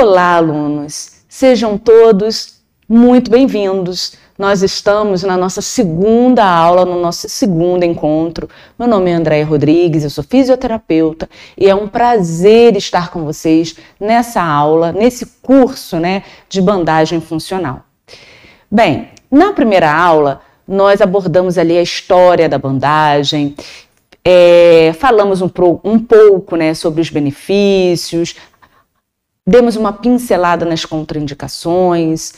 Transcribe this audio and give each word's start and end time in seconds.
Olá, 0.00 0.36
alunos! 0.36 1.10
Sejam 1.28 1.76
todos 1.76 2.54
muito 2.88 3.30
bem-vindos. 3.30 4.14
Nós 4.38 4.62
estamos 4.62 5.22
na 5.22 5.36
nossa 5.36 5.60
segunda 5.60 6.42
aula, 6.42 6.86
no 6.86 6.98
nosso 6.98 7.28
segundo 7.28 7.84
encontro. 7.84 8.48
Meu 8.78 8.88
nome 8.88 9.10
é 9.10 9.12
Andréia 9.12 9.44
Rodrigues, 9.44 10.02
eu 10.02 10.08
sou 10.08 10.24
fisioterapeuta 10.24 11.28
e 11.54 11.68
é 11.68 11.74
um 11.74 11.86
prazer 11.86 12.76
estar 12.76 13.10
com 13.10 13.26
vocês 13.26 13.76
nessa 14.00 14.42
aula, 14.42 14.90
nesse 14.90 15.26
curso 15.42 15.98
né, 15.98 16.22
de 16.48 16.62
bandagem 16.62 17.20
funcional. 17.20 17.84
Bem, 18.70 19.10
na 19.30 19.52
primeira 19.52 19.92
aula, 19.92 20.40
nós 20.66 21.02
abordamos 21.02 21.58
ali 21.58 21.76
a 21.76 21.82
história 21.82 22.48
da 22.48 22.56
bandagem, 22.56 23.54
é, 24.24 24.94
falamos 24.98 25.42
um, 25.42 25.48
pro, 25.48 25.78
um 25.84 25.98
pouco 25.98 26.56
né, 26.56 26.72
sobre 26.72 27.02
os 27.02 27.10
benefícios, 27.10 28.34
demos 29.50 29.74
uma 29.74 29.92
pincelada 29.92 30.64
nas 30.64 30.84
contraindicações. 30.84 32.32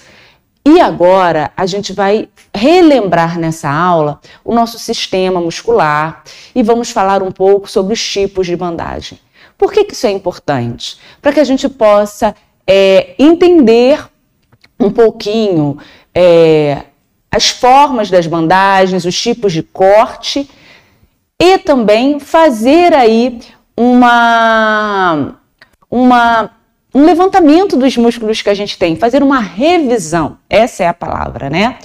E 0.65 0.80
agora 0.80 1.53
a 1.55 1.66
gente 1.66 1.93
vai 1.93 2.29
relembrar 2.55 3.39
nessa 3.39 3.69
aula 3.70 4.19
o 4.43 4.55
nosso 4.55 4.79
sistema 4.79 5.41
muscular 5.41 6.25
e 6.55 6.62
vamos 6.62 6.91
falar 6.91 7.23
um 7.23 7.30
pouco 7.30 7.69
sobre 7.69 7.93
os 7.93 8.03
tipos 8.03 8.47
de 8.47 8.56
bandagem. 8.56 9.19
Por 9.59 9.70
que, 9.73 9.84
que 9.84 9.93
isso 9.93 10.06
é 10.06 10.11
importante? 10.11 10.98
Para 11.20 11.33
que 11.33 11.41
a 11.41 11.45
gente 11.45 11.69
possa 11.69 12.34
é, 12.67 13.15
entender 13.19 14.03
um 14.81 14.91
pouquinho 14.91 15.77
é, 16.15 16.84
as 17.31 17.51
formas 17.51 18.11
das 18.11 18.27
bandagens, 18.27 19.05
os 19.05 19.20
tipos 19.20 19.53
de 19.53 19.62
corte 19.62 20.48
e 21.39 21.59
também 21.59 22.19
fazer 22.19 22.94
aí 22.94 23.41
uma, 23.77 25.34
uma 25.91 26.62
um 26.95 27.05
levantamento 27.05 27.77
dos 27.77 27.97
músculos 27.97 28.43
que 28.43 28.51
a 28.51 28.55
gente 28.55 28.79
tem, 28.79 28.97
fazer 28.97 29.23
uma 29.23 29.41
revisão. 29.41 30.39
Essa 30.48 30.85
é 30.85 30.89
a 30.89 30.95
palavra, 30.95 31.49
né? 31.49 31.79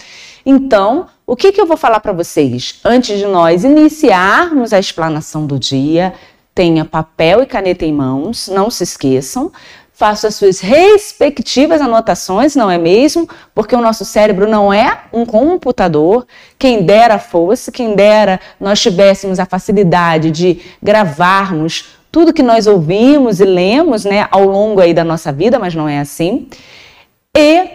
Então, 0.45 1.07
o 1.25 1.35
que, 1.35 1.51
que 1.51 1.59
eu 1.59 1.65
vou 1.65 1.77
falar 1.77 1.99
para 1.99 2.13
vocês? 2.13 2.79
Antes 2.83 3.17
de 3.17 3.25
nós 3.25 3.63
iniciarmos 3.63 4.73
a 4.73 4.79
explanação 4.79 5.45
do 5.45 5.59
dia, 5.59 6.13
tenha 6.55 6.85
papel 6.85 7.41
e 7.41 7.45
caneta 7.45 7.85
em 7.85 7.93
mãos, 7.93 8.47
não 8.47 8.69
se 8.69 8.83
esqueçam. 8.83 9.51
Faça 9.93 10.27
as 10.27 10.35
suas 10.35 10.59
respectivas 10.59 11.81
anotações, 11.81 12.55
não 12.55 12.69
é 12.69 12.77
mesmo? 12.77 13.27
Porque 13.55 13.75
o 13.75 13.81
nosso 13.81 14.05
cérebro 14.05 14.47
não 14.47 14.71
é 14.71 15.05
um 15.11 15.25
computador. 15.25 16.27
Quem 16.57 16.83
dera 16.83 17.17
fosse, 17.17 17.71
quem 17.71 17.95
dera 17.95 18.39
nós 18.59 18.79
tivéssemos 18.79 19.39
a 19.39 19.45
facilidade 19.45 20.29
de 20.29 20.61
gravarmos 20.81 21.97
tudo 22.11 22.33
que 22.33 22.43
nós 22.43 22.67
ouvimos 22.67 23.39
e 23.39 23.45
lemos 23.45 24.05
né, 24.05 24.27
ao 24.31 24.45
longo 24.45 24.81
aí 24.81 24.93
da 24.93 25.03
nossa 25.03 25.31
vida, 25.31 25.59
mas 25.59 25.75
não 25.75 25.87
é 25.87 25.99
assim. 25.99 26.47
E 27.35 27.67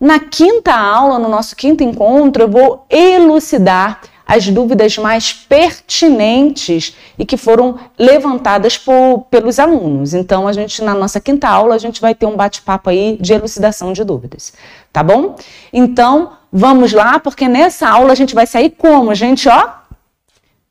na 0.00 0.20
quinta 0.20 0.74
aula, 0.74 1.18
no 1.18 1.28
nosso 1.28 1.56
quinto 1.56 1.82
encontro, 1.82 2.44
eu 2.44 2.48
vou 2.48 2.86
elucidar 2.90 4.00
as 4.26 4.48
dúvidas 4.48 4.98
mais 4.98 5.32
pertinentes 5.32 6.96
e 7.16 7.24
que 7.24 7.36
foram 7.36 7.78
levantadas 7.96 8.76
por, 8.76 9.26
pelos 9.30 9.60
alunos. 9.60 10.14
Então, 10.14 10.48
a 10.48 10.52
gente, 10.52 10.82
na 10.82 10.94
nossa 10.94 11.20
quinta 11.20 11.48
aula, 11.48 11.76
a 11.76 11.78
gente 11.78 12.00
vai 12.00 12.14
ter 12.14 12.26
um 12.26 12.36
bate-papo 12.36 12.90
aí 12.90 13.16
de 13.20 13.32
elucidação 13.32 13.92
de 13.92 14.02
dúvidas, 14.02 14.52
tá 14.92 15.02
bom? 15.02 15.36
Então, 15.72 16.32
vamos 16.52 16.92
lá, 16.92 17.20
porque 17.20 17.46
nessa 17.46 17.88
aula 17.88 18.12
a 18.12 18.16
gente 18.16 18.34
vai 18.34 18.46
sair 18.46 18.70
como, 18.70 19.14
gente, 19.14 19.48
ó, 19.48 19.68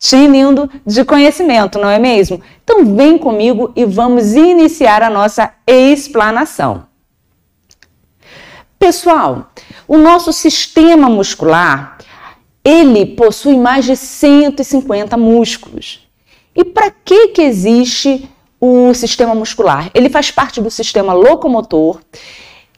tinindo 0.07 0.69
de 0.85 1.03
conhecimento, 1.03 1.79
não 1.79 1.89
é 1.89 1.97
mesmo? 1.97 2.39
Então 2.63 2.95
vem 2.95 3.17
comigo 3.17 3.71
e 3.75 3.85
vamos 3.85 4.35
iniciar 4.35 5.01
a 5.01 5.09
nossa 5.09 5.51
explanação. 5.65 6.85
Pessoal, 8.77 9.51
o 9.87 9.97
nosso 9.97 10.31
sistema 10.31 11.09
muscular, 11.09 11.97
ele 12.63 13.05
possui 13.05 13.57
mais 13.57 13.85
de 13.85 13.95
150 13.95 15.17
músculos. 15.17 16.07
E 16.55 16.63
para 16.63 16.91
que 16.91 17.29
que 17.29 17.41
existe 17.41 18.29
o 18.61 18.93
sistema 18.93 19.33
muscular? 19.33 19.89
Ele 19.93 20.09
faz 20.09 20.29
parte 20.29 20.61
do 20.61 20.69
sistema 20.69 21.13
locomotor 21.13 21.99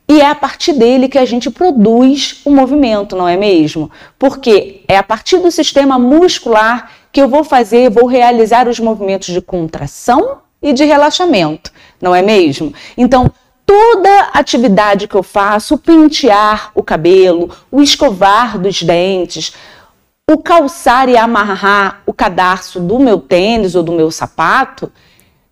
e 0.07 0.21
é 0.21 0.29
a 0.29 0.35
partir 0.35 0.71
dele 0.71 1.09
que 1.09 1.17
a 1.17 1.25
gente 1.25 1.49
produz 1.49 2.39
o 2.45 2.51
movimento, 2.51 3.17
não 3.17 3.27
é 3.27 3.35
mesmo? 3.35 3.91
Porque 4.17 4.81
é 4.87 4.97
a 4.97 5.03
partir 5.03 5.37
do 5.39 5.51
sistema 5.51 5.99
muscular 5.99 6.89
que 7.17 7.22
eu 7.22 7.28
vou 7.28 7.44
fazer, 7.44 7.89
vou 7.89 8.05
realizar 8.05 8.67
os 8.67 8.79
movimentos 8.79 9.33
de 9.33 9.41
contração 9.41 10.38
e 10.61 10.72
de 10.72 10.85
relaxamento, 10.85 11.72
não 12.00 12.13
é 12.13 12.22
mesmo? 12.22 12.72
Então, 12.95 13.31
toda 13.66 14.29
atividade 14.33 15.07
que 15.07 15.16
eu 15.16 15.23
faço, 15.23 15.73
o 15.73 15.78
pentear 15.79 16.69
o 16.75 16.83
cabelo, 16.83 17.50
o 17.72 17.81
escovar 17.81 18.59
dos 18.59 18.83
dentes, 18.83 19.55
o 20.29 20.38
calçar 20.38 21.09
e 21.09 21.17
amarrar 21.17 22.03
o 22.05 22.13
cadarço 22.13 22.79
do 22.79 23.00
meu 23.00 23.17
tênis 23.17 23.73
ou 23.73 23.81
do 23.81 23.94
meu 23.94 24.11
sapato, 24.11 24.91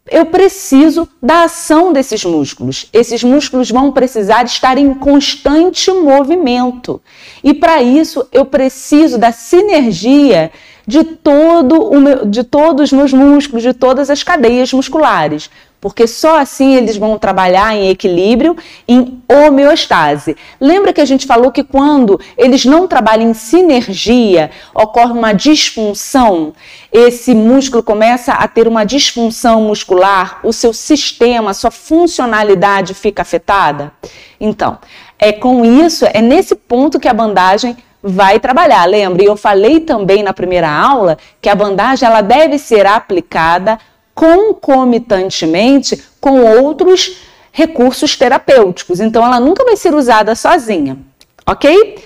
eu 0.08 0.28
preciso 0.28 1.10
da 1.20 1.46
ação 1.46 1.92
desses 1.92 2.24
músculos. 2.24 2.88
Esses 2.94 3.24
músculos 3.24 3.72
vão 3.72 3.92
precisar 3.92 4.46
estar 4.46 4.78
em 4.78 4.94
constante 4.94 5.90
movimento. 5.90 7.02
E 7.44 7.56
para 7.56 7.82
isso 7.82 8.28
eu 8.32 8.46
preciso 8.46 9.18
da 9.18 9.32
sinergia 9.32 10.52
de 10.88 11.04
todo 11.04 11.82
o 11.82 12.00
meu, 12.00 12.26
de 12.26 12.44
todos 12.44 12.86
os 12.86 12.92
meus 12.92 13.14
músculos, 13.14 13.64
de 13.64 13.74
todas 13.74 14.10
as 14.10 14.24
cadeias 14.24 14.72
musculares 14.72 15.50
porque 15.86 16.08
só 16.08 16.40
assim 16.40 16.74
eles 16.74 16.98
vão 16.98 17.20
trabalhar 17.20 17.76
em 17.76 17.90
equilíbrio, 17.90 18.58
em 18.88 19.22
homeostase. 19.30 20.36
Lembra 20.60 20.92
que 20.92 21.00
a 21.00 21.06
gente 21.06 21.28
falou 21.28 21.52
que 21.52 21.64
quando 21.64 22.20
eles 22.36 22.66
não 22.66 22.88
trabalham 22.88 23.30
em 23.30 23.36
sinergia, 23.36 24.50
ocorre 24.74 25.12
uma 25.12 25.32
disfunção, 25.32 26.54
esse 26.92 27.36
músculo 27.36 27.84
começa 27.84 28.34
a 28.34 28.48
ter 28.48 28.68
uma 28.68 28.84
disfunção 28.84 29.62
muscular, 29.62 30.40
o 30.42 30.52
seu 30.52 30.74
sistema, 30.74 31.52
a 31.52 31.54
sua 31.54 31.70
funcionalidade 31.70 32.96
fica 32.96 33.22
afetada? 33.22 33.94
Então, 34.40 34.80
é 35.20 35.32
com 35.32 35.64
isso, 35.64 36.04
é 36.12 36.20
nesse 36.20 36.56
ponto 36.56 37.00
que 37.00 37.08
a 37.08 37.14
bandagem 37.14 37.78
vai 38.06 38.40
trabalhar. 38.40 38.86
Lembre, 38.86 39.26
eu 39.26 39.36
falei 39.36 39.80
também 39.80 40.22
na 40.22 40.32
primeira 40.32 40.70
aula 40.70 41.18
que 41.42 41.50
a 41.50 41.56
bandagem 41.56 42.08
ela 42.08 42.22
deve 42.22 42.60
ser 42.60 42.86
aplicada 42.86 43.80
concomitantemente 44.14 46.02
com 46.22 46.40
outros 46.40 47.18
recursos 47.52 48.16
terapêuticos. 48.16 49.00
Então, 49.00 49.26
ela 49.26 49.40
nunca 49.40 49.66
vai 49.66 49.76
ser 49.76 49.96
usada 49.96 50.36
sozinha, 50.36 51.00
ok? 51.48 51.98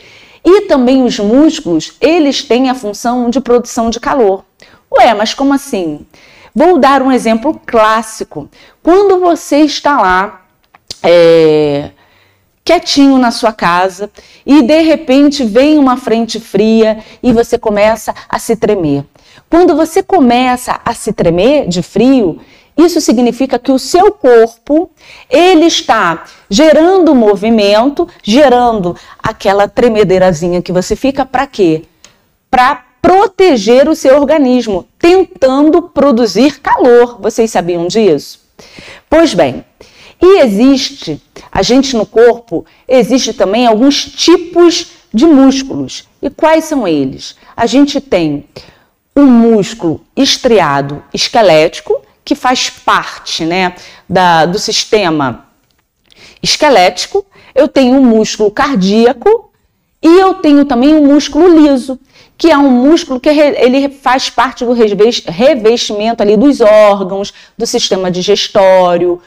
E 0.45 0.61
também 0.61 1.03
os 1.03 1.19
músculos, 1.19 1.93
eles 1.99 2.43
têm 2.43 2.69
a 2.69 2.75
função 2.75 3.29
de 3.29 3.41
produção 3.41 3.89
de 3.89 3.99
calor. 3.99 4.45
Ué, 4.91 5.13
mas 5.13 5.33
como 5.33 5.53
assim? 5.53 6.05
Vou 6.55 6.79
dar 6.79 7.01
um 7.01 7.11
exemplo 7.11 7.59
clássico. 7.65 8.49
Quando 8.81 9.19
você 9.19 9.57
está 9.57 10.01
lá, 10.01 10.45
é, 11.03 11.91
quietinho 12.69 13.17
na 13.17 13.31
sua 13.31 13.51
casa 13.51 14.11
e 14.45 14.61
de 14.61 14.81
repente 14.81 15.43
vem 15.43 15.79
uma 15.79 15.97
frente 15.97 16.39
fria 16.39 16.99
e 17.23 17.33
você 17.33 17.57
começa 17.57 18.13
a 18.29 18.37
se 18.37 18.55
tremer. 18.55 19.03
Quando 19.49 19.75
você 19.75 20.03
começa 20.03 20.79
a 20.85 20.93
se 20.93 21.11
tremer 21.11 21.67
de 21.67 21.81
frio, 21.81 22.39
isso 22.77 23.01
significa 23.01 23.57
que 23.57 23.71
o 23.71 23.79
seu 23.79 24.11
corpo 24.11 24.91
ele 25.27 25.65
está 25.65 26.25
gerando 26.47 27.15
movimento, 27.15 28.07
gerando 28.21 28.95
aquela 29.17 29.67
tremedeirazinha 29.67 30.61
que 30.61 30.71
você 30.71 30.95
fica 30.95 31.25
para 31.25 31.47
quê? 31.47 31.85
Para 32.51 32.83
proteger 33.01 33.89
o 33.89 33.95
seu 33.95 34.15
organismo, 34.15 34.85
tentando 34.99 35.81
produzir 35.81 36.59
calor. 36.59 37.17
Vocês 37.19 37.49
sabiam 37.49 37.87
disso? 37.87 38.39
Pois 39.09 39.33
bem, 39.33 39.65
e 40.21 40.41
existe, 40.41 41.21
a 41.51 41.61
gente 41.61 41.95
no 41.95 42.05
corpo, 42.05 42.65
existe 42.87 43.33
também 43.33 43.65
alguns 43.65 44.03
tipos 44.03 44.91
de 45.13 45.25
músculos. 45.25 46.07
E 46.21 46.29
quais 46.29 46.65
são 46.65 46.87
eles? 46.87 47.35
A 47.55 47.65
gente 47.65 48.01
tem 48.01 48.45
um 49.15 49.25
músculo 49.25 50.01
estriado 50.15 51.03
esquelético, 51.13 52.01
que 52.23 52.35
faz 52.35 52.69
parte 52.69 53.43
né, 53.45 53.73
da, 54.07 54.45
do 54.45 54.59
sistema 54.59 55.47
esquelético. 56.43 57.25
Eu 57.55 57.67
tenho 57.67 57.95
um 57.95 58.05
músculo 58.05 58.51
cardíaco 58.51 59.51
e 60.01 60.07
eu 60.07 60.35
tenho 60.35 60.63
também 60.65 60.93
um 60.93 61.07
músculo 61.07 61.47
liso, 61.59 61.99
que 62.37 62.51
é 62.51 62.57
um 62.57 62.69
músculo 62.69 63.19
que 63.19 63.29
ele 63.29 63.89
faz 63.89 64.29
parte 64.29 64.63
do 64.63 64.73
revestimento 64.73 66.21
ali 66.21 66.37
dos 66.37 66.61
órgãos, 66.61 67.33
do 67.57 67.65
sistema 67.65 68.11
digestório, 68.11 69.21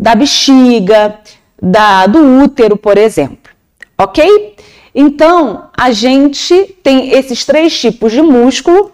da 0.00 0.14
bexiga, 0.14 1.20
da, 1.60 2.06
do 2.06 2.42
útero, 2.42 2.74
por 2.74 2.96
exemplo. 2.96 3.52
Ok? 3.98 4.56
Então, 4.94 5.68
a 5.76 5.92
gente 5.92 6.74
tem 6.82 7.10
esses 7.12 7.44
três 7.44 7.78
tipos 7.78 8.10
de 8.10 8.22
músculo 8.22 8.90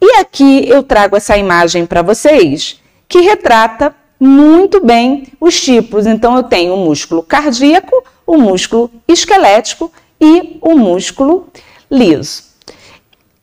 e 0.00 0.12
aqui 0.14 0.66
eu 0.66 0.82
trago 0.82 1.14
essa 1.14 1.36
imagem 1.36 1.84
para 1.84 2.00
vocês 2.00 2.80
que 3.06 3.20
retrata 3.20 3.94
muito 4.18 4.82
bem 4.82 5.26
os 5.38 5.60
tipos. 5.60 6.06
Então, 6.06 6.34
eu 6.34 6.42
tenho 6.42 6.72
o 6.72 6.86
músculo 6.86 7.22
cardíaco, 7.22 8.02
o 8.26 8.38
músculo 8.38 8.90
esquelético 9.06 9.92
e 10.18 10.56
o 10.62 10.74
músculo 10.74 11.48
liso. 11.90 12.44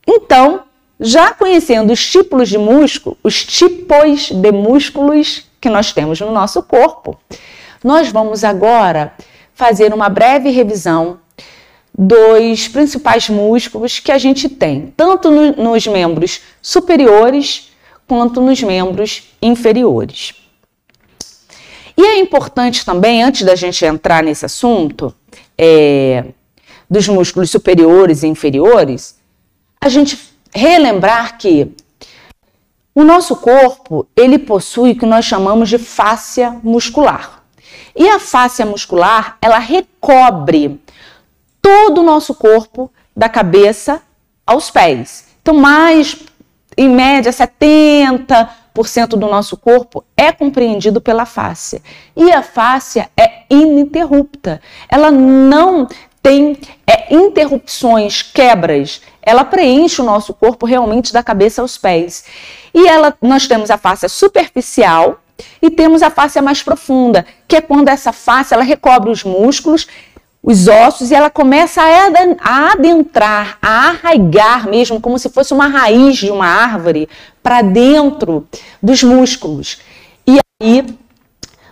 Então, 0.07 0.63
já 1.00 1.31
conhecendo 1.31 1.94
os 1.94 2.04
tipos 2.09 2.50
de 2.50 2.57
músculo, 2.57 3.16
os 3.24 3.45
tipos 3.45 4.31
de 4.31 4.51
músculos 4.51 5.45
que 5.63 5.69
nós 5.69 5.94
temos 5.94 6.19
no 6.19 6.30
nosso 6.30 6.62
corpo, 6.62 7.18
nós 7.81 8.10
vamos 8.10 8.44
agora 8.44 9.13
fazer 9.54 9.94
uma 9.94 10.10
breve 10.10 10.50
revisão 10.50 11.19
dos 11.98 12.68
principais 12.68 13.30
músculos 13.30 13.98
que 13.98 14.12
a 14.12 14.18
gente 14.18 14.50
tem, 14.50 14.94
tanto 14.98 15.31
no, 15.31 15.54
nos 15.54 15.88
membros 15.88 16.42
superiores 16.62 17.71
quanto 18.06 18.42
nos 18.42 18.62
membros 18.62 19.31
inferiores. 19.42 20.33
E 21.95 22.01
é 22.01 22.19
importante 22.19 22.86
também, 22.86 23.24
antes 23.24 23.44
da 23.44 23.56
gente 23.56 23.86
entrar 23.86 24.21
nesse 24.21 24.45
assunto 24.45 25.16
é, 25.57 26.25
dos 26.89 27.07
músculos 27.07 27.50
superiores 27.50 28.21
e 28.21 28.27
inferiores, 28.27 29.18
a 29.80 29.88
gente 29.88 30.19
relembrar 30.54 31.38
que 31.38 31.74
o 32.95 33.04
nosso 33.04 33.36
corpo 33.36 34.07
ele 34.16 34.38
possui 34.38 34.92
o 34.92 34.95
que 34.95 35.06
nós 35.06 35.25
chamamos 35.25 35.69
de 35.69 35.78
fáscia 35.78 36.60
muscular. 36.63 37.44
E 37.95 38.07
a 38.07 38.19
fáscia 38.19 38.66
muscular 38.66 39.38
ela 39.42 39.60
recobre 39.60 40.80
todo 41.62 42.01
o 42.01 42.04
nosso 42.04 42.36
corpo, 42.36 42.92
da 43.16 43.30
cabeça 43.30 44.01
aos 44.45 44.69
pés. 44.69 45.28
Então, 45.42 45.54
mais 45.54 46.18
em 46.75 46.90
média 46.90 47.31
70% 47.31 48.50
do 49.10 49.28
nosso 49.28 49.56
corpo 49.56 50.04
é 50.18 50.31
compreendido 50.31 51.00
pela 51.00 51.25
fáscia. 51.25 51.81
E 52.16 52.31
a 52.31 52.42
fáscia 52.42 53.10
é 53.16 53.44
ininterrupta. 53.50 54.60
Ela 54.90 55.12
não 55.12 55.88
tem 56.22 56.57
é, 56.88 57.13
interrupções, 57.13 58.22
quebras. 58.22 59.01
Ela 59.22 59.45
preenche 59.45 60.01
o 60.01 60.06
nosso 60.06 60.34
corpo 60.34 60.66
realmente 60.66 61.13
da 61.13 61.22
cabeça 61.22 61.62
aos 61.62 61.78
pés. 61.78 62.25
E 62.73 62.87
ela, 62.87 63.15
nós 63.21 63.47
temos 63.47 63.69
a 63.69 63.77
fáscia 63.77 64.09
superficial 64.09 65.19
e 65.61 65.69
temos 65.69 66.01
a 66.01 66.09
fáscia 66.09 66.41
mais 66.41 66.63
profunda, 66.63 67.25
que 67.47 67.55
é 67.55 67.61
quando 67.61 67.89
essa 67.89 68.11
face 68.11 68.53
ela 68.53 68.63
recobre 68.63 69.09
os 69.09 69.23
músculos 69.23 69.87
os 70.43 70.67
ossos 70.67 71.09
e 71.09 71.15
ela 71.15 71.29
começa 71.29 71.81
a 71.81 72.71
adentrar, 72.73 73.57
a 73.61 73.87
arraigar 73.87 74.67
mesmo, 74.67 74.99
como 74.99 75.17
se 75.17 75.29
fosse 75.29 75.53
uma 75.53 75.67
raiz 75.67 76.17
de 76.17 76.29
uma 76.29 76.45
árvore, 76.45 77.07
para 77.41 77.61
dentro 77.61 78.45
dos 78.81 79.01
músculos. 79.01 79.79
E 80.27 80.37
aí 80.61 80.85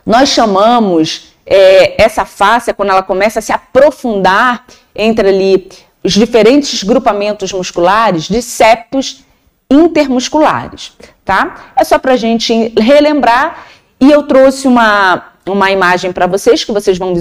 nós 0.06 0.30
chamamos 0.30 1.34
é, 1.46 2.02
essa 2.02 2.24
face, 2.24 2.74
quando 2.74 2.92
ela 2.92 3.04
começa 3.04 3.40
a 3.40 3.42
se 3.42 3.52
aprofundar 3.52 4.66
entre 4.96 5.28
ali 5.28 5.70
os 6.02 6.14
diferentes 6.14 6.82
grupamentos 6.82 7.52
musculares, 7.52 8.24
de 8.24 8.42
septos 8.42 9.26
intermusculares, 9.72 10.94
tá? 11.24 11.72
É 11.76 11.84
só 11.84 11.98
para 11.98 12.14
a 12.14 12.18
gente 12.18 12.74
relembrar. 12.78 13.66
E 14.00 14.12
eu 14.12 14.24
trouxe 14.24 14.68
uma 14.68 15.32
uma 15.50 15.72
imagem 15.72 16.12
para 16.12 16.28
vocês 16.28 16.64
que 16.64 16.72
vocês 16.72 16.98
vão 16.98 17.14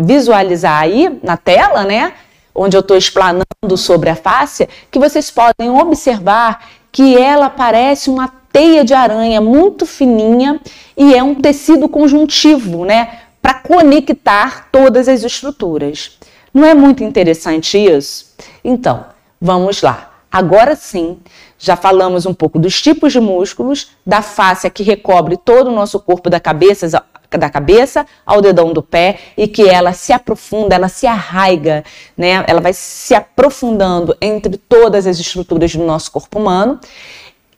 visualizar 0.00 0.80
aí 0.80 1.18
na 1.22 1.36
tela, 1.36 1.84
né? 1.84 2.12
Onde 2.54 2.76
eu 2.76 2.80
estou 2.80 2.96
explanando 2.96 3.76
sobre 3.76 4.10
a 4.10 4.16
face, 4.16 4.68
que 4.90 4.98
vocês 4.98 5.30
podem 5.30 5.70
observar 5.70 6.66
que 6.92 7.16
ela 7.16 7.50
parece 7.50 8.10
uma 8.10 8.32
teia 8.52 8.84
de 8.84 8.94
aranha 8.94 9.40
muito 9.40 9.84
fininha 9.84 10.60
e 10.96 11.14
é 11.14 11.22
um 11.22 11.34
tecido 11.34 11.88
conjuntivo, 11.88 12.84
né? 12.84 13.20
Para 13.40 13.54
conectar 13.54 14.68
todas 14.72 15.08
as 15.08 15.22
estruturas. 15.22 16.18
Não 16.52 16.64
é 16.64 16.74
muito 16.74 17.04
interessante 17.04 17.76
isso? 17.76 18.34
Então, 18.64 19.04
vamos 19.40 19.82
lá. 19.82 20.12
Agora 20.32 20.74
sim, 20.74 21.18
já 21.58 21.76
falamos 21.76 22.26
um 22.26 22.34
pouco 22.34 22.58
dos 22.58 22.80
tipos 22.80 23.12
de 23.12 23.20
músculos, 23.20 23.90
da 24.04 24.22
face 24.22 24.68
que 24.70 24.82
recobre 24.82 25.36
todo 25.36 25.68
o 25.68 25.74
nosso 25.74 25.98
corpo 26.00 26.28
da 26.28 26.40
cabeça 26.40 27.02
da 27.30 27.50
cabeça 27.50 28.06
ao 28.24 28.40
dedão 28.40 28.72
do 28.72 28.82
pé 28.82 29.18
e 29.36 29.48
que 29.48 29.68
ela 29.68 29.92
se 29.92 30.12
aprofunda, 30.12 30.74
ela 30.74 30.88
se 30.88 31.06
arraiga, 31.06 31.84
né? 32.16 32.44
Ela 32.46 32.60
vai 32.60 32.72
se 32.72 33.14
aprofundando 33.14 34.16
entre 34.20 34.56
todas 34.56 35.06
as 35.06 35.18
estruturas 35.18 35.74
do 35.74 35.84
nosso 35.84 36.10
corpo 36.12 36.38
humano. 36.38 36.78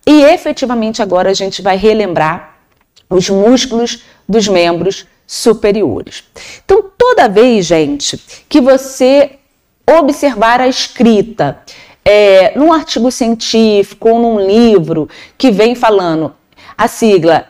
E 0.06 0.22
efetivamente 0.22 1.02
agora 1.02 1.30
a 1.30 1.34
gente 1.34 1.60
vai 1.60 1.76
relembrar 1.76 2.56
os 3.10 3.28
músculos 3.28 4.04
dos 4.26 4.48
membros 4.48 5.06
superiores. 5.26 6.24
Então, 6.64 6.82
toda 6.96 7.28
vez, 7.28 7.66
gente, 7.66 8.18
que 8.48 8.60
você 8.60 9.32
observar 9.86 10.60
a 10.60 10.68
escrita 10.68 11.60
é, 12.10 12.52
num 12.56 12.72
artigo 12.72 13.12
científico 13.12 14.08
ou 14.08 14.18
num 14.18 14.40
livro 14.40 15.10
que 15.36 15.50
vem 15.50 15.74
falando 15.74 16.32
a 16.76 16.88
sigla 16.88 17.44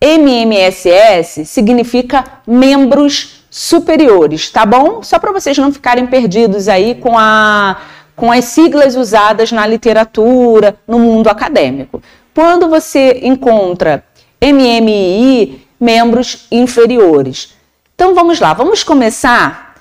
MMSS 0.00 1.44
significa 1.44 2.40
membros 2.46 3.44
superiores, 3.50 4.48
tá 4.50 4.64
bom? 4.64 5.02
Só 5.02 5.18
para 5.18 5.30
vocês 5.30 5.58
não 5.58 5.70
ficarem 5.70 6.06
perdidos 6.06 6.68
aí 6.68 6.94
com, 6.94 7.18
a, 7.18 7.76
com 8.16 8.32
as 8.32 8.46
siglas 8.46 8.96
usadas 8.96 9.52
na 9.52 9.66
literatura, 9.66 10.74
no 10.88 10.98
mundo 10.98 11.28
acadêmico. 11.28 12.02
Quando 12.34 12.70
você 12.70 13.20
encontra 13.22 14.02
MMI, 14.40 15.66
membros 15.78 16.46
inferiores. 16.50 17.54
Então 17.94 18.14
vamos 18.14 18.40
lá, 18.40 18.54
vamos 18.54 18.82
começar 18.82 19.71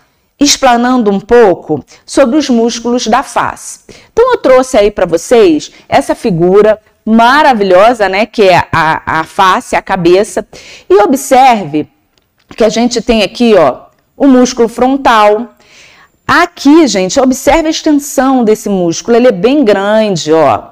explanando 0.41 1.11
um 1.11 1.19
pouco 1.19 1.85
sobre 2.03 2.35
os 2.35 2.49
músculos 2.49 3.05
da 3.05 3.21
face. 3.21 3.81
Então 4.11 4.31
eu 4.31 4.37
trouxe 4.39 4.75
aí 4.75 4.89
para 4.89 5.05
vocês 5.05 5.71
essa 5.87 6.15
figura 6.15 6.79
maravilhosa, 7.05 8.09
né? 8.09 8.25
Que 8.25 8.49
é 8.49 8.67
a, 8.71 9.19
a 9.19 9.23
face, 9.23 9.75
a 9.75 9.81
cabeça. 9.81 10.45
E 10.89 10.95
observe 11.03 11.87
que 12.57 12.63
a 12.63 12.69
gente 12.69 13.01
tem 13.01 13.21
aqui, 13.21 13.53
ó, 13.55 13.83
o 14.17 14.27
músculo 14.27 14.67
frontal. 14.67 15.49
Aqui, 16.27 16.87
gente, 16.87 17.19
observe 17.19 17.67
a 17.67 17.71
extensão 17.71 18.43
desse 18.43 18.67
músculo, 18.67 19.17
ele 19.17 19.27
é 19.27 19.31
bem 19.31 19.63
grande, 19.63 20.33
ó. 20.33 20.71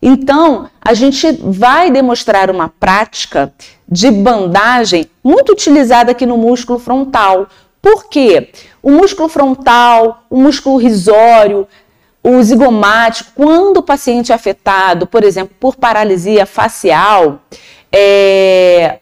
Então, 0.00 0.68
a 0.80 0.94
gente 0.94 1.30
vai 1.42 1.90
demonstrar 1.90 2.50
uma 2.50 2.68
prática 2.68 3.52
de 3.88 4.10
bandagem 4.10 5.08
muito 5.22 5.52
utilizada 5.52 6.12
aqui 6.12 6.26
no 6.26 6.36
músculo 6.36 6.78
frontal. 6.78 7.48
Por 7.84 8.08
quê? 8.08 8.48
O 8.82 8.90
músculo 8.90 9.28
frontal, 9.28 10.24
o 10.30 10.40
músculo 10.40 10.78
risório, 10.78 11.68
o 12.22 12.42
zigomático, 12.42 13.32
quando 13.34 13.76
o 13.76 13.82
paciente 13.82 14.32
é 14.32 14.34
afetado, 14.34 15.06
por 15.06 15.22
exemplo, 15.22 15.54
por 15.60 15.76
paralisia 15.76 16.46
facial, 16.46 17.40
é... 17.92 19.00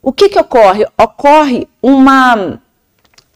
o 0.00 0.12
que, 0.12 0.28
que 0.28 0.38
ocorre? 0.38 0.86
Ocorre 0.96 1.66
uma 1.82 2.60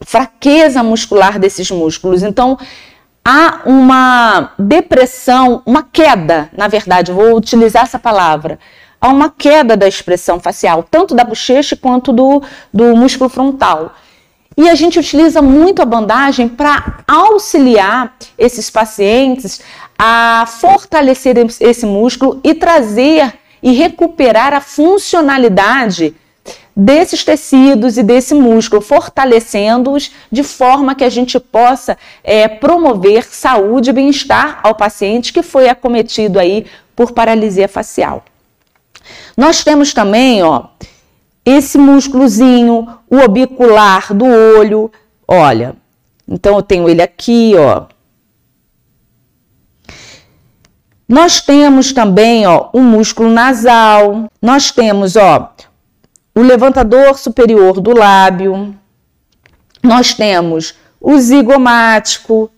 fraqueza 0.05 0.81
muscular 0.81 1.37
desses 1.37 1.69
músculos. 1.69 2.23
Então, 2.23 2.57
há 3.25 3.63
uma 3.65 4.53
depressão, 4.57 5.61
uma 5.65 5.83
queda, 5.83 6.49
na 6.55 6.69
verdade, 6.69 7.11
vou 7.11 7.35
utilizar 7.35 7.83
essa 7.83 7.99
palavra. 7.99 8.57
Há 9.01 9.09
uma 9.09 9.29
queda 9.29 9.75
da 9.75 9.85
expressão 9.85 10.39
facial, 10.39 10.81
tanto 10.89 11.13
da 11.13 11.25
bochecha 11.25 11.75
quanto 11.75 12.13
do, 12.13 12.41
do 12.73 12.95
músculo 12.95 13.29
frontal. 13.29 13.91
E 14.57 14.67
a 14.67 14.73
gente 14.73 14.97
utiliza 14.97 15.39
muito 15.39 15.83
a 15.83 15.85
bandagem 15.85 16.49
para 16.49 17.03
auxiliar 17.07 18.17
esses 18.37 18.71
pacientes 18.71 19.61
a 19.97 20.45
fortalecer 20.47 21.35
esse 21.59 21.85
músculo 21.85 22.41
e 22.43 22.55
trazer 22.55 23.33
e 23.61 23.71
recuperar 23.71 24.53
a 24.53 24.59
funcionalidade 24.59 26.15
desses 26.75 27.23
tecidos 27.23 27.97
e 27.97 28.03
desse 28.03 28.33
músculo, 28.33 28.81
fortalecendo-os 28.81 30.11
de 30.31 30.43
forma 30.43 30.95
que 30.95 31.03
a 31.03 31.09
gente 31.09 31.39
possa 31.39 31.97
é, 32.23 32.47
promover 32.47 33.25
saúde 33.25 33.89
e 33.89 33.93
bem-estar 33.93 34.59
ao 34.63 34.75
paciente 34.75 35.33
que 35.33 35.41
foi 35.41 35.69
acometido 35.69 36.39
aí 36.39 36.65
por 36.95 37.11
paralisia 37.11 37.67
facial. 37.67 38.23
Nós 39.35 39.63
temos 39.63 39.93
também, 39.93 40.43
ó, 40.43 40.65
esse 41.49 41.77
músculozinho, 41.77 42.85
o 43.09 43.15
orbicular 43.15 44.13
do 44.13 44.25
olho, 44.25 44.91
olha. 45.25 45.75
Então 46.27 46.57
eu 46.57 46.61
tenho 46.61 46.89
ele 46.89 47.01
aqui, 47.01 47.53
ó. 47.57 47.85
Nós 51.07 51.39
temos 51.39 51.93
também, 51.93 52.45
ó, 52.45 52.69
o 52.73 52.81
músculo 52.81 53.29
nasal. 53.29 54.29
Nós 54.41 54.71
temos, 54.71 55.15
ó, 55.15 55.53
o 56.35 56.41
levantador 56.41 57.17
superior 57.17 57.79
do 57.79 57.97
lábio. 57.97 58.75
Nós 59.81 60.13
temos 60.13 60.75
o 60.99 61.17
zigomático. 61.17 62.51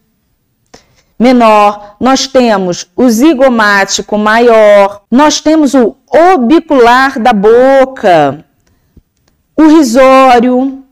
menor, 1.20 1.98
nós 2.00 2.26
temos 2.26 2.88
o 2.96 3.10
zigomático 3.10 4.18
maior, 4.18 5.02
nós 5.12 5.42
temos 5.42 5.74
o 5.76 5.98
orbicular 6.10 7.20
da 7.20 7.34
boca, 7.34 8.46
o 9.60 9.68
risório, 9.68 10.86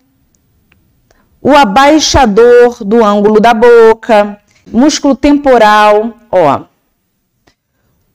o 1.41 1.55
abaixador 1.55 2.83
do 2.83 3.01
ângulo 3.01 3.39
da 3.39 3.53
boca, 3.53 4.37
músculo 4.69 5.15
temporal, 5.15 6.13
ó, 6.29 6.63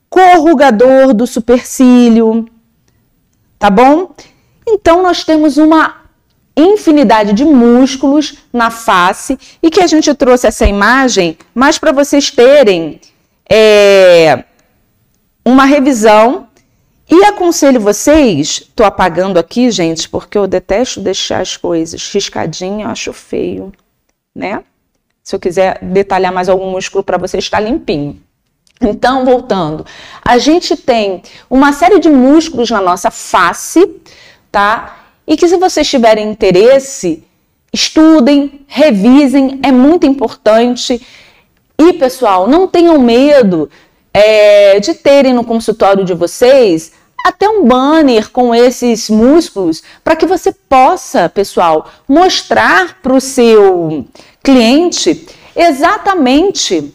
corrugador 0.07 1.11
do 1.11 1.25
supercílio, 1.25 2.47
tá 3.57 3.71
bom? 3.71 4.11
Então 4.67 5.01
nós 5.01 5.23
temos 5.23 5.57
uma 5.57 6.03
infinidade 6.55 7.33
de 7.33 7.43
músculos 7.43 8.37
na 8.53 8.69
face 8.69 9.39
e 9.61 9.71
que 9.71 9.81
a 9.81 9.87
gente 9.87 10.13
trouxe 10.13 10.45
essa 10.45 10.67
imagem 10.67 11.35
mais 11.55 11.79
para 11.79 11.91
vocês 11.91 12.29
terem 12.29 13.01
é, 13.49 14.43
uma 15.43 15.65
revisão 15.65 16.47
e 17.09 17.25
aconselho 17.25 17.79
vocês, 17.79 18.59
estou 18.61 18.85
apagando 18.85 19.37
aqui, 19.37 19.69
gente, 19.69 20.07
porque 20.07 20.37
eu 20.37 20.47
detesto 20.47 21.01
deixar 21.01 21.41
as 21.41 21.57
coisas 21.57 22.11
riscadinho, 22.11 22.81
eu 22.81 22.89
acho 22.89 23.11
feio, 23.11 23.71
né? 24.33 24.63
Se 25.21 25.35
eu 25.35 25.39
quiser 25.39 25.79
detalhar 25.81 26.33
mais 26.33 26.49
algum 26.49 26.71
músculo 26.71 27.03
para 27.03 27.17
você 27.17 27.37
estar 27.37 27.59
limpinho. 27.59 28.21
Então, 28.81 29.23
voltando, 29.23 29.85
a 30.23 30.37
gente 30.37 30.75
tem 30.75 31.21
uma 31.49 31.71
série 31.71 31.99
de 31.99 32.09
músculos 32.09 32.69
na 32.69 32.81
nossa 32.81 33.11
face, 33.11 34.01
tá? 34.51 35.05
E 35.25 35.37
que 35.37 35.47
se 35.47 35.57
vocês 35.57 35.89
tiverem 35.89 36.29
interesse, 36.29 37.23
estudem, 37.71 38.65
revisem, 38.67 39.59
é 39.63 39.71
muito 39.71 40.05
importante. 40.05 41.05
E, 41.77 41.93
pessoal, 41.93 42.47
não 42.47 42.67
tenham 42.67 42.99
medo 42.99 43.69
é, 44.13 44.79
de 44.79 44.93
terem 44.93 45.33
no 45.33 45.43
consultório 45.43 46.05
de 46.05 46.13
vocês 46.13 46.91
até 47.25 47.47
um 47.47 47.65
banner 47.65 48.29
com 48.29 48.53
esses 48.53 49.09
músculos 49.09 49.81
para 50.03 50.15
que 50.15 50.25
você 50.25 50.51
possa, 50.51 51.29
pessoal, 51.29 51.89
mostrar 52.07 52.99
para 53.01 53.13
o 53.13 53.21
seu 53.21 54.05
cliente 54.43 55.25
exatamente 55.55 56.93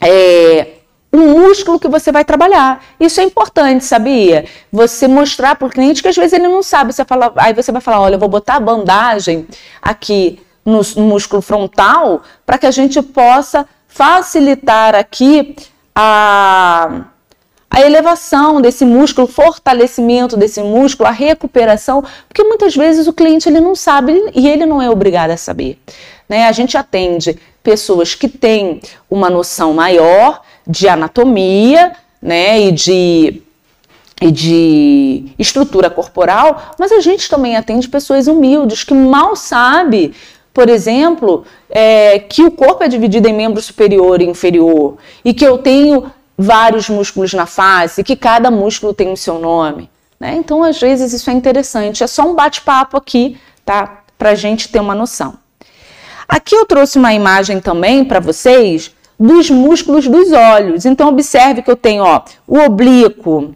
é, 0.00 0.72
o 1.12 1.18
músculo 1.18 1.78
que 1.78 1.88
você 1.88 2.10
vai 2.10 2.24
trabalhar. 2.24 2.84
Isso 2.98 3.20
é 3.20 3.24
importante, 3.24 3.84
sabia? 3.84 4.44
Você 4.72 5.06
mostrar 5.06 5.54
para 5.54 5.68
o 5.68 5.70
cliente 5.70 6.02
que 6.02 6.08
às 6.08 6.16
vezes 6.16 6.32
ele 6.32 6.48
não 6.48 6.62
sabe. 6.62 6.92
Você 6.92 7.04
fala, 7.04 7.32
aí 7.36 7.54
você 7.54 7.70
vai 7.70 7.80
falar: 7.80 8.00
olha, 8.00 8.14
eu 8.14 8.18
vou 8.18 8.28
botar 8.28 8.56
a 8.56 8.60
bandagem 8.60 9.46
aqui 9.80 10.40
no, 10.64 10.80
no 10.96 11.04
músculo 11.04 11.42
frontal 11.42 12.22
para 12.44 12.58
que 12.58 12.66
a 12.66 12.70
gente 12.70 13.00
possa 13.02 13.66
facilitar 13.88 14.94
aqui 14.94 15.56
a 16.00 17.04
a 17.72 17.80
elevação 17.82 18.60
desse 18.60 18.84
músculo, 18.84 19.28
fortalecimento 19.28 20.36
desse 20.36 20.60
músculo, 20.60 21.08
a 21.08 21.12
recuperação, 21.12 22.02
porque 22.26 22.42
muitas 22.42 22.74
vezes 22.74 23.06
o 23.06 23.12
cliente 23.12 23.48
ele 23.48 23.60
não 23.60 23.76
sabe 23.76 24.12
e 24.34 24.48
ele 24.48 24.66
não 24.66 24.82
é 24.82 24.90
obrigado 24.90 25.30
a 25.30 25.36
saber. 25.36 25.78
Né? 26.28 26.48
A 26.48 26.52
gente 26.52 26.76
atende 26.76 27.38
pessoas 27.62 28.12
que 28.12 28.28
têm 28.28 28.80
uma 29.08 29.30
noção 29.30 29.72
maior 29.72 30.42
de 30.66 30.88
anatomia 30.88 31.92
né, 32.20 32.60
e 32.60 32.72
de 32.72 33.42
e 34.22 34.30
de 34.30 35.32
estrutura 35.38 35.88
corporal, 35.88 36.74
mas 36.78 36.92
a 36.92 37.00
gente 37.00 37.26
também 37.26 37.56
atende 37.56 37.88
pessoas 37.88 38.26
humildes 38.26 38.84
que 38.84 38.92
mal 38.92 39.34
sabe, 39.34 40.12
por 40.52 40.68
exemplo, 40.68 41.44
é, 41.68 42.18
que 42.18 42.42
o 42.42 42.50
corpo 42.50 42.82
é 42.82 42.88
dividido 42.88 43.28
em 43.28 43.32
membro 43.32 43.62
superior 43.62 44.20
e 44.20 44.26
inferior 44.26 44.96
e 45.24 45.32
que 45.32 45.44
eu 45.44 45.58
tenho 45.58 46.10
vários 46.36 46.88
músculos 46.88 47.32
na 47.34 47.46
face, 47.46 48.02
que 48.02 48.16
cada 48.16 48.50
músculo 48.50 48.94
tem 48.94 49.12
o 49.12 49.16
seu 49.16 49.38
nome. 49.38 49.90
Né? 50.18 50.34
Então, 50.36 50.62
às 50.62 50.80
vezes, 50.80 51.12
isso 51.12 51.30
é 51.30 51.32
interessante. 51.32 52.02
É 52.02 52.06
só 52.06 52.22
um 52.22 52.34
bate-papo 52.34 52.96
aqui, 52.96 53.38
tá? 53.64 54.02
Para 54.18 54.30
a 54.30 54.34
gente 54.34 54.68
ter 54.68 54.80
uma 54.80 54.94
noção. 54.94 55.34
Aqui 56.28 56.54
eu 56.54 56.66
trouxe 56.66 56.98
uma 56.98 57.12
imagem 57.12 57.60
também 57.60 58.04
para 58.04 58.20
vocês 58.20 58.94
dos 59.18 59.50
músculos 59.50 60.06
dos 60.06 60.32
olhos. 60.32 60.84
Então, 60.84 61.08
observe 61.08 61.62
que 61.62 61.70
eu 61.70 61.76
tenho 61.76 62.04
ó, 62.04 62.22
o 62.46 62.58
oblíquo 62.58 63.54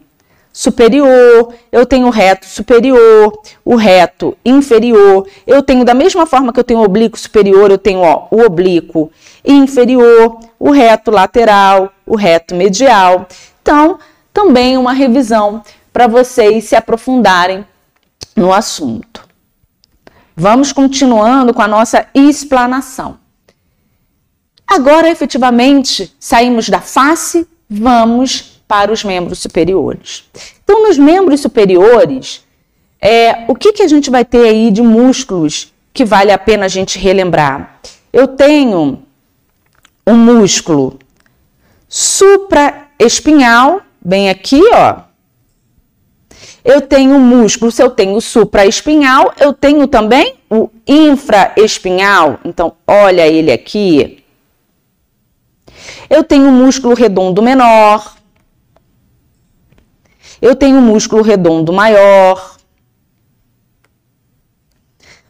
superior, 0.55 1.53
eu 1.73 1.85
tenho 1.85 2.07
o 2.07 2.11
reto 2.11 2.47
superior, 2.47 3.37
o 3.65 3.75
reto 3.75 4.39
inferior. 4.45 5.27
Eu 5.45 5.61
tenho, 5.65 5.85
da 5.85 5.93
mesma 5.93 6.27
forma 6.27 6.53
que 6.53 6.61
eu 6.61 6.65
tenho 6.65 6.79
o 6.79 6.85
oblíquo 6.85 7.19
superior, 7.19 7.73
eu 7.73 7.77
tenho 7.77 7.99
ó, 7.99 8.29
o 8.31 8.41
oblíquo 8.41 9.11
inferior, 9.45 10.39
o 10.57 10.71
reto 10.71 11.11
lateral, 11.11 11.93
o 12.07 12.15
reto 12.15 12.55
medial. 12.55 13.27
Então, 13.61 13.99
também 14.33 14.79
uma 14.79 14.93
revisão 14.93 15.61
para 15.93 16.07
vocês 16.07 16.65
se 16.65 16.77
aprofundarem 16.77 17.67
no 18.37 18.53
assunto. 18.53 19.27
Vamos 20.37 20.73
continuando 20.73 21.53
com 21.53 21.63
a 21.63 21.69
nossa 21.69 22.07
explanação. 22.15 23.19
Agora, 24.65 25.11
efetivamente, 25.11 26.15
saímos 26.19 26.69
da 26.69 26.81
face, 26.81 27.47
vamos 27.69 28.54
para 28.67 28.93
os 28.93 29.05
membros 29.05 29.39
superiores. 29.39 30.25
Então, 30.63 30.87
nos 30.87 30.99
membros 30.99 31.41
superiores, 31.41 32.45
é, 33.01 33.45
o 33.49 33.55
que, 33.55 33.73
que 33.73 33.83
a 33.83 33.89
gente 33.89 34.11
vai 34.11 34.25
ter 34.25 34.49
aí 34.49 34.71
de 34.71 34.83
músculos 34.83 35.73
que 35.93 36.05
vale 36.05 36.33
a 36.33 36.39
pena 36.39 36.65
a 36.65 36.69
gente 36.69 36.99
relembrar? 36.99 37.79
Eu 38.13 38.29
tenho 38.29 39.03
um 40.07 40.15
músculo 40.15 40.99
supraespinhal, 41.89 43.83
bem 44.01 44.31
aqui, 44.31 44.63
ó. 44.73 45.03
Eu 46.65 46.81
tenho 46.81 47.19
músculo, 47.21 47.71
se 47.71 47.83
eu 47.83 47.91
tenho 47.91 48.19
supraespinhal, 48.23 49.35
eu 49.39 49.53
tenho 49.53 49.87
também 49.87 50.37
o 50.51 50.71
infraespinhal. 50.87 52.39
Então, 52.43 52.73
olha 52.87 53.27
ele 53.27 53.53
aqui. 53.53 54.25
Eu 56.09 56.25
tenho 56.25 56.51
músculo 56.51 56.95
redondo 56.95 57.43
menor. 57.43 58.14
Eu 60.45 60.55
tenho 60.55 60.79
músculo 60.79 61.23
redondo 61.23 61.73
maior. 61.73 62.59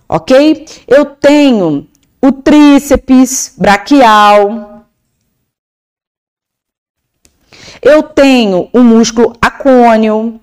Ok? 0.09 0.67
Eu 0.89 1.07
tenho 1.07 1.87
o 2.21 2.33
tríceps 2.33 3.55
braquial. 3.57 4.85
Eu 7.81 8.03
tenho 8.03 8.69
o 8.73 8.81
músculo 8.81 9.37
acônio. 9.41 10.41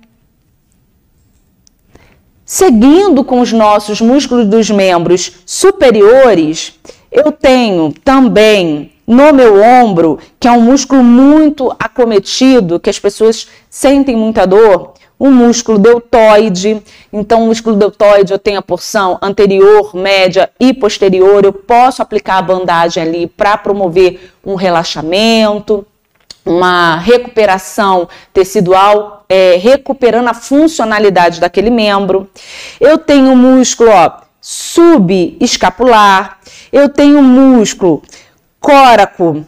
Seguindo 2.45 3.25
com 3.25 3.41
os 3.41 3.51
nossos 3.51 3.99
músculos 3.99 4.47
dos 4.47 4.69
membros 4.69 5.33
superiores, 5.45 6.79
eu 7.11 7.29
tenho 7.29 7.91
também 8.05 8.93
no 9.11 9.33
meu 9.33 9.61
ombro, 9.61 10.17
que 10.39 10.47
é 10.47 10.51
um 10.53 10.61
músculo 10.61 11.03
muito 11.03 11.69
acometido, 11.77 12.79
que 12.79 12.89
as 12.89 12.97
pessoas 12.97 13.45
sentem 13.69 14.15
muita 14.15 14.47
dor, 14.47 14.93
o 15.19 15.29
músculo 15.29 15.77
deltoide. 15.77 16.81
Então, 17.11 17.43
o 17.43 17.47
músculo 17.47 17.75
deltoide 17.75 18.31
eu 18.31 18.39
tenho 18.39 18.59
a 18.59 18.61
porção 18.61 19.19
anterior, 19.21 19.93
média 19.93 20.49
e 20.57 20.73
posterior. 20.73 21.43
Eu 21.43 21.51
posso 21.51 22.01
aplicar 22.01 22.37
a 22.37 22.41
bandagem 22.41 23.03
ali 23.03 23.27
para 23.27 23.57
promover 23.57 24.31
um 24.45 24.55
relaxamento 24.55 25.85
uma 26.43 26.95
recuperação 26.95 28.09
tecidual, 28.33 29.25
é, 29.29 29.57
recuperando 29.57 30.29
a 30.29 30.33
funcionalidade 30.33 31.39
daquele 31.39 31.69
membro. 31.69 32.27
Eu 32.79 32.97
tenho 32.97 33.35
músculo 33.35 33.91
ó, 33.91 34.11
subescapular, 34.41 36.39
eu 36.73 36.89
tenho 36.89 37.21
músculo 37.21 38.01
córaco 38.61 39.43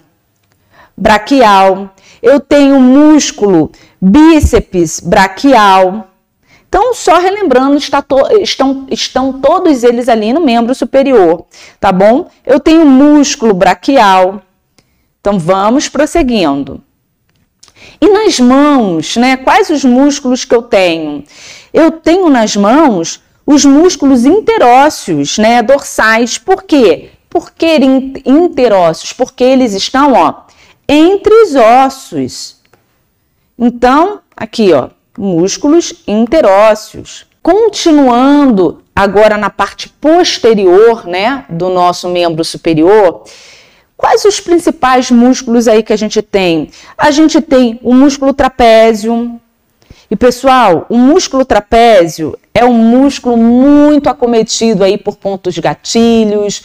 braquial, 0.98 1.94
eu 2.22 2.40
tenho 2.40 2.80
músculo 2.80 3.72
bíceps 4.02 5.00
braquial. 5.00 6.10
Então, 6.68 6.94
só 6.96 7.20
relembrando, 7.20 7.78
to 7.80 8.42
estão, 8.42 8.88
estão 8.90 9.34
todos 9.34 9.84
eles 9.84 10.10
ali 10.10 10.34
no 10.34 10.42
membro 10.42 10.74
superior, 10.74 11.46
tá 11.80 11.92
bom? 11.92 12.28
Eu 12.44 12.60
tenho 12.60 12.84
músculo 12.84 13.54
braquial, 13.54 14.42
então 15.22 15.38
vamos 15.38 15.88
prosseguindo. 15.88 16.82
E 18.02 18.10
nas 18.10 18.40
mãos, 18.40 19.16
né? 19.16 19.38
Quais 19.38 19.70
os 19.70 19.86
músculos 19.86 20.44
que 20.46 20.56
eu 20.56 20.64
tenho? 20.64 21.24
Eu 21.72 21.92
tenho 21.92 22.28
nas 22.30 22.56
mãos 22.56 23.22
os 23.46 23.66
músculos 23.66 24.26
interósseos, 24.26 25.38
né, 25.38 25.62
dorsais. 25.62 26.38
Por 26.38 26.64
quê? 26.64 27.12
Por 27.34 27.50
que 27.50 27.80
interósseos? 28.28 29.12
Porque 29.12 29.44
eles 29.44 29.74
estão, 29.74 30.14
ó, 30.14 30.44
entre 30.88 31.34
os 31.34 31.56
ossos. 31.56 32.58
Então, 33.58 34.20
aqui, 34.38 34.72
ó, 34.72 34.90
músculos 35.18 36.04
interósseos. 36.08 37.26
Continuando 37.42 38.84
agora 38.96 39.36
na 39.36 39.50
parte 39.50 39.90
posterior, 39.90 41.08
né, 41.08 41.44
do 41.50 41.70
nosso 41.70 42.08
membro 42.08 42.44
superior, 42.44 43.24
Quais 43.96 44.26
os 44.26 44.42
principais 44.42 45.10
músculos 45.10 45.66
aí 45.66 45.82
que 45.82 45.94
a 45.94 45.96
gente 45.96 46.22
tem? 46.22 46.70
A 46.98 47.10
gente 47.10 47.40
tem 47.40 47.80
o 47.82 47.94
músculo 47.94 48.34
trapézio. 48.34 49.40
E 50.12 50.16
pessoal, 50.16 50.86
o 50.90 50.98
músculo 50.98 51.46
trapézio 51.46 52.38
é 52.54 52.66
um 52.66 52.74
músculo 52.74 53.38
muito 53.38 54.10
acometido 54.10 54.84
aí 54.84 54.98
por 54.98 55.16
pontos 55.16 55.58
gatilhos, 55.58 56.64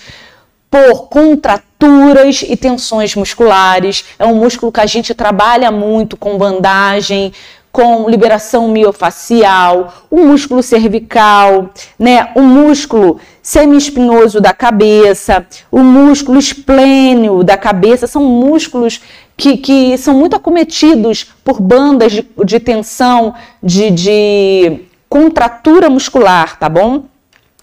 por 0.71 1.09
contraturas 1.09 2.45
e 2.47 2.57
tensões 2.57 3.15
musculares. 3.15 4.05
É 4.19 4.27
um 4.27 4.35
músculo 4.35 4.73
que 4.73 4.81
a 4.81 4.87
gente 4.87 5.15
trabalha 5.15 5.71
muito 5.71 6.17
com 6.17 6.37
bandagem, 6.37 7.33
com 7.71 8.09
liberação 8.09 8.67
miofacial, 8.69 9.95
o 10.11 10.25
músculo 10.25 10.63
cervical, 10.63 11.71
né, 11.99 12.31
o 12.35 12.43
músculo 12.43 13.21
semiespinhoso 13.43 14.41
da 14.41 14.53
cabeça, 14.53 15.47
o 15.71 15.81
músculo 15.81 16.39
esplênio 16.39 17.45
da 17.45 17.57
cabeça, 17.57 18.07
são 18.07 18.25
músculos 18.25 19.01
que, 19.37 19.59
que 19.59 19.97
são 19.97 20.15
muito 20.15 20.35
acometidos 20.35 21.31
por 21.45 21.61
bandas 21.61 22.11
de, 22.11 22.27
de 22.45 22.59
tensão, 22.59 23.35
de, 23.63 23.91
de 23.91 24.81
contratura 25.09 25.89
muscular, 25.89 26.59
tá 26.59 26.69
bom? 26.69 27.05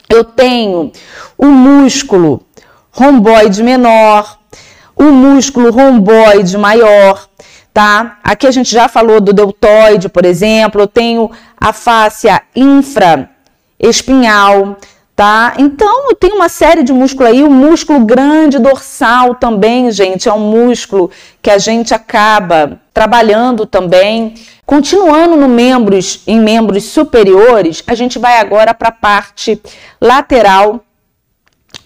Eu 0.07 0.23
tenho 0.23 0.91
o 1.37 1.47
músculo 1.47 2.44
romboide 2.95 3.61
menor, 3.61 4.39
o 4.95 5.03
músculo 5.03 5.69
romboide 5.69 6.57
maior, 6.57 7.27
tá? 7.73 8.19
Aqui 8.23 8.47
a 8.47 8.51
gente 8.51 8.71
já 8.71 8.87
falou 8.87 9.19
do 9.19 9.33
deltoide, 9.33 10.07
por 10.07 10.23
exemplo, 10.25 10.79
eu 10.81 10.87
tenho 10.87 11.29
a 11.59 11.73
fáscia 11.73 12.41
infraespinhal, 12.55 14.77
tá? 15.13 15.55
Então, 15.57 16.09
eu 16.09 16.15
tenho 16.15 16.37
uma 16.37 16.47
série 16.47 16.83
de 16.83 16.93
músculos 16.93 17.33
aí, 17.33 17.43
o 17.43 17.51
músculo 17.51 18.05
grande 18.05 18.57
dorsal 18.59 19.35
também, 19.35 19.91
gente, 19.91 20.29
é 20.29 20.33
um 20.33 20.49
músculo 20.49 21.11
que 21.41 21.49
a 21.49 21.57
gente 21.57 21.93
acaba 21.93 22.79
trabalhando 22.93 23.65
também. 23.65 24.35
Continuando 24.65 25.35
no 25.35 25.49
membros, 25.49 26.21
em 26.25 26.39
membros 26.39 26.85
superiores, 26.85 27.83
a 27.85 27.93
gente 27.93 28.17
vai 28.17 28.39
agora 28.39 28.73
para 28.73 28.87
a 28.87 28.93
parte 28.93 29.61
lateral 29.99 30.84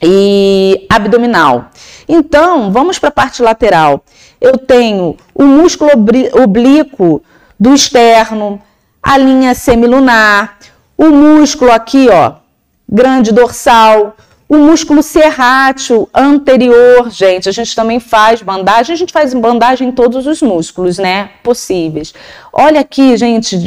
e 0.02 0.86
abdominal. 0.90 1.70
Então, 2.08 2.72
vamos 2.72 2.98
para 2.98 3.10
a 3.10 3.12
parte 3.12 3.42
lateral 3.42 4.04
eu 4.42 4.58
tenho 4.58 5.18
o 5.34 5.44
músculo 5.44 5.92
oblíquo 6.42 7.22
do 7.60 7.74
externo, 7.74 8.62
a 9.04 9.18
linha 9.18 9.54
semilunar, 9.54 10.58
o 10.98 11.10
músculo 11.10 11.72
aqui, 11.72 12.08
ó, 12.10 12.34
grande 12.88 13.34
dorsal, 13.34 14.16
o 14.48 14.58
músculo 14.58 15.04
serrátil 15.04 16.10
anterior, 16.14 17.10
gente, 17.12 17.48
a 17.48 17.52
gente 17.52 17.76
também 17.76 18.00
faz 18.00 18.42
bandagem, 18.42 18.94
a 18.94 18.98
gente 18.98 19.14
faz 19.14 19.34
bandagem 19.34 19.90
em 19.90 19.92
todos 19.92 20.26
os 20.26 20.42
músculos, 20.42 20.98
né, 20.98 21.32
possíveis. 21.44 22.14
Olha 22.52 22.80
aqui, 22.80 23.16
gente, 23.16 23.58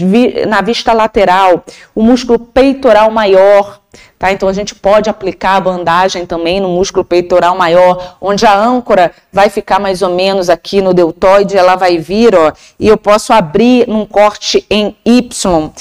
na 0.46 0.60
vista 0.60 0.92
lateral, 0.92 1.64
o 1.94 2.02
músculo 2.02 2.38
peitoral 2.38 3.10
maior, 3.10 3.81
Tá? 4.22 4.30
Então 4.30 4.48
a 4.48 4.52
gente 4.52 4.72
pode 4.72 5.10
aplicar 5.10 5.56
a 5.56 5.60
bandagem 5.60 6.24
também 6.24 6.60
no 6.60 6.68
músculo 6.68 7.04
peitoral 7.04 7.56
maior, 7.56 8.18
onde 8.20 8.46
a 8.46 8.56
âncora 8.56 9.10
vai 9.32 9.48
ficar 9.48 9.80
mais 9.80 10.00
ou 10.00 10.10
menos 10.10 10.48
aqui 10.48 10.80
no 10.80 10.94
deltoide, 10.94 11.58
ela 11.58 11.74
vai 11.74 11.98
vir, 11.98 12.32
ó, 12.32 12.52
e 12.78 12.86
eu 12.86 12.96
posso 12.96 13.32
abrir 13.32 13.88
num 13.88 14.06
corte 14.06 14.64
em 14.70 14.96
Y 15.04 15.72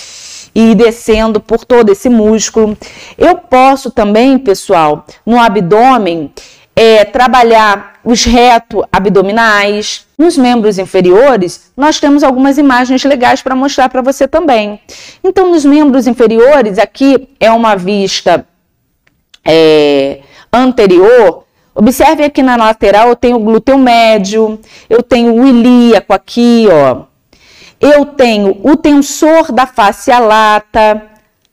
e 0.56 0.72
ir 0.72 0.76
descendo 0.76 1.40
por 1.40 1.64
todo 1.64 1.92
esse 1.92 2.10
músculo. 2.10 2.76
Eu 3.16 3.36
posso 3.36 3.92
também, 3.92 4.40
pessoal, 4.40 5.06
no 5.24 5.40
abdômen, 5.40 6.34
é, 6.76 7.04
trabalhar 7.06 8.00
os 8.04 8.24
reto 8.24 8.86
abdominais. 8.92 10.06
Nos 10.18 10.38
membros 10.38 10.78
inferiores, 10.78 11.72
nós 11.76 12.00
temos 12.00 12.24
algumas 12.24 12.58
imagens 12.58 13.04
legais 13.04 13.42
para 13.42 13.56
mostrar 13.56 13.90
para 13.90 14.02
você 14.02 14.28
também. 14.28 14.80
Então, 15.24 15.50
nos 15.50 15.66
membros 15.66 16.08
inferiores, 16.08 16.78
aqui 16.78 17.30
é 17.40 17.52
uma 17.52 17.76
vista 17.76 18.46
é, 19.44 20.22
anterior. 20.52 21.46
Observe 21.74 22.24
aqui 22.24 22.44
na 22.44 22.56
lateral, 22.56 23.10
eu 23.10 23.16
tenho 23.16 23.38
o 23.38 23.40
glúteo 23.40 23.78
médio, 23.78 24.60
eu 24.90 25.02
tenho 25.02 25.34
o 25.34 25.48
ilíaco 25.48 26.14
aqui, 26.14 26.68
ó. 26.70 27.04
Eu 27.80 28.06
tenho 28.06 28.60
o 28.64 28.76
tensor 28.76 29.52
da 29.52 29.66
face 29.66 30.12
lata, 30.12 31.02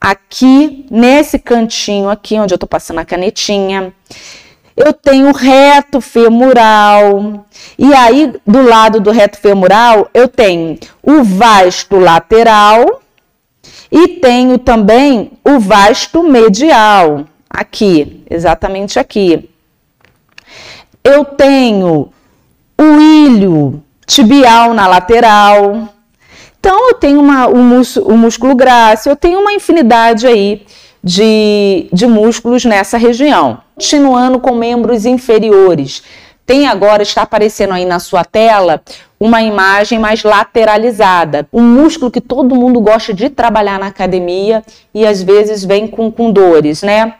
aqui 0.00 0.86
nesse 0.90 1.38
cantinho 1.38 2.10
aqui, 2.10 2.38
onde 2.38 2.52
eu 2.52 2.56
estou 2.56 2.68
passando 2.68 2.98
a 2.98 3.04
canetinha 3.04 3.94
eu 4.78 4.92
tenho 4.92 5.32
reto 5.32 6.00
femoral. 6.00 7.44
E 7.78 7.92
aí, 7.92 8.32
do 8.46 8.62
lado 8.62 9.00
do 9.00 9.10
reto 9.10 9.38
femoral, 9.38 10.08
eu 10.14 10.28
tenho 10.28 10.78
o 11.02 11.24
vasto 11.24 11.96
lateral 11.96 13.02
e 13.90 14.08
tenho 14.08 14.58
também 14.58 15.32
o 15.44 15.58
vasto 15.58 16.22
medial. 16.22 17.24
Aqui, 17.50 18.22
exatamente 18.30 18.98
aqui. 18.98 19.50
Eu 21.02 21.24
tenho 21.24 22.12
o 22.78 23.00
ilho 23.00 23.82
tibial 24.06 24.74
na 24.74 24.86
lateral. 24.86 25.88
Então, 26.60 26.88
eu 26.90 26.94
tenho 26.94 27.20
uma, 27.20 27.48
o, 27.48 27.56
músculo, 27.56 28.14
o 28.14 28.16
músculo 28.16 28.54
grácil, 28.54 29.12
eu 29.12 29.16
tenho 29.16 29.40
uma 29.40 29.52
infinidade 29.52 30.26
aí 30.26 30.66
de, 31.02 31.88
de 31.92 32.06
músculos 32.06 32.64
nessa 32.64 32.96
região. 32.98 33.60
Continuando 33.78 34.40
com 34.40 34.56
membros 34.56 35.06
inferiores. 35.06 36.02
Tem 36.44 36.66
agora, 36.66 37.00
está 37.00 37.22
aparecendo 37.22 37.74
aí 37.74 37.84
na 37.84 38.00
sua 38.00 38.24
tela, 38.24 38.82
uma 39.20 39.40
imagem 39.40 40.00
mais 40.00 40.24
lateralizada. 40.24 41.46
Um 41.52 41.62
músculo 41.62 42.10
que 42.10 42.20
todo 42.20 42.56
mundo 42.56 42.80
gosta 42.80 43.14
de 43.14 43.30
trabalhar 43.30 43.78
na 43.78 43.86
academia 43.86 44.64
e 44.92 45.06
às 45.06 45.22
vezes 45.22 45.64
vem 45.64 45.86
com, 45.86 46.10
com 46.10 46.32
dores, 46.32 46.82
né? 46.82 47.14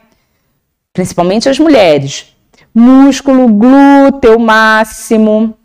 Principalmente 0.91 1.47
as 1.47 1.57
mulheres. 1.57 2.35
Músculo 2.75 3.47
glúteo 3.47 4.37
máximo. 4.37 5.57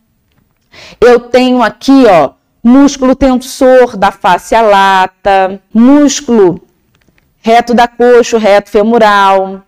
Eu 1.01 1.19
tenho 1.19 1.61
aqui, 1.61 2.05
ó, 2.07 2.35
músculo 2.63 3.17
tensor 3.17 3.97
da 3.97 4.13
face 4.13 4.55
lata, 4.55 5.61
músculo 5.75 6.63
reto 7.43 7.75
da 7.75 7.89
coxa, 7.89 8.39
reto 8.39 8.71
femoral. 8.71 9.65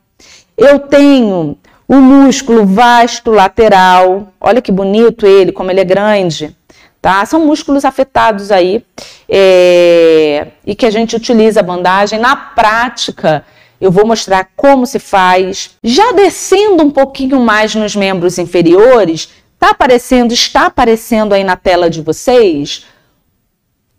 Eu 0.57 0.79
tenho 0.79 1.57
o 1.87 1.97
músculo 1.97 2.64
vasto 2.64 3.31
lateral. 3.31 4.33
Olha 4.40 4.62
que 4.62 4.73
bonito 4.73 5.27
ele, 5.27 5.53
como 5.53 5.71
ele 5.71 5.81
é 5.81 5.85
grande. 5.85 6.57
Tá? 7.01 7.25
São 7.25 7.47
músculos 7.47 7.85
afetados 7.85 8.51
aí 8.51 8.85
é, 9.29 10.49
e 10.66 10.75
que 10.75 10.87
a 10.87 10.90
gente 10.90 11.14
utiliza 11.14 11.61
a 11.61 11.62
bandagem. 11.62 12.19
Na 12.19 12.35
prática, 12.35 13.45
eu 13.81 13.92
vou 13.92 14.07
mostrar 14.07 14.49
como 14.57 14.87
se 14.87 14.99
faz. 14.99 15.77
Já 15.85 16.12
descendo 16.12 16.83
um 16.83 16.90
pouquinho 16.90 17.38
mais 17.38 17.75
nos 17.75 17.95
membros 17.95 18.38
inferiores, 18.38 19.29
tá 19.59 19.71
aparecendo, 19.71 20.33
está 20.33 20.66
aparecendo 20.66 21.33
aí 21.33 21.45
na 21.45 21.57
tela 21.57 21.88
de 21.88 22.03
vocês 22.03 22.87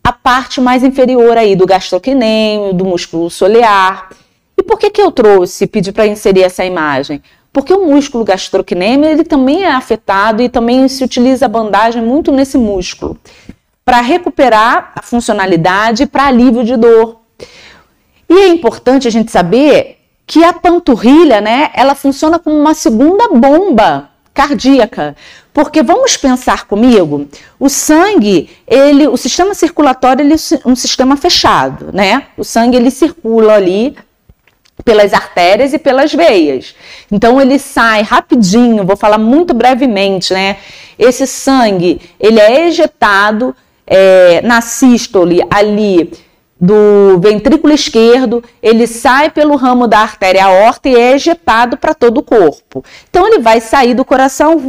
a 0.04 0.14
parte 0.14 0.62
mais 0.62 0.84
inferior 0.84 1.38
aí 1.38 1.54
do 1.54 1.66
gastrocnêmio, 1.66 2.74
do 2.74 2.86
músculo 2.86 3.30
solear. 3.30 4.10
E 4.58 4.64
por 4.64 4.80
que 4.80 4.90
que 4.90 5.02
eu 5.02 5.12
trouxe, 5.12 5.68
pedi 5.68 5.92
para 5.92 6.08
inserir 6.08 6.44
essa 6.44 6.66
imagem? 6.66 7.22
Porque 7.54 7.74
o 7.74 7.86
músculo 7.86 8.24
gastrocnêmio, 8.24 9.10
ele 9.10 9.24
também 9.24 9.64
é 9.64 9.72
afetado 9.72 10.42
e 10.42 10.50
também 10.50 10.88
se 10.88 11.04
utiliza 11.04 11.46
a 11.46 11.50
bandagem 11.50 12.02
muito 12.02 12.32
nesse 12.32 12.58
músculo, 12.58 13.18
para 13.86 14.02
recuperar 14.02 14.92
a 14.96 15.02
funcionalidade 15.02 16.06
para 16.06 16.26
alívio 16.26 16.64
de 16.64 16.76
dor. 16.76 17.22
E 18.30 18.34
é 18.34 18.48
importante 18.48 19.08
a 19.08 19.12
gente 19.12 19.32
saber 19.32 20.00
que 20.26 20.44
a 20.44 20.52
panturrilha, 20.52 21.40
né, 21.40 21.70
ela 21.74 21.96
funciona 21.96 22.38
como 22.38 22.60
uma 22.60 22.74
segunda 22.74 23.30
bomba 23.30 24.10
cardíaca. 24.34 25.16
Porque 25.54 25.82
vamos 25.82 26.16
pensar 26.16 26.68
comigo, 26.68 27.28
o 27.60 27.70
sangue, 27.70 28.50
ele, 28.68 29.08
o 29.08 29.18
sistema 29.18 29.56
circulatório, 29.56 30.22
ele 30.22 30.36
é 30.36 30.38
um 30.64 30.76
sistema 30.76 31.18
fechado, 31.18 31.90
né? 31.92 32.28
O 32.38 32.44
sangue 32.44 32.78
ele 32.78 32.92
circula 32.92 33.54
ali 33.56 33.98
pelas 34.88 35.14
artérias 35.14 35.74
e 35.74 35.78
pelas 35.78 36.14
veias. 36.14 36.74
Então 37.12 37.42
ele 37.42 37.60
sai 37.60 38.04
rapidinho, 38.04 38.86
vou 38.86 38.96
falar 38.96 39.18
muito 39.18 39.54
brevemente, 39.54 40.34
né? 40.34 40.56
Esse 40.98 41.28
sangue, 41.28 42.00
ele 42.18 42.40
é 42.40 42.68
ejetado 42.70 43.54
é, 43.86 44.40
na 44.44 44.62
sístole 44.62 45.42
ali 45.52 46.10
do 46.60 47.20
ventrículo 47.20 47.74
esquerdo, 47.74 48.44
ele 48.62 48.88
sai 48.88 49.30
pelo 49.30 49.56
ramo 49.56 49.88
da 49.88 50.00
artéria 50.00 50.46
aorta 50.46 50.90
e 50.90 50.96
é 50.96 51.14
ejetado 51.14 51.78
para 51.78 51.94
todo 51.94 52.18
o 52.18 52.24
corpo. 52.24 52.84
Então 53.10 53.28
ele 53.28 53.40
vai 53.40 53.62
sair 53.62 53.94
do 53.94 54.04
coração, 54.04 54.60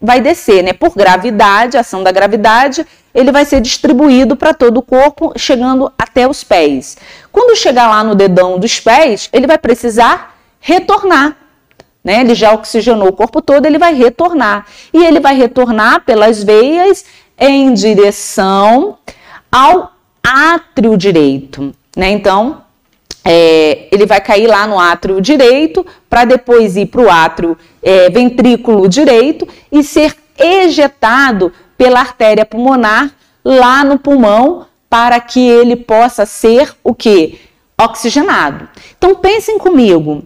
vai 0.00 0.20
descer, 0.20 0.62
né? 0.62 0.72
Por 0.72 0.94
gravidade, 0.94 1.76
ação 1.76 2.02
da 2.02 2.12
gravidade, 2.12 2.86
ele 3.12 3.32
vai 3.32 3.44
ser 3.44 3.60
distribuído 3.60 4.36
para 4.36 4.54
todo 4.54 4.78
o 4.78 4.82
corpo, 4.82 5.32
chegando 5.36 5.92
até 5.98 6.28
os 6.28 6.44
pés. 6.44 6.96
Quando 7.32 7.56
chegar 7.56 7.88
lá 7.88 8.04
no 8.04 8.14
dedão 8.14 8.58
dos 8.58 8.78
pés, 8.78 9.28
ele 9.32 9.46
vai 9.46 9.58
precisar 9.58 10.36
retornar 10.60 11.36
né? 12.04 12.20
Ele 12.20 12.34
já 12.34 12.52
oxigenou 12.52 13.08
o 13.08 13.12
corpo 13.12 13.40
todo, 13.40 13.66
ele 13.66 13.78
vai 13.78 13.94
retornar. 13.94 14.66
E 14.92 15.04
ele 15.04 15.20
vai 15.20 15.34
retornar 15.34 16.04
pelas 16.04 16.42
veias 16.42 17.04
em 17.38 17.72
direção 17.72 18.98
ao 19.50 19.92
átrio 20.22 20.96
direito, 20.96 21.74
né? 21.96 22.10
Então, 22.10 22.62
é, 23.24 23.88
ele 23.92 24.06
vai 24.06 24.20
cair 24.20 24.46
lá 24.46 24.66
no 24.66 24.78
átrio 24.78 25.20
direito 25.20 25.86
para 26.08 26.24
depois 26.24 26.76
ir 26.76 26.86
para 26.86 27.00
o 27.00 27.10
átrio 27.10 27.56
é, 27.82 28.10
ventrículo 28.10 28.88
direito 28.88 29.46
e 29.70 29.82
ser 29.82 30.16
ejetado 30.38 31.52
pela 31.76 32.00
artéria 32.00 32.44
pulmonar 32.44 33.12
lá 33.44 33.84
no 33.84 33.98
pulmão 33.98 34.66
para 34.88 35.20
que 35.20 35.40
ele 35.40 35.76
possa 35.76 36.26
ser 36.26 36.74
o 36.82 36.94
que? 36.94 37.40
Oxigenado. 37.80 38.68
Então 38.96 39.14
pensem 39.14 39.58
comigo. 39.58 40.24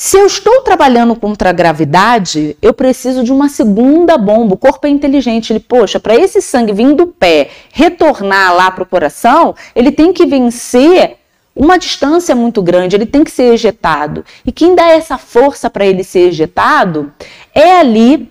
Se 0.00 0.16
eu 0.16 0.26
estou 0.26 0.60
trabalhando 0.60 1.16
contra 1.16 1.50
a 1.50 1.52
gravidade, 1.52 2.56
eu 2.62 2.72
preciso 2.72 3.24
de 3.24 3.32
uma 3.32 3.48
segunda 3.48 4.16
bomba. 4.16 4.54
O 4.54 4.56
corpo 4.56 4.86
é 4.86 4.90
inteligente. 4.90 5.52
Ele, 5.52 5.58
poxa, 5.58 5.98
para 5.98 6.14
esse 6.14 6.40
sangue 6.40 6.72
vir 6.72 6.94
do 6.94 7.08
pé 7.08 7.50
retornar 7.72 8.54
lá 8.54 8.70
para 8.70 8.84
o 8.84 8.86
coração, 8.86 9.56
ele 9.74 9.90
tem 9.90 10.12
que 10.12 10.24
vencer 10.24 11.16
uma 11.54 11.76
distância 11.76 12.32
muito 12.36 12.62
grande, 12.62 12.94
ele 12.94 13.06
tem 13.06 13.24
que 13.24 13.30
ser 13.32 13.52
ejetado. 13.52 14.24
E 14.46 14.52
quem 14.52 14.76
dá 14.76 14.86
essa 14.86 15.18
força 15.18 15.68
para 15.68 15.84
ele 15.84 16.04
ser 16.04 16.28
ejetado 16.28 17.12
é 17.52 17.80
ali 17.80 18.30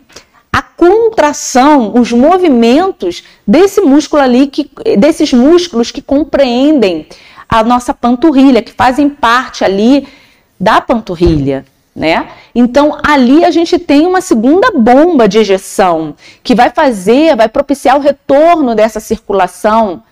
a 0.53 0.62
contração, 0.62 1.99
os 1.99 2.13
movimentos 2.13 3.25
desse 3.45 3.82
músculo 3.82 4.21
ali, 4.21 4.47
que, 4.47 4.71
desses 4.97 5.34
músculos 5.34 5.91
que 5.91 6.01
compreendem 6.01 7.08
a 7.49 7.62
nossa 7.62 7.93
panturrilha, 7.93 8.62
que 8.62 8.71
fazem 8.71 9.10
parte 9.10 9.65
ali 9.65 10.08
da 10.60 10.82
panturrilha. 10.82 11.65
Né? 11.96 12.28
Então 12.54 13.00
ali 13.04 13.43
a 13.43 13.50
gente 13.50 13.80
tem 13.80 14.06
uma 14.06 14.22
segunda 14.22 14.70
bomba 14.72 15.28
de 15.28 15.39
ejeção 15.39 16.15
que 16.43 16.54
vai 16.54 16.70
fazer, 16.70 17.36
vai 17.36 17.50
propiciar 17.50 17.98
o 17.98 18.02
retorno 18.02 18.76
dessa 18.76 19.00
circulação 19.00 20.04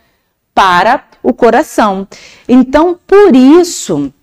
para 0.56 1.04
o 1.22 1.34
coração. 1.34 2.08
Então, 2.48 2.98
por 3.06 3.36
isso, 3.36 4.14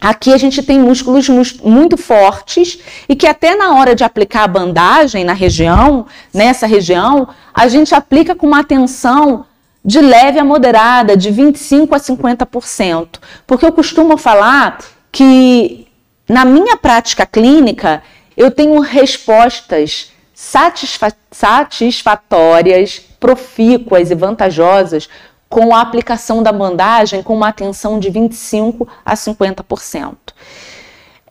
aqui 0.00 0.32
a 0.32 0.36
gente 0.36 0.62
tem 0.62 0.78
músculos 0.78 1.28
muito 1.62 1.96
fortes 1.96 2.78
e 3.08 3.16
que 3.16 3.26
até 3.26 3.56
na 3.56 3.74
hora 3.76 3.94
de 3.94 4.04
aplicar 4.04 4.44
a 4.44 4.48
bandagem 4.48 5.24
na 5.24 5.32
região, 5.32 6.06
nessa 6.34 6.66
região, 6.66 7.28
a 7.54 7.66
gente 7.66 7.94
aplica 7.94 8.34
com 8.34 8.46
uma 8.46 8.62
tensão 8.62 9.46
de 9.82 10.00
leve 10.00 10.38
a 10.38 10.44
moderada, 10.44 11.16
de 11.16 11.30
25 11.30 11.94
a 11.94 11.98
50%. 11.98 13.18
Porque 13.46 13.64
eu 13.64 13.72
costumo 13.72 14.18
falar 14.18 14.78
que 15.10 15.86
na 16.28 16.44
minha 16.44 16.76
prática 16.76 17.26
clínica 17.26 18.02
eu 18.36 18.50
tenho 18.50 18.78
respostas 18.80 20.12
satisfa 20.34 21.12
satisfatórias, 21.30 22.98
profícuas 23.20 24.10
e 24.10 24.14
vantajosas 24.14 25.08
com 25.48 25.74
a 25.74 25.80
aplicação 25.80 26.42
da 26.42 26.52
bandagem 26.52 27.22
com 27.22 27.34
uma 27.34 27.48
atenção 27.48 27.98
de 27.98 28.08
25 28.08 28.88
a 29.04 29.14
50%. 29.14 30.16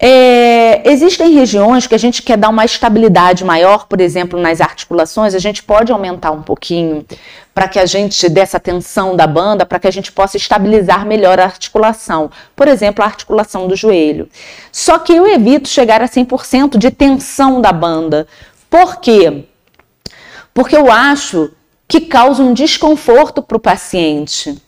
É, 0.02 0.90
existem 0.90 1.34
regiões 1.34 1.86
que 1.86 1.94
a 1.94 1.98
gente 1.98 2.24
quer 2.24 2.38
dar 2.38 2.48
uma 2.48 2.64
estabilidade 2.64 3.44
maior, 3.44 3.86
por 3.86 4.00
exemplo, 4.00 4.40
nas 4.40 4.62
articulações, 4.62 5.36
a 5.36 5.40
gente 5.40 5.62
pode 5.62 5.92
aumentar 5.92 6.32
um 6.32 6.42
pouquinho 6.42 7.06
para 7.54 7.68
que 7.68 7.78
a 7.78 7.86
gente, 7.86 8.30
dessa 8.30 8.62
tensão 8.62 9.18
da 9.18 9.28
banda, 9.28 9.66
para 9.66 9.78
que 9.78 9.88
a 9.88 9.92
gente 9.92 10.10
possa 10.14 10.38
estabilizar 10.38 11.06
melhor 11.06 11.38
a 11.38 11.44
articulação. 11.44 12.32
Por 12.56 12.70
exemplo, 12.70 13.04
a 13.04 13.08
articulação 13.08 13.68
do 13.68 13.76
joelho. 13.76 14.30
Só 14.72 14.98
que 15.00 15.12
eu 15.12 15.28
evito 15.28 15.68
chegar 15.68 16.02
a 16.02 16.08
100% 16.08 16.78
de 16.78 16.92
tensão 16.92 17.60
da 17.60 17.74
banda. 17.74 18.26
Por 18.70 19.02
quê? 19.02 19.44
Porque 20.54 20.78
eu 20.78 20.90
acho 20.90 21.52
que 21.90 22.02
causa 22.02 22.42
um 22.42 22.54
desconforto 22.54 23.42
para 23.42 23.58
o 23.58 23.60
paciente. 23.60 24.62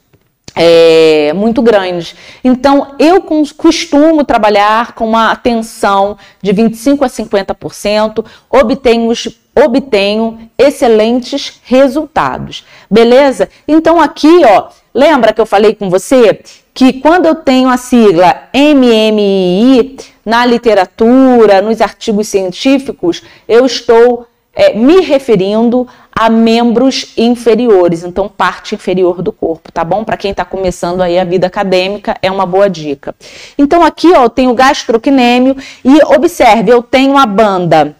É, 0.55 1.31
muito 1.33 1.61
grande. 1.61 2.15
Então, 2.43 2.95
eu 2.99 3.21
costumo 3.57 4.23
trabalhar 4.25 4.93
com 4.93 5.07
uma 5.07 5.31
atenção 5.31 6.17
de 6.41 6.51
25 6.51 7.05
a 7.05 7.07
50%, 7.07 8.25
obtenho, 8.49 9.13
obtenho 9.55 10.49
excelentes 10.57 11.61
resultados. 11.63 12.65
Beleza? 12.89 13.49
Então, 13.67 14.01
aqui, 14.01 14.41
ó, 14.45 14.67
lembra 14.93 15.31
que 15.31 15.39
eu 15.39 15.45
falei 15.45 15.73
com 15.73 15.89
você 15.89 16.41
que 16.73 16.93
quando 16.93 17.25
eu 17.25 17.35
tenho 17.35 17.69
a 17.69 17.77
sigla 17.77 18.49
MMI 18.53 19.97
na 20.25 20.45
literatura, 20.45 21.61
nos 21.61 21.81
artigos 21.81 22.27
científicos, 22.27 23.23
eu 23.47 23.65
estou 23.65 24.27
é, 24.53 24.73
me 24.73 25.01
referindo 25.01 25.87
a 26.13 26.29
membros 26.29 27.13
inferiores, 27.17 28.03
então 28.03 28.27
parte 28.27 28.75
inferior 28.75 29.21
do 29.21 29.31
corpo, 29.31 29.71
tá 29.71 29.83
bom? 29.83 30.03
Para 30.03 30.17
quem 30.17 30.31
está 30.31 30.43
começando 30.43 31.01
aí 31.01 31.17
a 31.17 31.23
vida 31.23 31.47
acadêmica, 31.47 32.17
é 32.21 32.29
uma 32.29 32.45
boa 32.45 32.69
dica. 32.69 33.15
Então 33.57 33.83
aqui, 33.83 34.11
ó, 34.13 34.23
eu 34.23 34.29
tenho 34.29 34.53
gastrocnêmio 34.53 35.55
e 35.83 36.03
observe, 36.03 36.71
eu 36.71 36.83
tenho 36.83 37.17
a 37.17 37.25
banda 37.25 37.95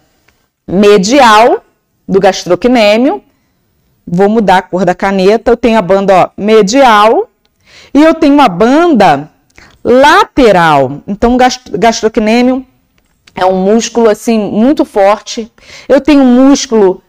medial 0.66 1.62
do 2.08 2.20
gastrocnêmio. 2.20 3.22
Vou 4.06 4.28
mudar 4.28 4.58
a 4.58 4.62
cor 4.62 4.84
da 4.84 4.94
caneta. 4.94 5.50
Eu 5.50 5.56
tenho 5.56 5.78
a 5.78 5.82
banda 5.82 6.14
ó, 6.14 6.30
medial 6.36 7.28
e 7.94 8.02
eu 8.02 8.14
tenho 8.14 8.34
uma 8.34 8.48
banda 8.48 9.30
lateral. 9.82 11.02
Então, 11.06 11.36
gastrocnêmio 11.36 12.66
é 13.34 13.44
um 13.46 13.64
músculo 13.64 14.08
assim 14.08 14.38
muito 14.38 14.84
forte. 14.84 15.50
Eu 15.88 16.00
tenho 16.00 16.22
um 16.22 16.48
músculo 16.48 17.02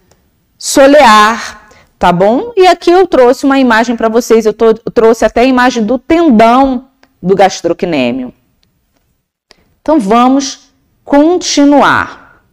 solear, 0.63 1.67
tá 1.99 2.10
bom? 2.13 2.54
E 2.56 2.65
aqui 2.65 2.89
eu 2.89 3.06
trouxe 3.06 3.43
uma 3.43 3.60
imagem 3.60 3.97
para 3.97 4.08
vocês. 4.08 4.45
Eu, 4.45 4.54
tô, 4.54 4.67
eu, 4.67 4.91
trouxe 4.93 5.26
até 5.26 5.41
a 5.41 5.45
imagem 5.45 5.84
do 5.84 5.99
tendão 5.99 6.88
do 7.21 7.36
gastrocnêmio. 7.36 8.34
Então 9.82 9.99
vamos 9.99 10.69
continuar. 11.04 12.45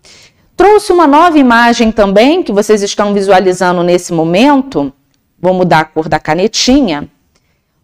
Trouxe 0.57 0.92
uma 0.92 1.07
nova 1.07 1.38
imagem 1.38 1.92
também 1.92 2.42
que 2.42 2.51
vocês 2.51 2.83
estão 2.83 3.14
visualizando 3.14 3.85
nesse 3.85 4.12
momento. 4.12 4.92
Vou 5.40 5.55
mudar 5.55 5.79
a 5.79 5.85
cor 5.85 6.09
da 6.09 6.18
canetinha. 6.18 7.09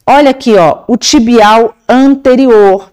Olha 0.04 0.30
aqui, 0.30 0.56
ó, 0.56 0.82
o 0.88 0.96
tibial 0.96 1.76
anterior 1.88 2.92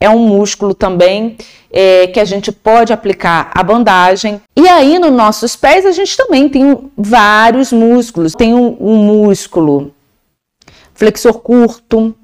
é 0.00 0.08
um 0.08 0.26
músculo 0.26 0.74
também 0.74 1.36
é, 1.70 2.06
que 2.06 2.18
a 2.18 2.24
gente 2.24 2.50
pode 2.50 2.92
aplicar 2.92 3.50
a 3.54 3.62
bandagem. 3.62 4.40
E 4.56 4.66
aí, 4.66 4.98
nos 4.98 5.12
nossos 5.12 5.54
pés, 5.54 5.84
a 5.84 5.92
gente 5.92 6.16
também 6.16 6.48
tem 6.48 6.90
vários 6.96 7.70
músculos. 7.70 8.32
Tem 8.32 8.54
um, 8.54 8.76
um 8.80 8.96
músculo 8.96 9.92
flexor 10.94 11.34
curto. 11.40 12.14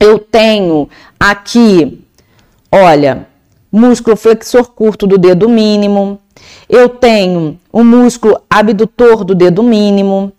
Eu 0.00 0.18
tenho 0.18 0.88
aqui, 1.20 2.02
olha, 2.70 3.28
músculo 3.70 4.16
flexor 4.16 4.70
curto 4.72 5.06
do 5.06 5.18
dedo 5.18 5.48
mínimo. 5.48 6.18
Eu 6.68 6.88
tenho 6.88 7.60
o 7.70 7.84
músculo 7.84 8.40
abdutor 8.48 9.24
do 9.24 9.34
dedo 9.34 9.62
mínimo. 9.62 10.32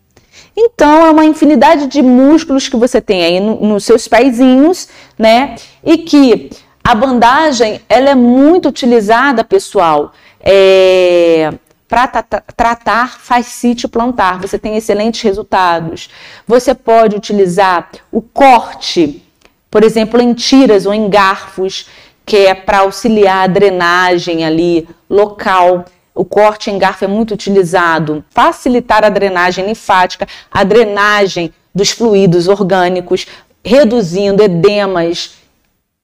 Então, 0.56 1.06
é 1.06 1.10
uma 1.12 1.26
infinidade 1.26 1.88
de 1.88 2.02
músculos 2.02 2.70
que 2.70 2.78
você 2.78 3.02
tem 3.02 3.24
aí 3.24 3.40
no, 3.40 3.60
nos 3.62 3.84
seus 3.84 4.08
pezinhos, 4.08 4.88
né? 5.18 5.56
E 5.84 5.98
que 5.98 6.50
a 6.84 6.94
bandagem, 6.94 7.82
ela 7.88 8.10
é 8.10 8.16
muito 8.16 8.68
utilizada, 8.68 9.44
pessoal, 9.44 10.12
é, 10.40 11.54
para 11.88 12.08
tratar 12.08 13.20
fascite 13.20 13.88
plantar. 13.88 14.40
Você 14.42 14.60
tem 14.60 14.76
excelentes 14.76 15.22
resultados. 15.22 16.10
Você 16.48 16.74
pode 16.74 17.16
utilizar 17.16 17.90
o 18.12 18.22
corte, 18.22 19.24
por 19.72 19.84
exemplo, 19.84 20.20
em 20.20 20.34
tiras 20.34 20.86
ou 20.86 20.94
em 20.94 21.10
garfos, 21.10 21.88
que 22.26 22.38
é 22.38 22.54
para 22.54 22.80
auxiliar 22.80 23.44
a 23.44 23.48
drenagem 23.48 24.44
ali 24.44 24.88
local. 25.10 25.86
O 26.16 26.24
corte 26.24 26.70
em 26.70 26.78
garfo 26.78 27.06
é 27.06 27.08
muito 27.08 27.34
utilizado, 27.34 28.24
facilitar 28.30 29.04
a 29.04 29.10
drenagem 29.10 29.66
linfática, 29.66 30.28
a 30.52 30.64
drenagem 30.64 31.52
dos 31.74 31.90
fluidos 31.90 32.48
orgânicos, 32.48 33.26
reduzindo 33.64 34.44
edemas, 34.44 35.36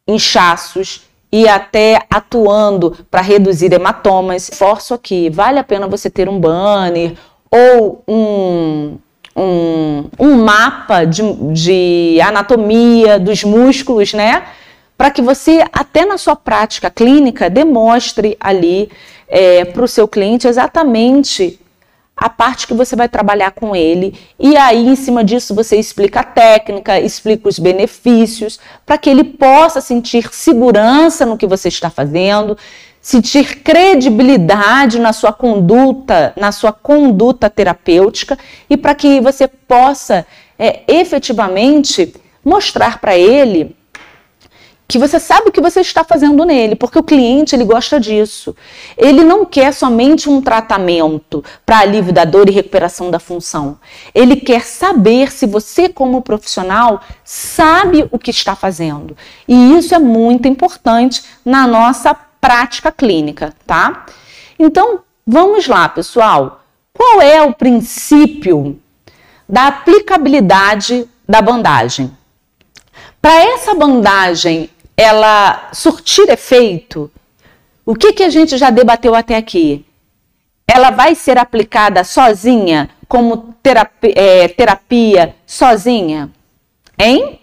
inchaços 0.07 1.03
e 1.31 1.47
até 1.47 2.01
atuando 2.09 2.97
para 3.11 3.21
reduzir 3.21 3.71
hematomas. 3.71 4.49
Forço 4.53 4.93
aqui, 4.93 5.29
vale 5.29 5.59
a 5.59 5.63
pena 5.63 5.87
você 5.87 6.09
ter 6.09 6.27
um 6.27 6.39
banner 6.39 7.13
ou 7.51 8.03
um, 8.07 8.97
um, 9.35 10.05
um 10.19 10.43
mapa 10.43 11.05
de, 11.05 11.21
de 11.53 12.19
anatomia 12.21 13.19
dos 13.19 13.43
músculos, 13.43 14.13
né? 14.13 14.43
Para 14.97 15.11
que 15.11 15.21
você, 15.21 15.63
até 15.71 16.05
na 16.05 16.17
sua 16.17 16.35
prática 16.35 16.89
clínica, 16.89 17.49
demonstre 17.49 18.35
ali 18.39 18.89
é, 19.29 19.63
para 19.63 19.83
o 19.83 19.87
seu 19.87 20.07
cliente 20.07 20.47
exatamente 20.47 21.59
a 22.19 22.29
parte 22.29 22.67
que 22.67 22.73
você 22.73 22.97
vai 22.97 23.07
trabalhar 23.07 23.51
com 23.51 23.73
ele, 23.73 24.13
e 24.37 24.57
aí 24.57 24.89
em 24.89 24.95
cima 24.95 25.23
disso 25.23 25.55
você 25.55 25.77
explica 25.77 26.19
a 26.19 26.23
técnica, 26.23 26.99
explica 26.99 27.47
os 27.47 27.57
benefícios, 27.57 28.59
para 28.85 28.97
que 28.97 29.09
ele 29.09 29.23
possa 29.23 29.79
sentir 29.79 30.27
segurança 30.33 31.25
no 31.25 31.37
que 31.37 31.47
você 31.47 31.69
está 31.69 31.89
fazendo, 31.89 32.57
sentir 32.99 33.61
credibilidade 33.63 34.99
na 34.99 35.13
sua 35.13 35.31
conduta, 35.31 36.33
na 36.35 36.51
sua 36.51 36.73
conduta 36.73 37.49
terapêutica, 37.49 38.37
e 38.69 38.75
para 38.75 38.93
que 38.93 39.21
você 39.21 39.47
possa 39.47 40.27
é, 40.57 40.81
efetivamente 40.89 42.13
mostrar 42.43 42.99
para 42.99 43.17
ele 43.17 43.77
que 44.89 44.97
você 44.97 45.19
sabe 45.19 45.49
o 45.49 45.51
que 45.51 45.61
você 45.61 45.81
está 45.81 46.03
fazendo 46.03 46.43
nele, 46.43 46.75
porque 46.75 46.97
o 46.97 47.03
cliente 47.03 47.55
ele 47.55 47.63
gosta 47.63 47.99
disso. 47.99 48.55
Ele 48.97 49.23
não 49.23 49.45
quer 49.45 49.71
somente 49.71 50.27
um 50.27 50.41
tratamento 50.41 51.45
para 51.63 51.77
alívio 51.77 52.11
da 52.11 52.25
dor 52.25 52.49
e 52.49 52.51
recuperação 52.51 53.11
da 53.11 53.19
função. 53.19 53.77
Ele 54.15 54.35
quer 54.35 54.65
saber 54.65 55.31
se 55.31 55.45
você 55.45 55.89
como 55.89 56.23
profissional 56.23 57.01
sabe 57.23 58.09
o 58.09 58.17
que 58.17 58.31
está 58.31 58.55
fazendo. 58.55 59.15
E 59.47 59.77
isso 59.77 59.93
é 59.93 59.99
muito 59.99 60.47
importante 60.47 61.23
na 61.45 61.67
nossa 61.67 62.15
prática 62.41 62.91
clínica, 62.91 63.53
tá? 63.67 64.07
Então, 64.57 65.01
vamos 65.25 65.67
lá, 65.67 65.87
pessoal. 65.87 66.63
Qual 66.91 67.21
é 67.21 67.43
o 67.43 67.53
princípio 67.53 68.79
da 69.47 69.67
aplicabilidade 69.67 71.07
da 71.27 71.43
bandagem? 71.43 72.11
Para 73.21 73.35
essa 73.35 73.75
bandagem 73.75 74.69
ela 74.99 75.69
surtir 75.71 76.27
efeito, 76.29 77.09
o 77.85 77.95
que, 77.95 78.11
que 78.11 78.21
a 78.21 78.29
gente 78.29 78.57
já 78.57 78.69
debateu 78.69 79.15
até 79.15 79.37
aqui? 79.37 79.85
Ela 80.67 80.91
vai 80.91 81.15
ser 81.15 81.37
aplicada 81.37 82.03
sozinha, 82.03 82.89
como 83.07 83.55
terapia, 83.63 84.13
é, 84.13 84.47
terapia 84.49 85.37
sozinha? 85.47 86.29
Hein? 86.97 87.39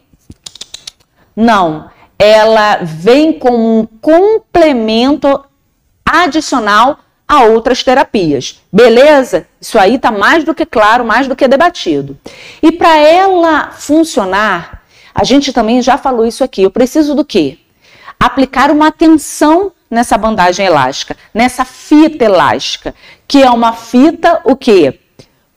Não. 1.34 1.90
Ela 2.18 2.80
vem 2.82 3.32
como 3.32 3.80
um 3.80 3.86
complemento 4.02 5.42
adicional 6.04 6.98
a 7.26 7.44
outras 7.44 7.82
terapias. 7.82 8.60
Beleza? 8.70 9.46
Isso 9.58 9.78
aí 9.78 9.94
está 9.94 10.10
mais 10.10 10.44
do 10.44 10.54
que 10.54 10.66
claro, 10.66 11.06
mais 11.06 11.26
do 11.26 11.34
que 11.34 11.48
debatido. 11.48 12.18
E 12.62 12.70
para 12.70 12.98
ela 12.98 13.70
funcionar, 13.70 14.82
a 15.16 15.24
gente 15.24 15.50
também 15.50 15.80
já 15.80 15.96
falou 15.96 16.26
isso 16.26 16.44
aqui. 16.44 16.62
Eu 16.62 16.70
preciso 16.70 17.14
do 17.14 17.24
quê? 17.24 17.56
Aplicar 18.20 18.70
uma 18.70 18.92
tensão 18.92 19.72
nessa 19.90 20.18
bandagem 20.18 20.66
elástica, 20.66 21.16
nessa 21.32 21.64
fita 21.64 22.26
elástica, 22.26 22.94
que 23.26 23.42
é 23.42 23.48
uma 23.48 23.72
fita 23.72 24.42
o 24.44 24.54
quê? 24.54 25.00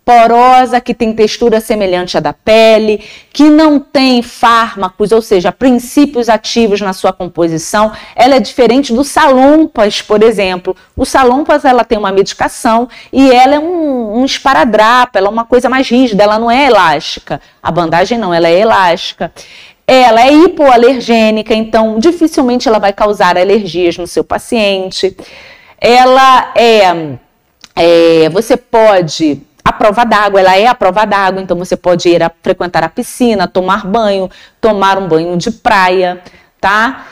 Porosa, 0.09 0.81
que 0.81 0.91
tem 0.91 1.13
textura 1.13 1.61
semelhante 1.61 2.17
à 2.17 2.19
da 2.19 2.33
pele, 2.33 3.03
que 3.31 3.43
não 3.43 3.79
tem 3.79 4.23
fármacos, 4.23 5.11
ou 5.11 5.21
seja, 5.21 5.51
princípios 5.51 6.29
ativos 6.29 6.81
na 6.81 6.93
sua 6.93 7.13
composição. 7.13 7.91
Ela 8.15 8.37
é 8.37 8.39
diferente 8.39 8.91
do 8.91 9.03
salompas, 9.03 10.01
por 10.01 10.23
exemplo. 10.23 10.75
O 10.97 11.05
salompas 11.05 11.63
ela 11.63 11.83
tem 11.83 11.95
uma 11.95 12.11
medicação 12.11 12.89
e 13.13 13.31
ela 13.31 13.53
é 13.53 13.59
um, 13.59 14.21
um 14.21 14.25
esparadrapo, 14.25 15.15
ela 15.15 15.27
é 15.27 15.29
uma 15.29 15.45
coisa 15.45 15.69
mais 15.69 15.87
rígida, 15.87 16.23
ela 16.23 16.39
não 16.39 16.49
é 16.49 16.65
elástica. 16.65 17.39
A 17.61 17.69
bandagem 17.69 18.17
não, 18.17 18.33
ela 18.33 18.47
é 18.47 18.59
elástica. 18.59 19.31
Ela 19.85 20.25
é 20.25 20.33
hipoalergênica, 20.33 21.53
então 21.53 21.99
dificilmente 21.99 22.67
ela 22.67 22.79
vai 22.79 22.93
causar 22.93 23.37
alergias 23.37 23.95
no 23.95 24.07
seu 24.07 24.23
paciente. 24.23 25.15
Ela 25.79 26.51
é, 26.55 27.15
é 27.75 28.29
você 28.29 28.57
pode 28.57 29.47
a 29.69 29.73
prova 29.73 30.03
d'água, 30.03 30.39
ela 30.39 30.57
é 30.57 30.67
a 30.67 30.75
prova 30.75 31.05
d'água, 31.05 31.41
então 31.41 31.57
você 31.57 31.77
pode 31.77 32.09
ir 32.09 32.21
a 32.21 32.31
frequentar 32.41 32.83
a 32.83 32.89
piscina, 32.89 33.47
tomar 33.47 33.85
banho, 33.85 34.29
tomar 34.59 34.97
um 34.97 35.07
banho 35.07 35.37
de 35.37 35.51
praia, 35.51 36.21
tá? 36.59 37.05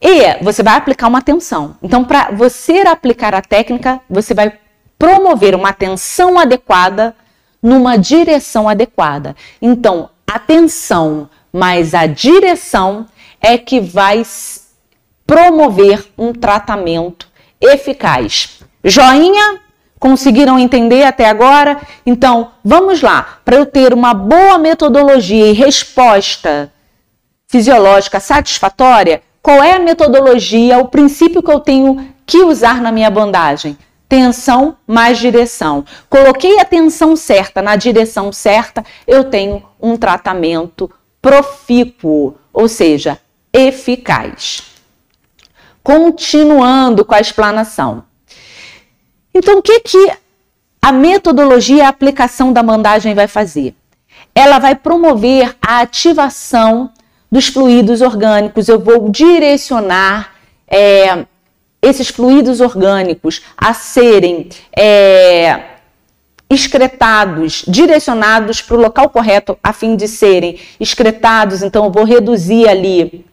E 0.00 0.42
você 0.42 0.62
vai 0.62 0.76
aplicar 0.76 1.08
uma 1.08 1.22
tensão. 1.22 1.76
Então, 1.82 2.04
para 2.04 2.30
você 2.30 2.80
aplicar 2.80 3.34
a 3.34 3.42
técnica, 3.42 4.00
você 4.08 4.34
vai 4.34 4.52
promover 4.98 5.54
uma 5.54 5.72
tensão 5.72 6.38
adequada 6.38 7.14
numa 7.62 7.96
direção 7.96 8.68
adequada. 8.68 9.36
Então, 9.60 10.10
a 10.26 10.38
tensão 10.38 11.28
mais 11.52 11.94
a 11.94 12.06
direção 12.06 13.06
é 13.40 13.58
que 13.58 13.80
vai 13.80 14.22
promover 15.26 16.06
um 16.16 16.32
tratamento 16.32 17.28
eficaz. 17.60 18.60
Joinha? 18.82 19.60
Conseguiram 20.00 20.58
entender 20.58 21.04
até 21.04 21.28
agora? 21.28 21.78
Então, 22.06 22.52
vamos 22.64 23.02
lá. 23.02 23.38
Para 23.44 23.56
eu 23.56 23.66
ter 23.66 23.92
uma 23.92 24.14
boa 24.14 24.56
metodologia 24.56 25.48
e 25.48 25.52
resposta 25.52 26.72
fisiológica 27.46 28.18
satisfatória, 28.18 29.20
qual 29.42 29.62
é 29.62 29.72
a 29.72 29.78
metodologia, 29.78 30.78
o 30.78 30.88
princípio 30.88 31.42
que 31.42 31.52
eu 31.52 31.60
tenho 31.60 32.14
que 32.24 32.38
usar 32.38 32.80
na 32.80 32.90
minha 32.90 33.10
bandagem? 33.10 33.76
Tensão 34.08 34.74
mais 34.86 35.18
direção. 35.18 35.84
Coloquei 36.08 36.58
a 36.58 36.64
tensão 36.64 37.14
certa 37.14 37.60
na 37.60 37.76
direção 37.76 38.32
certa, 38.32 38.82
eu 39.06 39.24
tenho 39.24 39.62
um 39.78 39.98
tratamento 39.98 40.90
profícuo, 41.20 42.36
ou 42.54 42.68
seja, 42.68 43.18
eficaz. 43.52 44.62
Continuando 45.82 47.04
com 47.04 47.14
a 47.14 47.20
explanação. 47.20 48.09
Então, 49.34 49.58
o 49.58 49.62
que, 49.62 49.80
que 49.80 50.12
a 50.82 50.92
metodologia 50.92 51.86
a 51.86 51.88
aplicação 51.88 52.52
da 52.52 52.62
bandagem 52.62 53.14
vai 53.14 53.26
fazer? 53.26 53.74
Ela 54.34 54.58
vai 54.58 54.74
promover 54.74 55.56
a 55.60 55.80
ativação 55.80 56.90
dos 57.30 57.46
fluidos 57.46 58.00
orgânicos. 58.00 58.68
Eu 58.68 58.78
vou 58.78 59.08
direcionar 59.08 60.34
é, 60.68 61.24
esses 61.80 62.08
fluidos 62.08 62.60
orgânicos 62.60 63.42
a 63.56 63.72
serem 63.72 64.48
é, 64.76 65.60
excretados, 66.48 67.64
direcionados 67.66 68.60
para 68.60 68.76
o 68.76 68.80
local 68.80 69.08
correto, 69.08 69.56
a 69.62 69.72
fim 69.72 69.94
de 69.94 70.08
serem 70.08 70.58
excretados. 70.80 71.62
Então, 71.62 71.84
eu 71.84 71.92
vou 71.92 72.04
reduzir 72.04 72.68
ali 72.68 73.24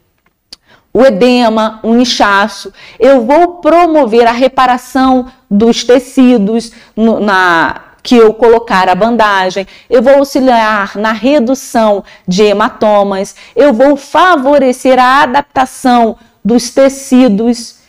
o 0.97 1.05
edema, 1.05 1.79
um 1.83 1.99
inchaço. 2.01 2.73
Eu 2.99 3.23
vou 3.23 3.57
promover 3.57 4.25
a 4.25 4.31
reparação 4.31 5.27
dos 5.49 5.83
tecidos 5.83 6.71
no, 6.95 7.19
na 7.19 7.81
que 8.01 8.15
eu 8.15 8.33
colocar 8.33 8.89
a 8.89 8.95
bandagem, 8.95 9.67
eu 9.89 10.01
vou 10.01 10.15
auxiliar 10.15 10.95
na 10.95 11.11
redução 11.11 12.03
de 12.25 12.41
hematomas, 12.41 13.35
eu 13.53 13.73
vou 13.73 13.97
favorecer 13.97 14.97
a 14.97 15.23
adaptação 15.23 16.15
dos 16.43 16.69
tecidos. 16.69 17.79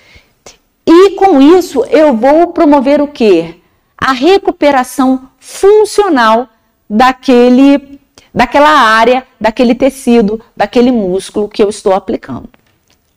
E 0.85 1.11
com 1.11 1.41
isso 1.41 1.85
eu 1.85 2.15
vou 2.15 2.49
promover 2.49 3.01
o 3.01 3.07
que? 3.07 3.63
A 3.97 4.13
recuperação 4.13 5.31
funcional 5.39 6.49
daquele 6.91 7.99
daquela 8.35 8.71
área, 8.71 9.27
daquele 9.41 9.75
tecido, 9.75 10.41
daquele 10.55 10.93
músculo 10.93 11.49
que 11.49 11.63
eu 11.63 11.71
estou 11.71 11.95
aplicando 11.95 12.58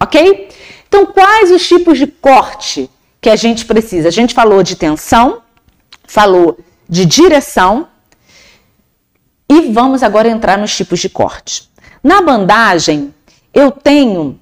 ok? 0.01 0.49
Então, 0.87 1.05
quais 1.05 1.51
os 1.51 1.67
tipos 1.67 1.97
de 1.97 2.07
corte 2.07 2.89
que 3.21 3.29
a 3.29 3.35
gente 3.35 3.65
precisa? 3.65 4.07
A 4.07 4.11
gente 4.11 4.33
falou 4.33 4.63
de 4.63 4.75
tensão, 4.75 5.41
falou 6.05 6.59
de 6.89 7.05
direção 7.05 7.87
e 9.47 9.71
vamos 9.71 10.01
agora 10.01 10.27
entrar 10.27 10.57
nos 10.57 10.75
tipos 10.75 10.99
de 10.99 11.07
corte. 11.07 11.69
Na 12.03 12.21
bandagem, 12.21 13.13
eu 13.53 13.71
tenho 13.71 14.39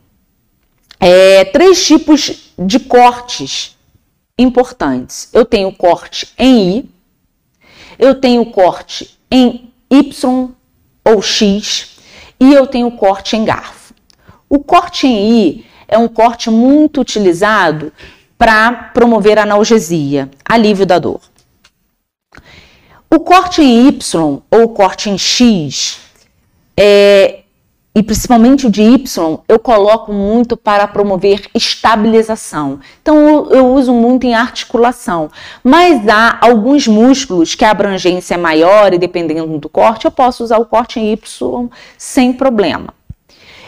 é, 1.00 1.44
três 1.46 1.86
tipos 1.86 2.54
de 2.58 2.80
cortes 2.80 3.78
importantes. 4.38 5.30
Eu 5.34 5.44
tenho 5.46 5.72
corte 5.74 6.34
em 6.38 6.80
I, 6.80 6.90
eu 8.00 8.16
tenho 8.16 8.46
corte 8.46 9.20
em 9.30 9.72
Y 9.90 10.50
ou 11.04 11.22
X 11.22 12.00
e 12.40 12.54
eu 12.54 12.66
tenho 12.66 12.90
corte 12.92 13.36
em 13.36 13.44
garfo. 13.44 13.79
O 14.50 14.58
corte 14.58 15.06
em 15.06 15.32
I 15.32 15.66
é 15.88 15.98
um 15.98 16.08
corte 16.08 16.50
muito 16.50 17.00
utilizado 17.00 17.94
para 18.36 18.72
promover 18.72 19.38
analgesia, 19.38 20.28
alívio 20.44 20.88
da 20.88 20.98
dor. 20.98 21.22
O 23.12 23.20
corte 23.20 23.62
em 23.62 23.88
Y 23.88 24.42
ou 24.50 24.64
o 24.64 24.70
corte 24.70 25.10
em 25.10 25.18
X, 25.20 26.00
é, 26.76 27.42
e 27.94 28.02
principalmente 28.02 28.66
o 28.66 28.72
de 28.72 28.82
Y, 28.82 29.40
eu 29.48 29.60
coloco 29.60 30.12
muito 30.12 30.58
para 30.58 30.88
promover 30.88 31.48
estabilização. 31.54 32.80
Então 33.02 33.28
eu, 33.28 33.52
eu 33.52 33.68
uso 33.74 33.94
muito 33.94 34.26
em 34.26 34.34
articulação. 34.34 35.30
Mas 35.64 36.08
há 36.08 36.40
alguns 36.42 36.88
músculos 36.88 37.54
que 37.54 37.66
a 37.66 37.72
abrangência 37.72 38.36
é 38.36 38.38
maior 38.38 38.94
e 38.94 38.98
dependendo 38.98 39.60
do 39.60 39.70
corte, 39.70 40.06
eu 40.06 40.12
posso 40.12 40.44
usar 40.44 40.58
o 40.58 40.66
corte 40.66 41.00
em 41.00 41.12
Y 41.12 41.70
sem 41.98 42.34
problema. 42.34 42.99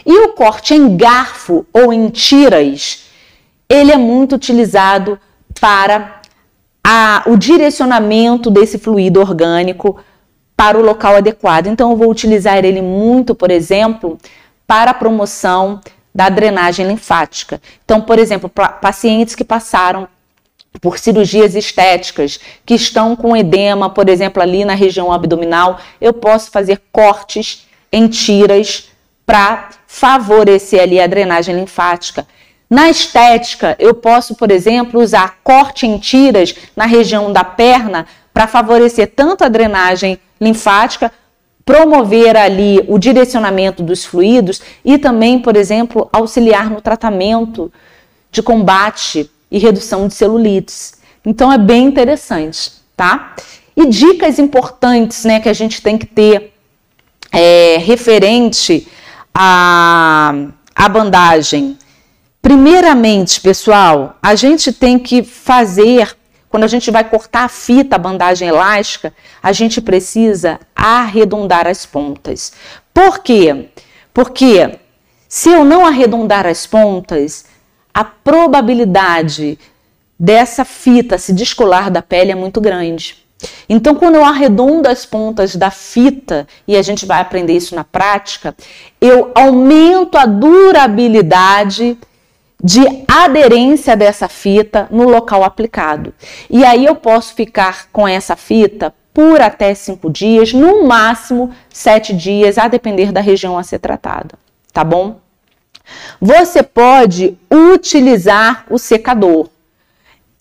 E 0.06 0.26
o 0.26 0.30
corte 0.30 0.74
em 0.74 0.96
garfo 0.96 1.66
ou 1.72 1.92
em 1.94 2.10
tiras, 2.10 3.06
ele 3.70 3.92
é 3.92 3.98
muito 3.98 4.36
utilizado 4.36 5.20
para 5.60 6.22
a, 6.84 7.24
o 7.28 7.38
direcionamento 7.38 8.50
desse 8.50 8.78
fluido 8.78 9.20
orgânico 9.20 10.00
para 10.56 10.78
o 10.78 10.82
local 10.82 11.16
adequado. 11.16 11.68
Então, 11.68 11.92
eu 11.92 11.98
vou 11.98 12.10
utilizar 12.10 12.64
ele 12.64 12.82
muito, 12.82 13.34
por 13.34 13.52
exemplo, 13.52 14.18
para 14.68 14.92
a 14.92 14.94
promoção 14.94 15.80
da 16.14 16.30
drenagem 16.30 16.88
linfática. 16.88 17.62
Então, 17.84 18.02
por 18.02 18.20
exemplo, 18.20 18.50
pacientes 18.50 19.36
que 19.36 19.44
passaram 19.44 20.08
por 20.80 20.98
cirurgias 20.98 21.56
estéticas, 21.56 22.40
que 22.66 22.74
estão 22.74 23.16
com 23.16 23.36
edema, 23.36 23.90
por 23.90 24.08
exemplo, 24.08 24.42
ali 24.42 24.64
na 24.64 24.74
região 24.74 25.12
abdominal, 25.12 25.80
eu 26.00 26.14
posso 26.14 26.50
fazer 26.50 26.82
cortes 26.92 27.68
em 27.92 28.08
tiras 28.08 28.91
para 29.26 29.70
favorecer 29.88 30.82
ali 30.82 31.00
a 31.00 31.08
drenagem 31.08 31.56
linfática. 31.56 32.28
Na 32.70 32.90
estética, 32.90 33.76
eu 33.80 33.94
posso, 33.94 34.36
por 34.36 34.50
exemplo, 34.50 35.02
usar 35.02 35.40
corte 35.44 35.86
em 35.86 35.98
tiras 35.98 36.56
na 36.76 36.86
região 36.86 37.32
da 37.32 37.44
perna 37.44 38.08
para 38.34 38.48
favorecer 38.48 39.12
tanto 39.14 39.44
a 39.44 39.50
drenagem 39.50 40.18
linfática, 40.40 41.12
promover 41.66 42.38
ali 42.38 42.84
o 42.88 42.98
direcionamento 42.98 43.84
dos 43.84 44.06
fluidos 44.06 44.62
e 44.84 44.98
também, 44.98 45.40
por 45.40 45.58
exemplo, 45.58 46.10
auxiliar 46.12 46.70
no 46.70 46.82
tratamento 46.82 47.72
de 48.32 48.42
combate 48.42 49.30
e 49.52 49.60
redução 49.60 50.08
de 50.08 50.14
celulites. 50.14 50.94
Então 51.26 51.52
é 51.52 51.58
bem 51.58 51.86
interessante, 51.86 52.72
tá? 52.96 53.36
E 53.76 53.86
dicas 53.88 54.40
importantes, 54.40 55.26
né, 55.26 55.40
que 55.40 55.50
a 55.50 55.54
gente 55.54 55.82
tem 55.82 55.98
que 55.98 56.06
ter 56.06 56.54
é, 57.32 57.78
referente 57.78 58.88
à, 59.34 60.34
à 60.76 60.90
bandagem 60.90 61.78
Primeiramente, 62.42 63.40
pessoal, 63.40 64.18
a 64.22 64.34
gente 64.34 64.74
tem 64.74 64.98
que 64.98 65.22
fazer, 65.22 66.18
quando 66.50 66.64
a 66.64 66.68
gente 66.68 66.90
vai 66.90 67.08
cortar 67.08 67.44
a 67.44 67.48
fita, 67.48 67.96
a 67.96 68.00
bandagem 68.00 68.48
elástica, 68.48 69.14
a 69.44 69.52
gente 69.52 69.80
precisa 69.80 70.60
arredondar 70.76 71.68
as 71.68 71.86
pontas. 71.86 72.52
Por 72.92 73.20
quê? 73.20 73.70
Porque 74.12 74.80
se 75.30 75.50
eu 75.50 75.64
não 75.64 75.86
arredondar 75.86 76.48
as 76.48 76.66
pontas, 76.66 77.46
a 77.94 78.04
probabilidade 78.04 79.60
dessa 80.20 80.66
fita 80.66 81.20
se 81.20 81.34
descolar 81.34 81.92
da 81.92 82.02
pele 82.02 82.32
é 82.32 82.36
muito 82.36 82.60
grande. 82.60 83.21
Então, 83.68 83.96
quando 83.96 84.16
eu 84.16 84.26
arredondo 84.26 84.88
as 84.90 85.06
pontas 85.06 85.56
da 85.56 85.72
fita, 85.72 86.48
e 86.68 86.76
a 86.76 86.82
gente 86.82 87.06
vai 87.06 87.22
aprender 87.22 87.54
isso 87.54 87.76
na 87.76 87.84
prática, 87.84 88.56
eu 89.00 89.32
aumento 89.36 90.18
a 90.18 90.26
durabilidade 90.26 91.98
de 92.64 92.82
aderência 93.08 93.96
dessa 93.96 94.28
fita 94.28 94.88
no 94.92 95.10
local 95.10 95.44
aplicado. 95.44 96.14
E 96.50 96.64
aí 96.64 96.86
eu 96.86 96.96
posso 96.96 97.34
ficar 97.34 97.88
com 97.92 98.08
essa 98.08 98.36
fita 98.36 98.94
por 99.14 99.42
até 99.42 99.74
cinco 99.74 100.10
dias, 100.10 100.54
no 100.54 100.86
máximo 100.86 101.52
sete 101.70 102.14
dias, 102.14 102.58
a 102.58 102.68
depender 102.68 103.12
da 103.12 103.20
região 103.20 103.58
a 103.58 103.64
ser 103.64 103.80
tratada, 103.80 104.36
tá 104.72 104.84
bom? 104.84 105.20
Você 106.20 106.64
pode 106.64 107.38
utilizar 107.52 108.66
o 108.70 108.78
secador. 108.78 109.50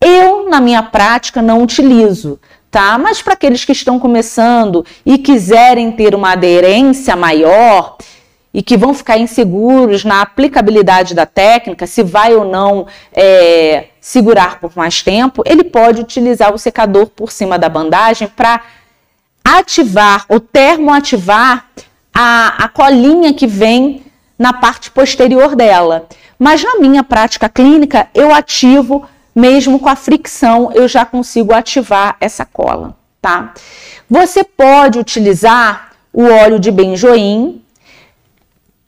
Eu, 0.00 0.48
na 0.48 0.60
minha 0.60 0.82
prática, 0.82 1.42
não 1.42 1.62
utilizo, 1.62 2.38
tá? 2.70 2.96
Mas 2.98 3.20
para 3.20 3.35
aqueles 3.35 3.64
que 3.64 3.72
estão 3.72 3.98
começando 3.98 4.85
e 5.04 5.18
quiserem 5.18 5.90
ter 5.92 6.14
uma 6.14 6.33
aderência 6.33 7.16
maior, 7.16 7.96
e 8.52 8.62
que 8.62 8.76
vão 8.76 8.92
ficar 8.92 9.16
inseguros 9.16 10.04
na 10.04 10.22
aplicabilidade 10.22 11.14
da 11.14 11.24
técnica, 11.24 11.87
se 11.87 12.02
vai 12.02 12.35
ou 12.35 12.44
não 12.44 12.87
é, 13.12 13.87
segurar 14.00 14.59
por 14.59 14.72
mais 14.74 15.02
tempo, 15.02 15.42
ele 15.46 15.62
pode 15.62 16.00
utilizar 16.00 16.52
o 16.52 16.59
secador 16.59 17.06
por 17.06 17.30
cima 17.30 17.59
da 17.59 17.68
bandagem 17.68 18.26
para 18.26 18.61
ativar 19.44 20.24
ou 20.28 20.40
termoativar 20.40 21.66
a, 22.12 22.64
a 22.64 22.68
colinha 22.68 23.33
que 23.33 23.46
vem 23.46 24.02
na 24.37 24.52
parte 24.52 24.90
posterior 24.90 25.54
dela. 25.54 26.06
Mas 26.38 26.64
na 26.64 26.76
minha 26.76 27.04
prática 27.04 27.48
clínica, 27.48 28.09
eu 28.14 28.35
ativo 28.35 29.06
mesmo 29.34 29.78
com 29.78 29.88
a 29.88 29.96
fricção, 29.96 30.70
eu 30.72 30.88
já 30.88 31.04
consigo 31.04 31.54
ativar 31.54 32.16
essa 32.20 32.44
cola, 32.44 32.96
tá? 33.20 33.54
Você 34.08 34.42
pode 34.42 34.98
utilizar 34.98 35.92
o 36.12 36.24
óleo 36.24 36.58
de 36.58 36.70
benjoim, 36.70 37.62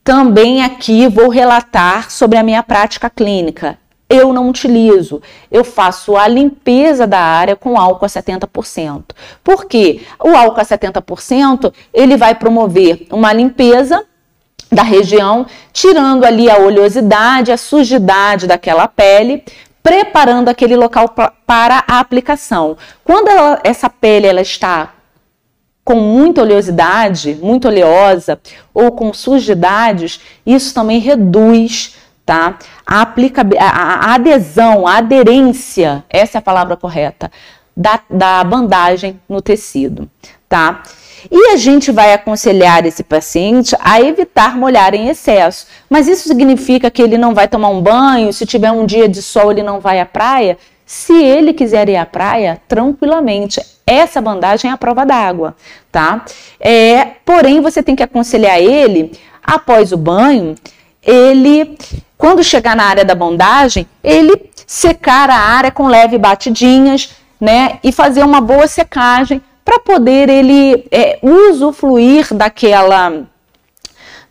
também 0.04 0.64
aqui 0.64 1.06
vou 1.06 1.28
relatar 1.28 2.10
sobre 2.10 2.36
a 2.36 2.42
minha 2.42 2.62
prática 2.62 3.08
clínica. 3.08 3.78
Eu 4.10 4.32
não 4.32 4.50
utilizo, 4.50 5.22
eu 5.50 5.64
faço 5.64 6.16
a 6.16 6.28
limpeza 6.28 7.06
da 7.06 7.20
área 7.20 7.56
com 7.56 7.78
álcool 7.78 8.04
a 8.04 8.08
70%. 8.08 9.04
Por 9.42 9.64
quê? 9.64 10.02
O 10.22 10.36
álcool 10.36 10.60
a 10.60 10.64
70% 10.64 11.72
ele 11.94 12.16
vai 12.16 12.34
promover 12.34 13.06
uma 13.10 13.32
limpeza 13.32 14.04
da 14.70 14.82
região, 14.82 15.46
tirando 15.72 16.24
ali 16.24 16.50
a 16.50 16.58
oleosidade, 16.58 17.52
a 17.52 17.56
sujidade 17.56 18.46
daquela 18.46 18.88
pele, 18.88 19.44
preparando 19.82 20.48
aquele 20.48 20.76
local 20.76 21.08
para 21.46 21.84
a 21.88 21.98
aplicação. 21.98 22.76
Quando 23.04 23.28
ela, 23.28 23.60
essa 23.64 23.90
pele 23.90 24.26
ela 24.26 24.40
está 24.40 24.94
com 25.84 25.96
muita 25.96 26.42
oleosidade, 26.42 27.34
muito 27.42 27.66
oleosa 27.66 28.38
ou 28.72 28.92
com 28.92 29.12
sujidades, 29.12 30.20
isso 30.46 30.72
também 30.72 31.00
reduz 31.00 31.96
tá? 32.24 32.58
A, 32.86 33.02
aplica, 33.02 33.42
a, 33.58 34.10
a 34.10 34.14
adesão, 34.14 34.86
a 34.86 34.98
aderência, 34.98 36.04
essa 36.08 36.38
é 36.38 36.40
a 36.40 36.42
palavra 36.42 36.76
correta, 36.76 37.30
da, 37.76 38.00
da 38.08 38.44
bandagem 38.44 39.20
no 39.28 39.40
tecido, 39.40 40.08
tá? 40.48 40.82
E 41.30 41.52
a 41.52 41.56
gente 41.56 41.92
vai 41.92 42.12
aconselhar 42.12 42.84
esse 42.84 43.02
paciente 43.02 43.76
a 43.80 44.00
evitar 44.00 44.56
molhar 44.56 44.94
em 44.94 45.08
excesso. 45.08 45.66
Mas 45.88 46.08
isso 46.08 46.28
significa 46.28 46.90
que 46.90 47.02
ele 47.02 47.18
não 47.18 47.34
vai 47.34 47.46
tomar 47.46 47.68
um 47.68 47.80
banho, 47.80 48.32
se 48.32 48.46
tiver 48.46 48.72
um 48.72 48.86
dia 48.86 49.08
de 49.08 49.22
sol 49.22 49.50
ele 49.50 49.62
não 49.62 49.80
vai 49.80 50.00
à 50.00 50.06
praia? 50.06 50.58
Se 50.84 51.12
ele 51.12 51.52
quiser 51.52 51.88
ir 51.88 51.96
à 51.96 52.04
praia, 52.04 52.60
tranquilamente. 52.68 53.60
Essa 53.86 54.20
bandagem 54.20 54.70
é 54.70 54.74
a 54.74 54.76
prova 54.76 55.04
d'água, 55.04 55.56
tá? 55.90 56.24
É, 56.60 57.04
porém, 57.24 57.60
você 57.60 57.82
tem 57.82 57.96
que 57.96 58.02
aconselhar 58.02 58.58
ele, 58.58 59.12
após 59.42 59.92
o 59.92 59.96
banho, 59.96 60.54
ele, 61.02 61.76
quando 62.16 62.44
chegar 62.44 62.76
na 62.76 62.84
área 62.84 63.04
da 63.04 63.14
bandagem, 63.14 63.86
ele 64.02 64.50
secar 64.66 65.28
a 65.30 65.36
área 65.36 65.70
com 65.70 65.88
leve 65.88 66.16
batidinhas, 66.16 67.10
né? 67.40 67.78
E 67.82 67.90
fazer 67.90 68.22
uma 68.22 68.40
boa 68.40 68.66
secagem 68.66 69.42
para 69.64 69.78
poder 69.78 70.28
ele 70.28 70.86
é, 70.90 71.18
usufruir 71.22 72.34
daquela, 72.34 73.24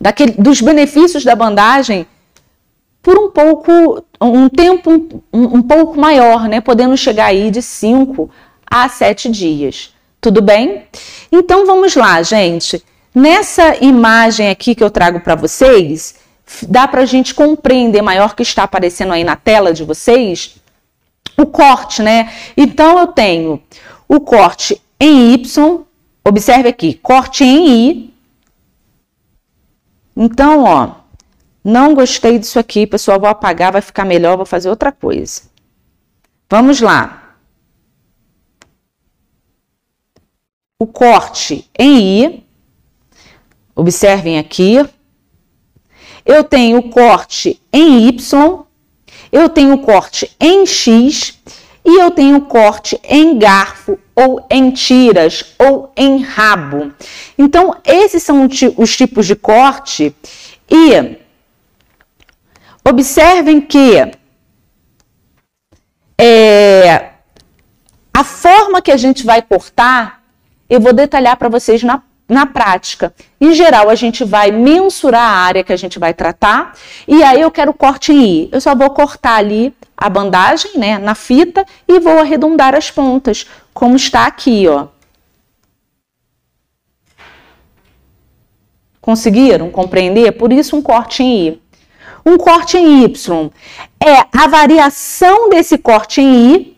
daquele, 0.00 0.32
dos 0.32 0.60
benefícios 0.60 1.24
da 1.24 1.34
bandagem 1.34 2.06
por 3.02 3.18
um 3.18 3.30
pouco, 3.30 4.04
um 4.20 4.48
tempo 4.48 5.22
um, 5.32 5.58
um 5.58 5.62
pouco 5.62 5.98
maior, 5.98 6.48
né? 6.48 6.60
Podendo 6.60 6.96
chegar 6.96 7.26
aí 7.26 7.50
de 7.50 7.60
5 7.60 8.30
a 8.70 8.88
7 8.88 9.28
dias. 9.30 9.92
Tudo 10.20 10.40
bem? 10.40 10.84
Então 11.30 11.66
vamos 11.66 11.96
lá, 11.96 12.22
gente. 12.22 12.82
Nessa 13.14 13.76
imagem 13.84 14.48
aqui 14.48 14.74
que 14.74 14.84
eu 14.84 14.90
trago 14.90 15.20
para 15.20 15.34
vocês, 15.34 16.14
dá 16.68 16.86
para 16.86 17.02
a 17.02 17.06
gente 17.06 17.34
compreender 17.34 18.02
maior 18.02 18.34
que 18.34 18.42
está 18.42 18.62
aparecendo 18.62 19.12
aí 19.12 19.24
na 19.24 19.36
tela 19.36 19.72
de 19.72 19.84
vocês 19.84 20.56
o 21.36 21.46
corte, 21.46 22.02
né? 22.02 22.32
Então 22.56 22.98
eu 22.98 23.08
tenho 23.08 23.62
o 24.08 24.20
corte 24.20 24.80
em 25.02 25.34
Y, 25.34 25.84
observe 26.24 26.68
aqui, 26.68 26.94
corte 26.94 27.42
em 27.42 27.90
I. 27.90 28.14
Então, 30.16 30.62
ó, 30.62 30.94
não 31.64 31.92
gostei 31.92 32.38
disso 32.38 32.56
aqui, 32.56 32.86
pessoal, 32.86 33.18
vou 33.18 33.28
apagar, 33.28 33.72
vai 33.72 33.80
ficar 33.80 34.04
melhor, 34.04 34.36
vou 34.36 34.46
fazer 34.46 34.70
outra 34.70 34.92
coisa. 34.92 35.42
Vamos 36.48 36.80
lá. 36.80 37.34
O 40.78 40.86
corte 40.86 41.68
em 41.76 42.24
I, 42.24 42.46
observem 43.74 44.38
aqui. 44.38 44.76
Eu 46.24 46.44
tenho 46.44 46.78
o 46.78 46.90
corte 46.90 47.60
em 47.72 48.06
Y, 48.06 48.64
eu 49.32 49.48
tenho 49.48 49.74
o 49.74 49.82
corte 49.82 50.30
em 50.38 50.64
X 50.64 51.41
e 51.84 52.00
eu 52.00 52.10
tenho 52.10 52.42
corte 52.42 53.00
em 53.04 53.38
garfo 53.38 53.98
ou 54.14 54.46
em 54.50 54.70
tiras 54.70 55.54
ou 55.58 55.92
em 55.96 56.22
rabo. 56.22 56.92
Então, 57.36 57.76
esses 57.84 58.22
são 58.22 58.48
os 58.76 58.96
tipos 58.96 59.26
de 59.26 59.34
corte 59.34 60.14
e 60.70 61.22
Observem 62.84 63.60
que 63.60 63.96
é, 66.18 67.10
a 68.12 68.24
forma 68.24 68.82
que 68.82 68.90
a 68.90 68.96
gente 68.96 69.24
vai 69.24 69.40
cortar, 69.40 70.22
eu 70.68 70.80
vou 70.80 70.92
detalhar 70.92 71.36
para 71.36 71.48
vocês 71.48 71.82
na, 71.84 72.02
na 72.32 72.46
prática. 72.46 73.14
Em 73.40 73.54
geral, 73.54 73.90
a 73.90 73.94
gente 73.94 74.24
vai 74.24 74.50
mensurar 74.50 75.22
a 75.22 75.36
área 75.36 75.62
que 75.62 75.72
a 75.72 75.76
gente 75.76 75.98
vai 75.98 76.14
tratar 76.14 76.74
e 77.06 77.22
aí 77.22 77.40
eu 77.40 77.50
quero 77.50 77.72
corte 77.72 78.12
em 78.12 78.24
I. 78.24 78.48
Eu 78.50 78.60
só 78.60 78.74
vou 78.74 78.90
cortar 78.90 79.36
ali 79.36 79.74
a 79.96 80.08
bandagem, 80.08 80.72
né, 80.76 80.98
na 80.98 81.14
fita 81.14 81.64
e 81.86 82.00
vou 82.00 82.18
arredondar 82.18 82.74
as 82.74 82.90
pontas, 82.90 83.46
como 83.72 83.94
está 83.94 84.26
aqui, 84.26 84.66
ó. 84.66 84.88
Conseguiram 89.00 89.70
compreender? 89.70 90.32
Por 90.32 90.52
isso 90.52 90.76
um 90.76 90.82
corte 90.82 91.22
em 91.22 91.48
I. 91.48 91.62
Um 92.24 92.38
corte 92.38 92.78
em 92.78 93.02
Y 93.04 93.50
é 94.00 94.26
a 94.32 94.46
variação 94.46 95.50
desse 95.50 95.76
corte 95.76 96.20
em 96.20 96.54
I. 96.54 96.76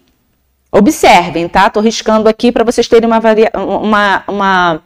Observem, 0.73 1.49
tá? 1.49 1.71
Tô 1.71 1.81
riscando 1.81 2.29
aqui 2.29 2.51
para 2.51 2.65
vocês 2.65 2.89
terem 2.89 3.09
uma, 3.09 3.21
uma, 3.55 4.25
uma 4.27 4.83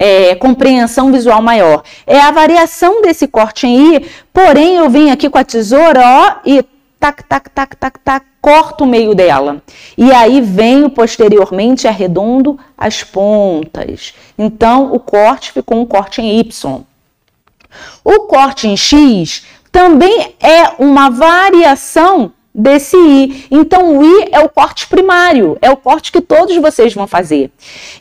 é, 0.00 0.34
compreensão 0.34 1.12
visual 1.12 1.42
maior. 1.42 1.82
É 2.06 2.18
a 2.18 2.30
variação 2.30 3.02
desse 3.02 3.28
corte 3.28 3.66
em 3.66 3.96
I, 3.96 4.10
porém 4.32 4.76
eu 4.76 4.88
vim 4.88 5.10
aqui 5.10 5.28
com 5.28 5.36
a 5.36 5.44
tesoura, 5.44 6.00
ó, 6.02 6.36
e 6.46 6.64
tac, 6.98 7.22
tac, 7.24 7.50
tac, 7.50 7.76
tac, 7.76 7.98
tac, 8.02 8.26
corto 8.40 8.84
o 8.84 8.86
meio 8.86 9.14
dela. 9.14 9.62
E 9.98 10.10
aí 10.10 10.40
venho 10.40 10.88
posteriormente 10.88 11.86
arredondo 11.86 12.58
as 12.78 13.04
pontas. 13.04 14.14
Então, 14.38 14.94
o 14.94 14.98
corte 14.98 15.52
ficou 15.52 15.78
um 15.78 15.84
corte 15.84 16.22
em 16.22 16.38
Y. 16.38 16.80
O 18.02 18.20
corte 18.20 18.66
em 18.66 18.76
X 18.76 19.44
também 19.70 20.34
é 20.40 20.82
uma 20.82 21.10
variação 21.10 22.32
desse 22.54 22.96
I. 22.96 23.46
Então, 23.50 23.98
o 23.98 24.04
I 24.04 24.28
é 24.32 24.40
o 24.40 24.48
corte 24.48 24.86
primário, 24.86 25.56
é 25.62 25.70
o 25.70 25.76
corte 25.76 26.12
que 26.12 26.20
todos 26.20 26.56
vocês 26.56 26.92
vão 26.92 27.06
fazer. 27.06 27.50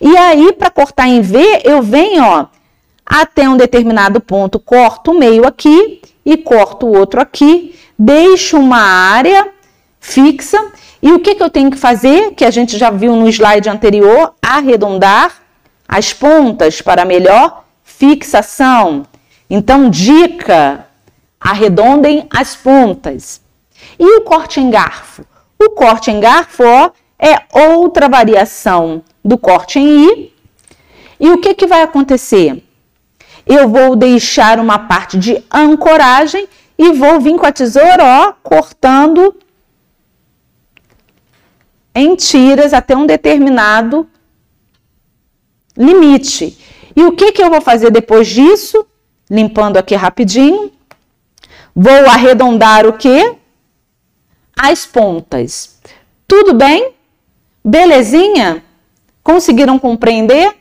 E 0.02 0.18
aí, 0.18 0.54
para 0.54 0.70
cortar 0.70 1.08
em 1.08 1.22
V, 1.22 1.62
eu 1.64 1.82
venho, 1.82 2.24
ó, 2.24 2.45
até 3.06 3.47
um 3.47 3.58
determinado 3.58 4.20
ponto, 4.20 4.60
corto 4.60 5.12
o 5.12 5.20
meio 5.20 5.47
aqui 5.47 6.02
e 6.26 6.38
corto 6.38 6.86
o 6.86 6.97
outro 6.97 7.22
aqui, 7.22 7.76
deixo 7.97 8.58
uma 8.58 8.82
área 8.82 9.50
fixa. 10.00 10.72
E 11.02 11.12
o 11.12 11.20
que, 11.20 11.36
que 11.36 11.43
eu 11.43 11.50
tenho 11.50 11.72
que 11.72 11.78
fazer, 11.78 12.34
que 12.34 12.43
a 12.43 12.52
gente 12.52 12.78
já 12.78 12.89
viu 12.91 13.16
no 13.16 13.28
slide 13.30 13.70
anterior, 13.70 14.34
arredondar 14.41 15.34
as 15.88 16.14
pontas 16.14 16.82
para 16.82 17.06
melhor 17.06 17.64
fixação. 17.84 19.06
Então, 19.50 19.89
dica, 19.89 20.86
arredondem 21.39 22.28
as 22.30 22.56
pontas. 22.56 23.41
E 24.00 24.18
o 24.18 24.22
corte 24.22 24.62
em 24.62 24.70
garfo? 24.70 25.26
O 25.60 25.72
corte 25.72 26.10
em 26.10 26.22
garfo 26.22 26.64
ó, 26.64 26.91
é 27.20 27.43
outra 27.52 28.08
variação 28.08 29.04
do 29.24 29.38
corte 29.38 29.78
em 29.78 30.06
I. 30.06 30.34
E 31.20 31.30
o 31.32 31.41
que, 31.41 31.54
que 31.54 31.68
vai 31.68 31.82
acontecer? 31.82 32.64
Eu 33.45 33.68
vou 33.68 33.95
deixar 33.95 34.58
uma 34.58 34.80
parte 34.80 35.18
de 35.18 35.43
ancoragem 35.54 36.47
e 36.78 36.93
vou 36.93 37.20
vir 37.20 37.36
com 37.38 37.45
a 37.45 37.52
tesoura, 37.52 38.04
ó, 38.04 38.34
cortando 38.41 39.36
em 41.93 42.16
tiras 42.16 42.74
até 42.74 42.95
um 42.95 43.06
determinado 43.06 44.08
limite. 45.76 46.58
E 46.95 47.04
o 47.04 47.12
que, 47.12 47.34
que 47.34 47.43
eu 47.43 47.50
vou 47.50 47.60
fazer 47.60 47.91
depois 47.91 48.28
disso? 48.28 48.86
Limpando 49.30 49.76
aqui 49.76 49.95
rapidinho. 49.95 50.72
Vou 51.76 52.06
arredondar 52.10 52.86
o 52.86 52.93
quê? 52.93 53.38
As 54.62 54.86
pontas. 54.86 55.80
Tudo 56.28 56.53
bem? 56.53 56.91
Belezinha? 57.64 58.62
Conseguiram 59.24 59.80
compreender? 59.80 60.53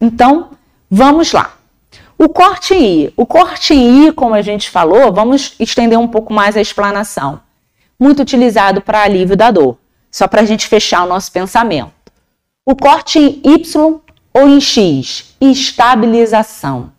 Então, 0.00 0.50
vamos 0.90 1.30
lá. 1.30 1.56
O 2.18 2.28
corte 2.28 2.74
em 2.74 3.04
I. 3.04 3.14
O 3.16 3.24
corte 3.24 3.72
em 3.72 4.08
I, 4.08 4.12
como 4.12 4.34
a 4.34 4.42
gente 4.42 4.68
falou, 4.68 5.12
vamos 5.12 5.54
estender 5.60 5.96
um 5.96 6.08
pouco 6.08 6.32
mais 6.32 6.56
a 6.56 6.60
explanação. 6.60 7.40
Muito 8.00 8.22
utilizado 8.22 8.80
para 8.80 9.02
alívio 9.02 9.36
da 9.36 9.52
dor. 9.52 9.78
Só 10.10 10.26
para 10.26 10.40
a 10.40 10.44
gente 10.44 10.66
fechar 10.66 11.04
o 11.04 11.08
nosso 11.08 11.30
pensamento. 11.30 11.92
O 12.66 12.74
corte 12.74 13.20
em 13.20 13.40
Y 13.44 14.00
ou 14.34 14.48
em 14.48 14.60
X, 14.60 15.36
estabilização. 15.40 16.92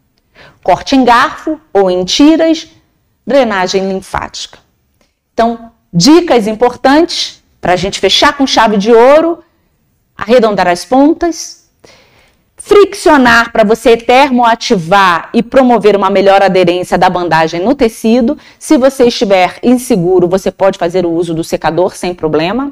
Corte 0.63 0.95
em 0.95 1.03
garfo 1.03 1.59
ou 1.73 1.91
em 1.91 2.05
tiras, 2.05 2.69
drenagem 3.27 3.85
linfática. 3.89 4.59
Então, 5.33 5.73
dicas 5.93 6.47
importantes 6.47 7.43
para 7.59 7.73
a 7.73 7.75
gente 7.75 7.99
fechar 7.99 8.37
com 8.37 8.47
chave 8.47 8.77
de 8.77 8.91
ouro, 8.91 9.43
arredondar 10.15 10.67
as 10.67 10.85
pontas, 10.85 11.69
friccionar 12.55 13.51
para 13.51 13.63
você 13.63 13.97
termoativar 13.97 15.29
e 15.33 15.41
promover 15.41 15.95
uma 15.95 16.09
melhor 16.09 16.41
aderência 16.41 16.97
da 16.97 17.09
bandagem 17.09 17.61
no 17.61 17.73
tecido. 17.73 18.37
Se 18.59 18.77
você 18.77 19.05
estiver 19.05 19.57
inseguro, 19.63 20.27
você 20.27 20.51
pode 20.51 20.77
fazer 20.77 21.05
o 21.05 21.11
uso 21.11 21.33
do 21.33 21.43
secador 21.43 21.95
sem 21.95 22.13
problema. 22.13 22.71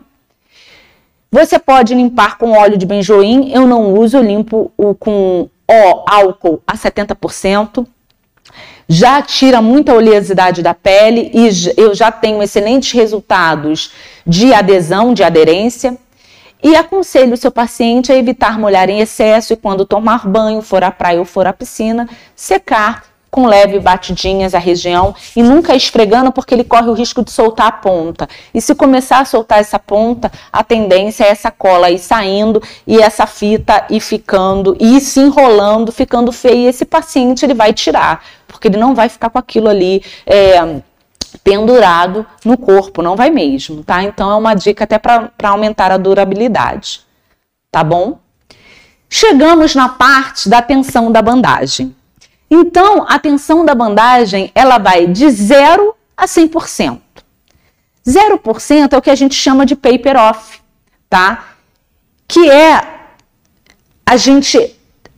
Você 1.32 1.58
pode 1.60 1.94
limpar 1.94 2.38
com 2.38 2.52
óleo 2.52 2.78
de 2.78 2.86
benjoim, 2.86 3.52
eu 3.52 3.68
não 3.68 3.94
uso, 3.94 4.18
eu 4.18 4.24
limpo 4.24 4.72
o 4.78 4.94
com 4.94 5.50
ó, 5.68 6.04
álcool 6.08 6.62
a 6.66 6.78
70%. 6.78 7.86
Já 8.88 9.22
tira 9.22 9.62
muita 9.62 9.94
oleosidade 9.94 10.62
da 10.62 10.74
pele 10.74 11.32
e 11.34 11.50
eu 11.76 11.94
já 11.94 12.12
tenho 12.12 12.42
excelentes 12.42 12.92
resultados 12.94 13.92
de 14.26 14.54
adesão, 14.54 15.14
de 15.14 15.24
aderência. 15.24 15.98
E 16.64 16.76
aconselho 16.76 17.34
o 17.34 17.38
seu 17.38 17.52
paciente 17.52 18.12
a 18.12 18.16
evitar 18.16 18.58
molhar 18.58 18.90
em 18.90 19.00
excesso 19.00 19.54
e 19.54 19.58
quando 19.58 19.86
tomar 19.86 20.28
banho, 20.28 20.62
for 20.62 20.84
à 20.84 20.90
praia 20.90 21.20
ou 21.20 21.26
for 21.26 21.46
à 21.46 21.54
piscina, 21.54 22.10
secar 22.36 23.04
com 23.30 23.46
leve 23.46 23.80
batidinhas 23.80 24.56
a 24.56 24.60
região 24.60 25.14
e 25.36 25.44
nunca 25.44 25.76
esfregando 25.76 26.32
porque 26.32 26.56
ele 26.56 26.64
corre 26.64 26.90
o 26.90 26.94
risco 26.94 27.24
de 27.24 27.32
soltar 27.32 27.68
a 27.68 27.72
ponta. 27.72 28.28
E 28.54 28.62
se 28.62 28.74
começar 28.74 29.20
a 29.20 29.26
soltar 29.26 29.60
essa 29.60 29.78
ponta, 29.78 30.32
a 30.52 30.64
tendência 30.64 31.24
é 31.24 31.30
essa 31.30 31.52
cola 31.52 31.92
ir 31.92 32.00
saindo 32.00 32.62
e 32.88 33.00
essa 33.00 33.28
fita 33.28 33.86
ir 33.90 34.00
ficando 34.00 34.76
e 34.80 35.00
se 35.00 35.20
enrolando, 35.20 35.92
ficando 35.92 36.32
feia. 36.32 36.70
Esse 36.70 36.86
paciente 36.86 37.46
ele 37.46 37.54
vai 37.54 37.74
tirar, 37.74 38.24
porque 38.58 38.68
ele 38.68 38.78
não 38.78 38.96
vai 38.96 39.08
ficar 39.08 39.30
com 39.30 39.38
aquilo 39.38 39.70
ali. 39.70 40.04
É, 40.26 40.82
pendurado 41.44 42.26
no 42.44 42.58
corpo, 42.58 43.02
não 43.02 43.16
vai 43.16 43.30
mesmo, 43.30 43.84
tá? 43.84 44.02
Então 44.02 44.32
é 44.32 44.36
uma 44.36 44.54
dica 44.54 44.86
até 44.86 44.98
para 44.98 45.30
aumentar 45.44 45.92
a 45.92 45.98
durabilidade, 45.98 47.02
tá 47.72 47.84
bom? 47.84 48.20
Chegamos 49.10 49.76
na 49.76 49.90
parte 49.90 50.50
da 50.50 50.62
tensão 50.62 51.12
da 51.12 51.22
bandagem. 51.22 51.96
Então, 52.50 53.06
a 53.08 53.20
tensão 53.20 53.66
da 53.66 53.76
bandagem, 53.76 54.52
ela 54.56 54.78
vai 54.78 55.06
de 55.06 55.30
0 55.30 55.96
a 56.16 56.26
100%. 56.26 57.02
0% 58.06 58.94
é 58.94 58.98
o 58.98 59.02
que 59.02 59.10
a 59.10 59.16
gente 59.16 59.36
chama 59.36 59.66
de 59.66 59.76
paper 59.76 60.16
off, 60.18 60.62
tá? 61.10 61.50
Que 62.28 62.50
é 62.50 62.82
a 64.06 64.16
gente 64.16 64.77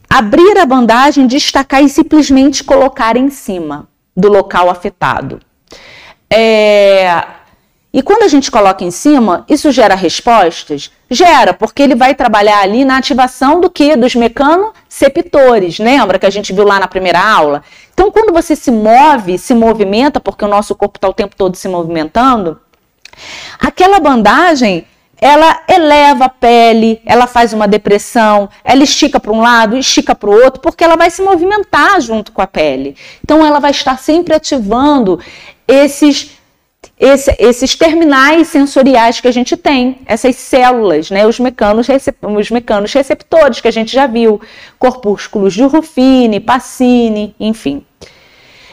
abrir 0.10 0.57
a 0.57 0.66
bandagem, 0.66 1.28
destacar 1.28 1.84
e 1.84 1.89
simplesmente 1.89 2.64
colocar 2.64 3.16
em 3.16 3.30
cima 3.30 3.88
do 4.16 4.28
local 4.28 4.70
afetado. 4.70 5.39
É, 6.30 7.24
e 7.91 8.03
quando 8.03 8.24
a 8.24 8.28
gente 8.28 8.51
coloca 8.51 8.84
em 8.84 8.91
cima, 8.91 9.45
isso 9.49 9.72
gera 9.72 9.95
respostas? 9.95 10.91
Gera, 11.10 11.53
porque 11.53 11.82
ele 11.82 11.95
vai 11.95 12.14
trabalhar 12.14 12.60
ali 12.62 12.86
na 12.86 12.97
ativação 12.97 13.60
do 13.60 13.70
que? 13.70 13.95
Dos 13.95 14.14
mecanoceptores, 14.14 15.80
lembra 15.80 16.20
que 16.20 16.26
a 16.26 16.30
gente 16.30 16.53
viu 16.53 16.66
lá 16.66 16.80
na 16.80 16.88
primeira 16.88 17.20
aula? 17.20 17.64
Então, 17.91 18.12
quando 18.12 18.32
você 18.32 18.55
se 18.55 18.70
move, 18.70 19.39
se 19.39 19.55
movimenta, 19.55 20.20
porque 20.20 20.45
o 20.45 20.47
nosso 20.47 20.76
corpo 20.76 20.97
está 20.97 21.10
o 21.10 21.14
tempo 21.14 21.36
todo 21.36 21.55
se 21.55 21.68
movimentando, 21.68 22.60
aquela 23.60 23.99
bandagem 23.99 24.86
ela 25.22 25.61
eleva 25.67 26.26
a 26.26 26.30
pele, 26.30 27.01
ela 27.05 27.28
faz 27.28 27.53
uma 27.53 27.67
depressão, 27.67 28.49
ela 28.63 28.84
estica 28.84 29.20
para 29.20 29.32
um 29.32 29.41
lado, 29.41 29.78
estica 29.78 30.15
para 30.15 30.30
o 30.30 30.43
outro, 30.43 30.61
porque 30.61 30.84
ela 30.84 30.95
vai 30.95 31.09
se 31.09 31.22
movimentar 31.22 31.99
junto 31.99 32.32
com 32.32 32.41
a 32.41 32.47
pele. 32.47 32.95
Então, 33.24 33.45
ela 33.45 33.59
vai 33.59 33.72
estar 33.72 33.99
sempre 33.99 34.34
ativando 34.34 35.20
esses 35.67 36.38
esse, 36.99 37.34
esses 37.39 37.76
terminais 37.76 38.49
sensoriais 38.49 39.22
que 39.22 39.28
a 39.28 39.32
gente 39.32 39.55
tem, 39.55 39.99
essas 40.05 40.36
células, 40.36 41.09
né, 41.09 41.26
os, 41.26 41.39
mecanos 41.39 41.88
os 42.22 42.51
mecanos 42.51 42.91
receptores 42.91 43.61
que 43.61 43.70
a 43.70 43.72
gente 43.72 43.93
já 43.93 44.05
viu, 44.05 44.41
corpúsculos 44.78 45.53
de 45.53 45.63
Ruffini, 45.63 46.41
Pacini, 46.41 47.34
enfim. 47.39 47.86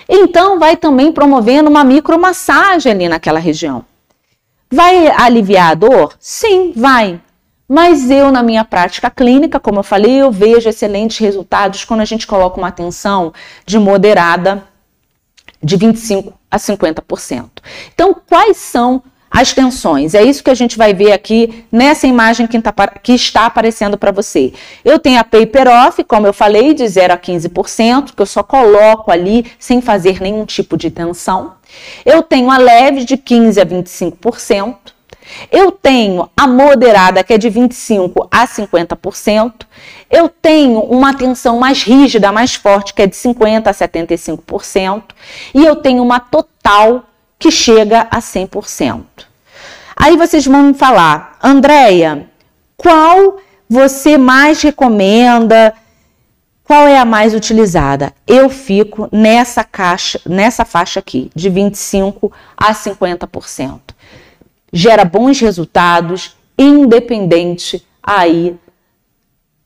Então, 0.09 0.59
vai 0.59 0.77
também 0.77 1.13
promovendo 1.13 1.71
uma 1.71 1.85
micromassagem 1.85 2.93
ali 2.93 3.09
naquela 3.09 3.39
região. 3.39 3.85
Vai 4.77 5.09
aliviar 5.09 5.71
a 5.71 5.75
dor? 5.75 6.15
Sim, 6.21 6.75
vai. 6.77 7.19
Mas 7.67 8.11
eu, 8.11 8.31
na 8.31 8.43
minha 8.43 8.63
prática 8.63 9.11
clínica, 9.11 9.59
como 9.59 9.79
eu 9.79 9.83
falei, 9.83 10.21
eu 10.21 10.31
vejo 10.31 10.69
excelentes 10.69 11.17
resultados 11.17 11.83
quando 11.83 12.03
a 12.03 12.05
gente 12.05 12.27
coloca 12.27 12.59
uma 12.59 12.69
atenção 12.69 13.33
de 13.65 13.79
moderada 13.79 14.65
de 15.63 15.79
25 15.79 16.35
a 16.51 16.59
50%. 16.59 17.49
Então, 17.95 18.15
quais 18.29 18.59
são 18.59 19.03
as 19.37 19.53
tensões. 19.53 20.15
É 20.15 20.23
isso 20.23 20.43
que 20.43 20.49
a 20.49 20.55
gente 20.55 20.79
vai 20.79 20.95
ver 20.95 21.13
aqui 21.13 21.67
nessa 21.71 22.07
imagem 22.07 22.47
que, 22.47 22.59
tá, 22.59 22.73
que 23.03 23.13
está 23.13 23.45
aparecendo 23.45 23.99
para 23.99 24.11
você. 24.11 24.51
Eu 24.83 24.99
tenho 24.99 25.21
a 25.21 25.25
paper 25.25 25.69
off, 25.69 26.03
como 26.05 26.27
eu 26.27 26.33
falei, 26.33 26.73
de 26.73 26.89
0 26.89 27.13
a 27.13 27.19
15%, 27.19 28.15
que 28.17 28.23
eu 28.23 28.25
só 28.25 28.43
coloco 28.43 29.11
ali 29.11 29.45
sem 29.59 29.83
fazer 29.83 30.23
nenhum 30.23 30.47
tipo 30.47 30.75
de 30.75 30.91
tensão. 30.91 31.53
Eu 32.03 32.23
tenho 32.23 32.51
a 32.51 32.57
leve 32.57 33.05
de 33.05 33.19
15 33.19 33.61
a 33.61 33.67
25%. 33.67 34.75
Eu 35.53 35.71
tenho 35.71 36.31
a 36.35 36.47
moderada, 36.47 37.23
que 37.23 37.35
é 37.35 37.37
de 37.37 37.51
25 37.51 38.29
a 38.31 38.47
50%. 38.47 39.67
Eu 40.11 40.31
tenho 40.31 40.81
uma 40.81 41.13
tensão 41.13 41.59
mais 41.59 41.83
rígida, 41.83 42.33
mais 42.33 42.55
forte, 42.55 42.95
que 42.95 43.03
é 43.03 43.07
de 43.07 43.17
50 43.17 43.69
a 43.69 43.75
75%. 43.75 45.03
E 45.55 45.63
eu 45.63 45.77
tenho 45.77 46.03
uma 46.03 46.21
total 46.21 47.05
que 47.39 47.51
chega 47.51 48.07
a 48.11 48.19
100%. 48.19 49.05
Aí 49.95 50.17
vocês 50.17 50.47
vão 50.47 50.65
me 50.65 50.75
falar, 50.75 51.39
Andréia, 51.43 52.29
qual 52.77 53.39
você 53.69 54.19
mais 54.19 54.63
recomenda? 54.63 55.73
Qual 56.63 56.87
é 56.87 56.99
a 56.99 57.05
mais 57.05 57.35
utilizada? 57.35 58.13
Eu 58.27 58.51
fico 58.51 59.09
nessa 59.13 59.63
caixa, 59.65 60.21
nessa 60.27 60.65
faixa 60.65 61.01
aqui, 61.01 61.31
de 61.35 61.49
25 61.49 62.33
a 62.57 62.75
50%. 62.75 63.81
Gera 64.73 65.05
bons 65.05 65.41
resultados, 65.41 66.37
independente 66.59 67.87
aí 68.03 68.59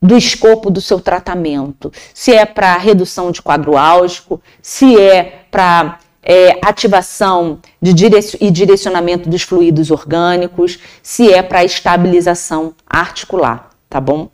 do 0.01 0.17
escopo 0.17 0.69
do 0.69 0.81
seu 0.81 0.99
tratamento. 0.99 1.91
Se 2.13 2.33
é 2.33 2.45
para 2.45 2.77
redução 2.77 3.31
de 3.31 3.41
quadro 3.41 3.77
álgico, 3.77 4.41
se 4.61 4.99
é 4.99 5.45
para 5.51 5.99
é, 6.23 6.59
ativação 6.63 7.59
de 7.81 7.93
direc 7.93 8.37
e 8.39 8.51
direcionamento 8.51 9.29
dos 9.29 9.41
fluidos 9.41 9.89
orgânicos, 9.91 10.79
se 11.01 11.31
é 11.31 11.41
para 11.41 11.63
estabilização 11.63 12.73
articular, 12.87 13.69
tá 13.89 13.99
bom? 13.99 14.29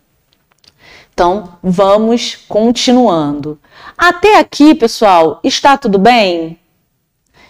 Então, 1.14 1.58
vamos 1.64 2.36
continuando. 2.48 3.60
Até 3.98 4.38
aqui, 4.38 4.76
pessoal, 4.76 5.40
está 5.44 5.76
tudo 5.76 5.98
bem? 5.98 6.60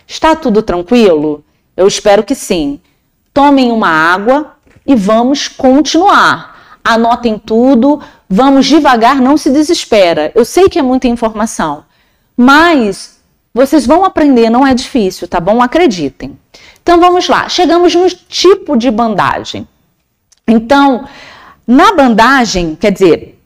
Está 0.06 0.36
tudo 0.36 0.62
tranquilo? 0.62 1.44
Eu 1.76 1.86
espero 1.86 2.24
que 2.24 2.34
sim. 2.34 2.80
Tomem 3.34 3.72
uma 3.72 3.90
água 3.90 4.54
e 4.86 4.96
vamos 4.96 5.50
continuar. 5.50 6.80
Anotem 6.82 7.38
tudo, 7.38 8.02
vamos 8.30 8.66
devagar, 8.66 9.20
não 9.20 9.36
se 9.36 9.50
desespera. 9.50 10.32
Eu 10.34 10.46
sei 10.46 10.70
que 10.70 10.80
é 10.80 10.82
muita 10.82 11.10
informação, 11.10 11.84
mas 12.38 13.16
vocês 13.58 13.86
vão 13.86 14.05
aprender, 14.05 14.49
não 14.49 14.66
é 14.66 14.74
difícil, 14.74 15.28
tá 15.28 15.39
bom? 15.39 15.62
Acreditem. 15.62 16.38
Então 16.82 16.99
vamos 16.99 17.28
lá. 17.28 17.49
Chegamos 17.49 17.93
no 17.93 18.08
tipo 18.10 18.78
de 18.78 18.89
bandagem. 18.89 19.68
Então, 20.47 21.05
na 21.68 21.93
bandagem, 21.93 22.76
quer 22.76 22.91
dizer, 22.91 23.38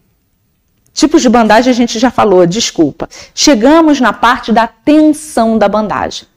Tipos 0.94 1.22
de 1.22 1.30
bandagem 1.30 1.72
a 1.72 1.74
gente 1.74 1.98
já 1.98 2.12
falou, 2.12 2.46
desculpa. 2.46 3.08
Chegamos 3.34 4.02
na 4.02 4.12
parte 4.12 4.52
da 4.52 4.68
tensão 4.68 5.58
da 5.58 5.70
bandagem. 5.70 6.28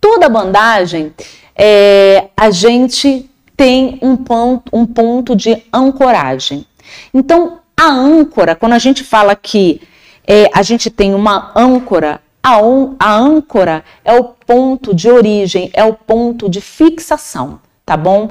Toda 0.00 0.28
bandagem, 0.28 1.14
é, 1.54 2.28
a 2.36 2.50
gente 2.50 3.28
tem 3.56 3.98
um 4.02 4.16
ponto, 4.16 4.70
um 4.72 4.84
ponto 4.84 5.34
de 5.34 5.62
ancoragem. 5.72 6.66
Então, 7.12 7.60
a 7.76 7.86
âncora, 7.86 8.54
quando 8.54 8.74
a 8.74 8.78
gente 8.78 9.02
fala 9.02 9.34
que 9.34 9.80
é, 10.26 10.50
a 10.52 10.62
gente 10.62 10.90
tem 10.90 11.14
uma 11.14 11.52
âncora, 11.56 12.20
a, 12.46 12.60
on, 12.60 12.94
a 12.96 13.12
âncora 13.12 13.84
é 14.04 14.14
o 14.14 14.22
ponto 14.22 14.94
de 14.94 15.10
origem, 15.10 15.68
é 15.74 15.82
o 15.82 15.92
ponto 15.92 16.48
de 16.48 16.60
fixação, 16.60 17.58
tá 17.84 17.96
bom? 17.96 18.30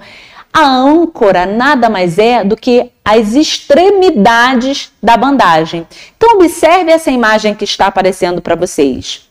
A 0.53 0.65
âncora 0.65 1.45
nada 1.45 1.89
mais 1.89 2.17
é 2.17 2.41
do 2.41 2.55
que 2.55 2.89
as 3.03 3.33
extremidades 3.33 4.89
da 5.03 5.17
bandagem. 5.17 5.85
Então 6.15 6.37
observe 6.37 6.91
essa 6.91 7.11
imagem 7.11 7.53
que 7.53 7.65
está 7.65 7.87
aparecendo 7.87 8.41
para 8.41 8.55
vocês. 8.55 9.29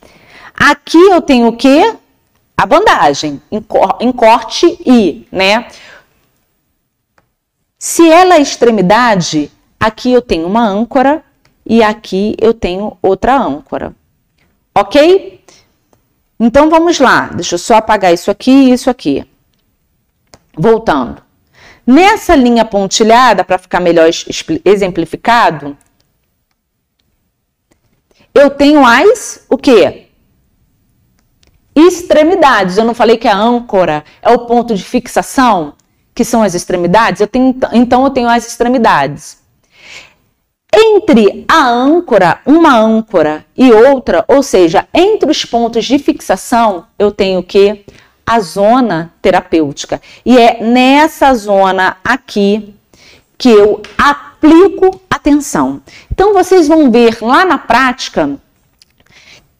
Aqui 0.54 0.98
eu 0.98 1.22
tenho 1.22 1.46
o 1.46 1.56
que? 1.56 1.94
A 2.54 2.66
bandagem 2.66 3.40
em 3.50 4.12
corte 4.12 4.66
I, 4.86 5.26
né? 5.32 5.66
Se 7.78 8.06
ela 8.06 8.34
é 8.34 8.42
extremidade, 8.42 9.50
aqui 9.80 10.12
eu 10.12 10.20
tenho 10.20 10.46
uma 10.46 10.62
âncora 10.62 11.24
e 11.64 11.82
aqui 11.82 12.36
eu 12.38 12.52
tenho 12.52 12.98
outra 13.00 13.34
âncora. 13.34 13.94
Ok? 14.74 15.44
Então 16.38 16.68
vamos 16.68 16.98
lá. 16.98 17.28
Deixa 17.28 17.54
eu 17.54 17.58
só 17.58 17.76
apagar 17.76 18.12
isso 18.12 18.30
aqui 18.30 18.50
e 18.50 18.72
isso 18.72 18.90
aqui. 18.90 19.24
Voltando. 20.56 21.22
Nessa 21.86 22.34
linha 22.34 22.64
pontilhada, 22.64 23.44
para 23.44 23.58
ficar 23.58 23.78
melhor 23.78 24.08
exemplificado, 24.64 25.76
eu 28.34 28.50
tenho 28.50 28.84
as 28.84 29.44
o 29.48 29.56
quê? 29.56 30.08
Extremidades. 31.74 32.78
Eu 32.78 32.84
não 32.84 32.94
falei 32.94 33.16
que 33.16 33.28
a 33.28 33.36
âncora 33.36 34.04
é 34.22 34.30
o 34.30 34.46
ponto 34.46 34.74
de 34.74 34.82
fixação, 34.82 35.74
que 36.14 36.24
são 36.24 36.42
as 36.42 36.54
extremidades? 36.54 37.20
Eu 37.20 37.26
tenho, 37.26 37.54
então 37.72 38.04
eu 38.04 38.10
tenho 38.10 38.28
as 38.28 38.46
extremidades. 38.46 39.43
Entre 40.76 41.44
a 41.46 41.68
âncora, 41.68 42.40
uma 42.44 42.76
âncora 42.76 43.44
e 43.56 43.70
outra, 43.70 44.24
ou 44.26 44.42
seja, 44.42 44.88
entre 44.92 45.30
os 45.30 45.44
pontos 45.44 45.84
de 45.84 45.98
fixação, 45.98 46.86
eu 46.98 47.12
tenho 47.12 47.40
o 47.40 47.44
quê? 47.44 47.84
a 48.26 48.40
zona 48.40 49.12
terapêutica. 49.20 50.00
E 50.24 50.38
é 50.38 50.62
nessa 50.62 51.34
zona 51.34 51.96
aqui 52.02 52.74
que 53.36 53.50
eu 53.50 53.82
aplico 53.98 55.00
atenção. 55.10 55.82
Então 56.10 56.32
vocês 56.32 56.68
vão 56.68 56.90
ver 56.90 57.18
lá 57.20 57.44
na 57.44 57.58
prática, 57.58 58.38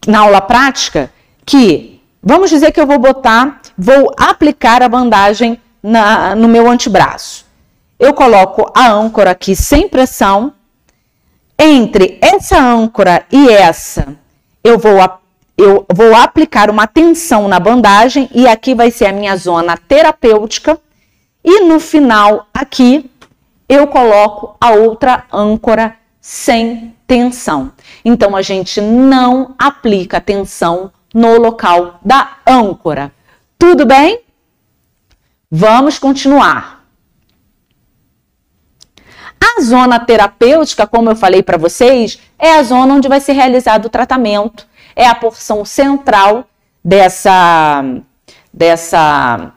na 0.06 0.20
aula 0.20 0.40
prática, 0.40 1.12
que 1.44 2.00
vamos 2.22 2.50
dizer 2.50 2.72
que 2.72 2.80
eu 2.80 2.86
vou 2.86 2.98
botar, 2.98 3.60
vou 3.76 4.10
aplicar 4.16 4.82
a 4.82 4.88
bandagem 4.88 5.60
na, 5.82 6.34
no 6.34 6.48
meu 6.48 6.68
antebraço. 6.70 7.44
Eu 7.98 8.14
coloco 8.14 8.70
a 8.74 8.90
âncora 8.90 9.30
aqui 9.30 9.54
sem 9.54 9.88
pressão. 9.88 10.52
Entre 11.66 12.18
essa 12.20 12.58
âncora 12.58 13.24
e 13.32 13.48
essa, 13.48 14.18
eu 14.62 14.78
vou 14.78 15.00
eu 15.56 15.86
vou 15.90 16.14
aplicar 16.14 16.68
uma 16.68 16.86
tensão 16.86 17.48
na 17.48 17.58
bandagem 17.58 18.28
e 18.34 18.46
aqui 18.46 18.74
vai 18.74 18.90
ser 18.90 19.06
a 19.06 19.12
minha 19.14 19.34
zona 19.34 19.74
terapêutica. 19.74 20.78
E 21.42 21.60
no 21.60 21.80
final, 21.80 22.48
aqui, 22.52 23.10
eu 23.66 23.86
coloco 23.86 24.58
a 24.60 24.72
outra 24.72 25.24
âncora 25.32 25.94
sem 26.20 26.94
tensão. 27.06 27.72
Então, 28.04 28.36
a 28.36 28.42
gente 28.42 28.82
não 28.82 29.54
aplica 29.58 30.20
tensão 30.20 30.92
no 31.14 31.38
local 31.38 31.98
da 32.04 32.36
âncora. 32.46 33.10
Tudo 33.58 33.86
bem? 33.86 34.20
Vamos 35.50 35.98
continuar. 35.98 36.73
A 39.56 39.60
zona 39.60 39.98
terapêutica, 39.98 40.86
como 40.86 41.10
eu 41.10 41.16
falei 41.16 41.42
para 41.42 41.58
vocês, 41.58 42.18
é 42.38 42.56
a 42.56 42.62
zona 42.62 42.94
onde 42.94 43.08
vai 43.08 43.20
ser 43.20 43.32
realizado 43.32 43.86
o 43.86 43.90
tratamento 43.90 44.66
é 44.96 45.06
a 45.06 45.14
porção 45.14 45.64
central 45.64 46.46
dessa, 46.82 47.84
dessa 48.52 49.52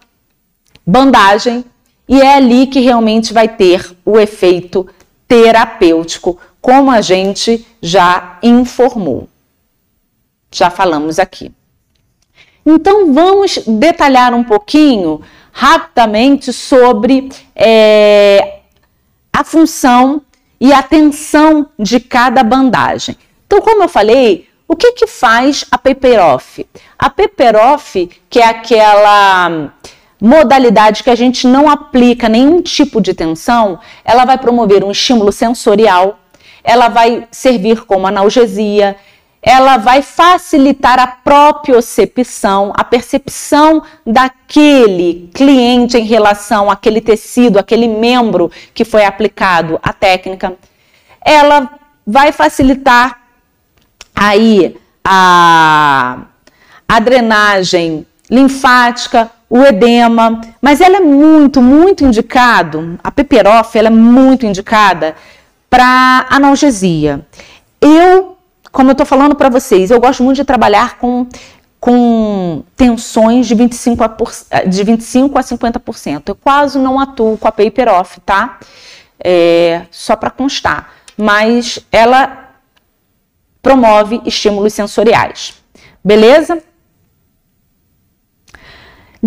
bandagem 0.86 1.64
e 2.08 2.22
é 2.22 2.36
ali 2.36 2.68
que 2.68 2.80
realmente 2.80 3.34
vai 3.34 3.48
ter 3.48 3.96
o 4.06 4.20
efeito 4.20 4.88
terapêutico, 5.28 6.40
como 6.62 6.90
a 6.90 7.02
gente 7.02 7.68
já 7.82 8.40
informou. 8.42 9.28
Já 10.52 10.70
falamos 10.70 11.20
aqui. 11.20 11.52
Então 12.66 13.14
vamos 13.14 13.60
detalhar 13.68 14.34
um 14.34 14.44
pouquinho 14.44 15.22
rapidamente 15.52 16.54
sobre 16.54 17.30
é, 17.56 18.57
a 19.38 19.44
função 19.44 20.24
e 20.60 20.74
a 20.74 20.82
tensão 20.82 21.68
de 21.78 22.00
cada 22.00 22.42
bandagem. 22.42 23.16
Então, 23.46 23.62
como 23.62 23.84
eu 23.84 23.88
falei, 23.88 24.48
o 24.68 24.76
que, 24.76 24.94
que 24.94 25.06
faz 25.06 25.64
a 25.70 25.78
paper 25.78 26.20
off? 26.20 26.66
A 26.98 27.08
paper 27.08 27.56
off, 27.56 28.10
que 28.28 28.40
é 28.40 28.48
aquela 28.48 29.72
modalidade 30.20 31.04
que 31.04 31.12
a 31.12 31.16
gente 31.16 31.46
não 31.46 31.70
aplica 31.70 32.28
nenhum 32.28 32.64
tipo 32.64 33.00
de 33.00 33.14
tensão, 33.14 33.80
ela 34.04 34.26
vai 34.26 34.40
promover 34.40 34.84
um 34.84 34.90
estímulo 34.90 35.32
sensorial, 35.32 36.18
ela 36.64 36.88
vai 36.88 37.28
servir 37.30 37.82
como 37.82 38.08
analgesia, 38.08 38.96
ela 39.50 39.78
vai 39.78 40.02
facilitar 40.02 41.00
a 41.00 41.08
propriocepção, 41.08 42.74
a 42.76 42.84
percepção 42.84 43.82
daquele 44.06 45.30
cliente 45.34 45.98
em 45.98 46.04
relação 46.04 46.70
àquele 46.70 47.00
tecido, 47.00 47.58
aquele 47.58 47.88
membro 47.88 48.52
que 48.74 48.84
foi 48.84 49.06
aplicado 49.06 49.80
a 49.82 49.94
técnica. 49.94 50.54
Ela 51.24 51.70
vai 52.06 52.34
facilitar 52.34 53.22
aí 54.14 54.76
a, 55.02 56.24
a 56.86 57.00
drenagem 57.00 58.06
linfática, 58.30 59.32
o 59.50 59.64
edema, 59.64 60.42
mas 60.62 60.82
ela 60.82 60.98
é 60.98 61.00
muito, 61.00 61.62
muito 61.62 62.04
indicado, 62.04 63.00
a 63.02 63.10
peperof, 63.10 63.78
ela 63.78 63.88
é 63.88 63.92
muito 63.92 64.46
indicada 64.46 65.16
para 65.70 66.26
analgesia. 66.30 67.26
Eu, 67.80 68.37
como 68.72 68.90
eu 68.90 68.94
estou 68.94 69.06
falando 69.06 69.36
para 69.36 69.50
vocês, 69.50 69.92
eu 69.92 70.00
gosto 70.00 70.24
muito 70.24 70.38
de 70.38 70.44
trabalhar 70.44 70.98
com, 70.98 71.28
com 71.80 72.64
tensões 72.76 73.48
de 73.48 73.56
25 73.56 74.04
a, 74.04 74.64
de 74.64 74.84
25 74.84 75.38
a 75.38 75.42
50%. 75.42 76.24
Eu 76.28 76.36
quase 76.36 76.78
não 76.78 77.00
atuo 77.00 77.38
com 77.38 77.48
a 77.48 77.52
peperof, 77.52 78.20
tá? 78.26 78.60
É, 79.24 79.84
só 79.92 80.16
para 80.16 80.30
constar. 80.30 80.94
Mas 81.18 81.80
ela 81.92 82.52
promove 83.62 84.22
estímulos 84.26 84.74
sensoriais. 84.74 85.56
Beleza? 86.04 86.64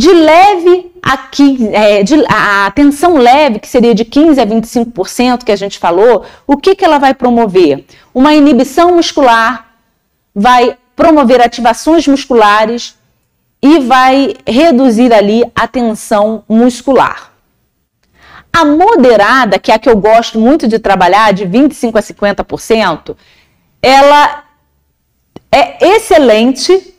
De 0.01 0.11
leve 0.15 0.91
a, 1.03 1.15
15, 1.19 1.75
é, 1.75 2.03
de, 2.03 2.25
a 2.27 2.71
tensão 2.71 3.19
leve, 3.19 3.59
que 3.59 3.69
seria 3.69 3.95
de 3.95 4.03
15 4.03 4.41
a 4.41 4.47
25% 4.47 5.45
que 5.45 5.53
a 5.53 5.57
gente 5.57 5.79
falou, 5.79 6.25
o 6.47 6.57
que, 6.57 6.75
que 6.75 6.83
ela 6.83 6.97
vai 6.97 7.13
promover? 7.13 7.85
Uma 8.15 8.33
inibição 8.33 8.97
muscular, 8.97 9.75
vai 10.35 10.75
promover 10.97 11.43
ativações 11.43 12.09
musculares 12.09 12.97
e 13.61 13.81
vai 13.81 14.37
reduzir 14.47 15.13
ali 15.13 15.45
a 15.55 15.69
tensão 15.69 16.45
muscular. 16.49 17.31
A 18.51 18.65
moderada, 18.65 19.59
que 19.59 19.71
é 19.71 19.75
a 19.75 19.79
que 19.79 19.91
eu 19.91 19.99
gosto 19.99 20.41
muito 20.41 20.67
de 20.67 20.79
trabalhar, 20.79 21.35
de 21.35 21.45
25 21.45 21.99
a 21.99 22.01
50%, 22.01 23.15
ela 23.83 24.45
é 25.53 25.95
excelente 25.95 26.95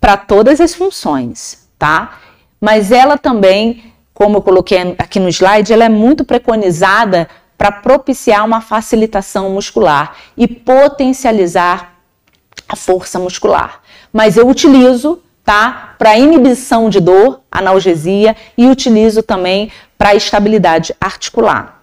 para 0.00 0.16
todas 0.16 0.60
as 0.60 0.74
funções, 0.74 1.68
tá? 1.78 2.18
Mas 2.60 2.90
ela 2.90 3.18
também, 3.18 3.92
como 4.14 4.38
eu 4.38 4.42
coloquei 4.42 4.94
aqui 4.98 5.20
no 5.20 5.28
slide, 5.28 5.72
ela 5.72 5.84
é 5.84 5.88
muito 5.88 6.24
preconizada 6.24 7.28
para 7.58 7.70
propiciar 7.70 8.44
uma 8.44 8.60
facilitação 8.60 9.50
muscular 9.50 10.16
e 10.36 10.48
potencializar 10.48 11.94
a 12.66 12.74
força 12.74 13.18
muscular. 13.18 13.80
Mas 14.12 14.36
eu 14.36 14.48
utilizo, 14.48 15.20
tá? 15.44 15.94
Para 15.98 16.16
inibição 16.18 16.88
de 16.88 17.00
dor, 17.00 17.40
analgesia 17.50 18.34
e 18.56 18.66
utilizo 18.66 19.22
também 19.22 19.70
para 19.98 20.14
estabilidade 20.14 20.94
articular. 20.98 21.82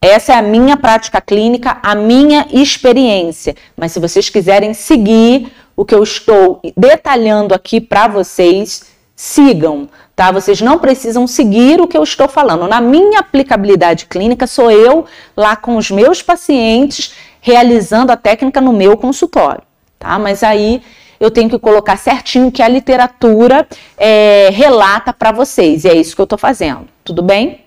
Essa 0.00 0.34
é 0.34 0.36
a 0.36 0.42
minha 0.42 0.76
prática 0.76 1.20
clínica, 1.20 1.78
a 1.82 1.94
minha 1.94 2.46
experiência. 2.52 3.56
Mas 3.76 3.92
se 3.92 3.98
vocês 3.98 4.28
quiserem 4.28 4.74
seguir 4.74 5.50
o 5.76 5.84
que 5.84 5.94
eu 5.94 6.02
estou 6.02 6.60
detalhando 6.76 7.54
aqui 7.54 7.80
para 7.80 8.08
vocês, 8.08 8.86
sigam, 9.14 9.88
tá? 10.14 10.32
Vocês 10.32 10.60
não 10.60 10.78
precisam 10.78 11.26
seguir 11.26 11.80
o 11.80 11.86
que 11.86 11.96
eu 11.96 12.02
estou 12.02 12.28
falando. 12.28 12.66
Na 12.66 12.80
minha 12.80 13.20
aplicabilidade 13.20 14.06
clínica, 14.06 14.46
sou 14.46 14.70
eu 14.70 15.04
lá 15.36 15.54
com 15.54 15.76
os 15.76 15.90
meus 15.90 16.22
pacientes 16.22 17.14
realizando 17.40 18.10
a 18.10 18.16
técnica 18.16 18.60
no 18.60 18.72
meu 18.72 18.96
consultório, 18.96 19.62
tá? 19.98 20.18
Mas 20.18 20.42
aí 20.42 20.82
eu 21.20 21.30
tenho 21.30 21.48
que 21.48 21.58
colocar 21.58 21.96
certinho 21.96 22.50
que 22.50 22.62
a 22.62 22.68
literatura 22.68 23.66
é, 23.96 24.48
relata 24.50 25.12
para 25.12 25.32
vocês, 25.32 25.84
e 25.84 25.88
é 25.88 25.94
isso 25.94 26.14
que 26.14 26.20
eu 26.20 26.24
estou 26.24 26.38
fazendo, 26.38 26.88
tudo 27.04 27.22
bem? 27.22 27.64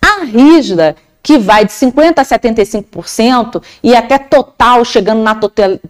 A 0.00 0.24
rígida 0.24 0.96
que 1.24 1.38
vai 1.38 1.64
de 1.64 1.72
50% 1.72 2.18
a 2.18 2.22
75% 2.22 3.62
e 3.82 3.96
até 3.96 4.18
total, 4.18 4.84
chegando 4.84 5.22
na 5.22 5.34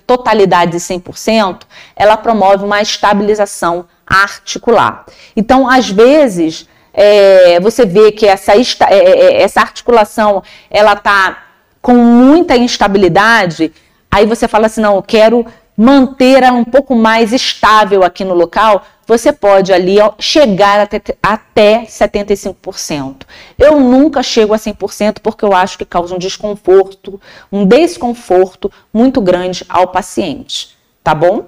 totalidade 0.07 0.71
de 0.71 0.79
100%, 0.79 1.63
ela 1.97 2.17
promove 2.17 2.65
uma 2.65 2.81
estabilização 2.81 3.85
articular. 4.07 5.05
Então, 5.35 5.69
às 5.69 5.91
vezes, 5.91 6.69
é, 6.93 7.59
você 7.59 7.85
vê 7.85 8.13
que 8.13 8.25
essa, 8.25 8.53
é, 8.55 8.61
é, 8.89 8.95
é, 8.95 9.43
essa 9.43 9.61
articulação 9.61 10.41
ela 10.71 10.93
está 10.93 11.43
com 11.83 11.95
muita 11.95 12.57
instabilidade, 12.57 13.73
aí 14.09 14.25
você 14.27 14.47
fala 14.47 14.67
assim, 14.67 14.81
não, 14.81 14.95
eu 14.95 15.03
quero 15.03 15.45
manter 15.77 16.43
ela 16.43 16.57
um 16.57 16.65
pouco 16.65 16.95
mais 16.95 17.33
estável 17.33 18.03
aqui 18.03 18.25
no 18.25 18.35
local, 18.35 18.85
você 19.07 19.33
pode 19.33 19.73
ali 19.73 19.97
chegar 20.19 20.81
até, 20.81 21.01
até 21.23 21.85
75%. 21.85 23.23
Eu 23.59 23.81
nunca 23.81 24.23
chego 24.23 24.55
a 24.55 24.59
100% 24.59 25.19
porque 25.23 25.45
eu 25.45 25.53
acho 25.53 25.77
que 25.77 25.85
causa 25.85 26.15
um 26.15 26.19
desconforto, 26.19 27.21
um 27.53 27.67
desconforto 27.67 28.73
muito 28.93 29.21
grande 29.21 29.65
ao 29.69 29.89
paciente, 29.89 30.77
tá 31.03 31.15
bom? 31.15 31.47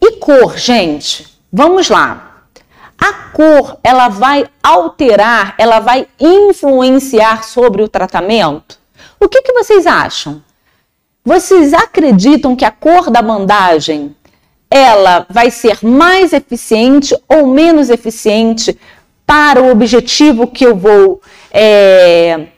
E 0.00 0.16
cor, 0.18 0.58
gente? 0.58 1.26
Vamos 1.50 1.88
lá. 1.88 2.42
A 2.98 3.12
cor, 3.32 3.78
ela 3.82 4.08
vai 4.08 4.46
alterar, 4.62 5.54
ela 5.56 5.80
vai 5.80 6.06
influenciar 6.20 7.42
sobre 7.42 7.82
o 7.82 7.88
tratamento? 7.88 8.78
O 9.18 9.28
que, 9.28 9.40
que 9.40 9.52
vocês 9.52 9.86
acham? 9.86 10.43
Vocês 11.24 11.72
acreditam 11.72 12.54
que 12.54 12.66
a 12.66 12.70
cor 12.70 13.10
da 13.10 13.22
bandagem 13.22 14.14
ela 14.70 15.26
vai 15.30 15.50
ser 15.50 15.78
mais 15.82 16.34
eficiente 16.34 17.16
ou 17.26 17.46
menos 17.46 17.88
eficiente 17.88 18.78
para 19.24 19.62
o 19.62 19.70
objetivo 19.70 20.46
que 20.46 20.66
eu 20.66 20.76
vou 20.76 21.22
é, 21.50 22.48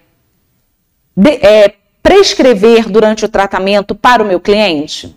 de, 1.16 1.30
é, 1.30 1.74
prescrever 2.02 2.88
durante 2.90 3.24
o 3.24 3.28
tratamento 3.28 3.94
para 3.94 4.20
o 4.20 4.26
meu 4.26 4.40
cliente? 4.40 5.16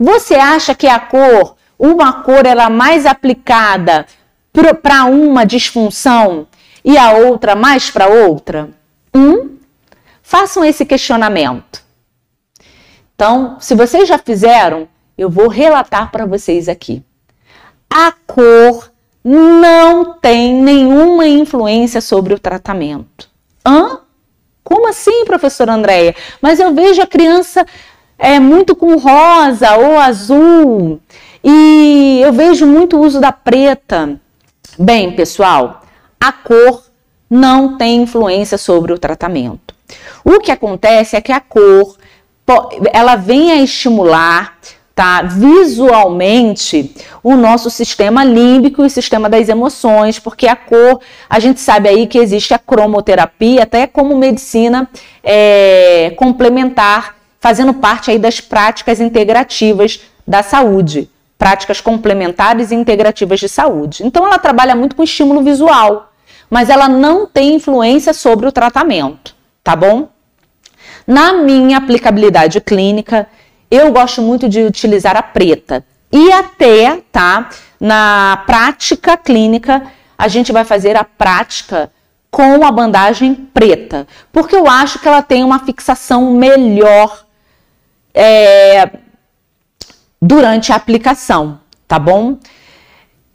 Você 0.00 0.34
acha 0.34 0.74
que 0.74 0.88
a 0.88 0.98
cor, 0.98 1.56
uma 1.78 2.24
cor, 2.24 2.44
ela 2.44 2.64
é 2.64 2.68
mais 2.68 3.06
aplicada 3.06 4.04
para 4.82 5.04
uma 5.04 5.44
disfunção 5.44 6.48
e 6.84 6.98
a 6.98 7.12
outra 7.12 7.54
mais 7.54 7.88
para 7.88 8.08
outra? 8.08 8.70
Hum? 9.14 9.58
Façam 10.24 10.64
esse 10.64 10.84
questionamento. 10.84 11.83
Então, 13.14 13.56
se 13.60 13.74
vocês 13.74 14.08
já 14.08 14.18
fizeram, 14.18 14.88
eu 15.16 15.30
vou 15.30 15.48
relatar 15.48 16.10
para 16.10 16.26
vocês 16.26 16.68
aqui. 16.68 17.02
A 17.88 18.12
cor 18.26 18.90
não 19.22 20.14
tem 20.14 20.54
nenhuma 20.54 21.26
influência 21.26 22.00
sobre 22.00 22.34
o 22.34 22.38
tratamento. 22.38 23.28
Hã? 23.64 24.00
Como 24.62 24.88
assim, 24.88 25.24
professora 25.24 25.72
Andréia? 25.72 26.14
Mas 26.40 26.58
eu 26.58 26.74
vejo 26.74 27.00
a 27.00 27.06
criança 27.06 27.64
é 28.18 28.38
muito 28.38 28.74
com 28.76 28.96
rosa 28.96 29.76
ou 29.76 29.98
azul 29.98 31.00
e 31.42 32.20
eu 32.22 32.32
vejo 32.32 32.66
muito 32.66 32.98
uso 32.98 33.20
da 33.20 33.32
preta. 33.32 34.18
Bem, 34.78 35.12
pessoal, 35.12 35.82
a 36.20 36.32
cor 36.32 36.84
não 37.28 37.76
tem 37.76 38.02
influência 38.02 38.56
sobre 38.56 38.92
o 38.92 38.98
tratamento. 38.98 39.74
O 40.24 40.40
que 40.40 40.50
acontece 40.50 41.16
é 41.16 41.20
que 41.20 41.32
a 41.32 41.40
cor 41.40 41.96
ela 42.92 43.16
vem 43.16 43.52
a 43.52 43.56
estimular 43.56 44.54
tá, 44.94 45.22
visualmente 45.22 46.94
o 47.22 47.34
nosso 47.34 47.68
sistema 47.68 48.22
límbico 48.22 48.84
e 48.84 48.90
sistema 48.90 49.28
das 49.28 49.48
emoções, 49.48 50.18
porque 50.18 50.46
a 50.46 50.54
cor, 50.54 51.00
a 51.28 51.40
gente 51.40 51.60
sabe 51.60 51.88
aí 51.88 52.06
que 52.06 52.18
existe 52.18 52.54
a 52.54 52.58
cromoterapia, 52.58 53.64
até 53.64 53.86
como 53.86 54.16
medicina 54.16 54.88
é, 55.22 56.14
complementar, 56.16 57.16
fazendo 57.40 57.74
parte 57.74 58.10
aí 58.10 58.18
das 58.18 58.40
práticas 58.40 59.00
integrativas 59.00 60.00
da 60.26 60.42
saúde, 60.42 61.10
práticas 61.36 61.80
complementares 61.80 62.70
e 62.70 62.74
integrativas 62.74 63.40
de 63.40 63.48
saúde. 63.48 64.06
Então 64.06 64.24
ela 64.24 64.38
trabalha 64.38 64.76
muito 64.76 64.94
com 64.94 65.02
estímulo 65.02 65.42
visual, 65.42 66.12
mas 66.48 66.70
ela 66.70 66.88
não 66.88 67.26
tem 67.26 67.56
influência 67.56 68.14
sobre 68.14 68.46
o 68.46 68.52
tratamento, 68.52 69.34
tá 69.62 69.74
bom? 69.74 70.13
Na 71.06 71.32
minha 71.34 71.78
aplicabilidade 71.78 72.60
clínica, 72.60 73.26
eu 73.70 73.92
gosto 73.92 74.22
muito 74.22 74.48
de 74.48 74.60
utilizar 74.60 75.16
a 75.16 75.22
preta. 75.22 75.84
E 76.10 76.32
até, 76.32 77.02
tá? 77.10 77.50
Na 77.80 78.42
prática 78.46 79.16
clínica, 79.16 79.82
a 80.16 80.28
gente 80.28 80.52
vai 80.52 80.64
fazer 80.64 80.96
a 80.96 81.04
prática 81.04 81.90
com 82.30 82.64
a 82.64 82.72
bandagem 82.72 83.34
preta, 83.34 84.08
porque 84.32 84.56
eu 84.56 84.66
acho 84.66 84.98
que 84.98 85.06
ela 85.06 85.22
tem 85.22 85.44
uma 85.44 85.60
fixação 85.60 86.32
melhor 86.32 87.24
é, 88.12 88.90
durante 90.20 90.72
a 90.72 90.76
aplicação, 90.76 91.60
tá 91.86 91.96
bom? 91.96 92.38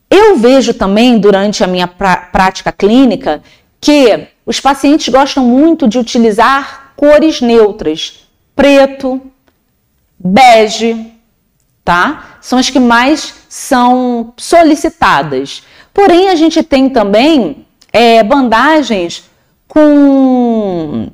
Eu 0.09 0.37
vejo 0.37 0.73
também 0.73 1.17
durante 1.17 1.63
a 1.63 1.67
minha 1.67 1.87
prática 1.87 2.71
clínica 2.73 3.41
que 3.79 4.27
os 4.45 4.59
pacientes 4.59 5.07
gostam 5.07 5.45
muito 5.45 5.87
de 5.87 5.97
utilizar 5.97 6.88
cores 6.99 7.39
neutras, 7.39 8.27
preto, 8.53 9.21
bege, 10.19 11.13
tá? 11.81 12.37
São 12.41 12.59
as 12.59 12.69
que 12.69 12.77
mais 12.77 13.35
são 13.47 14.33
solicitadas. 14.35 15.63
Porém, 15.93 16.27
a 16.27 16.35
gente 16.35 16.61
tem 16.61 16.89
também 16.89 17.65
é, 17.93 18.21
bandagens 18.21 19.23
com 19.65 21.07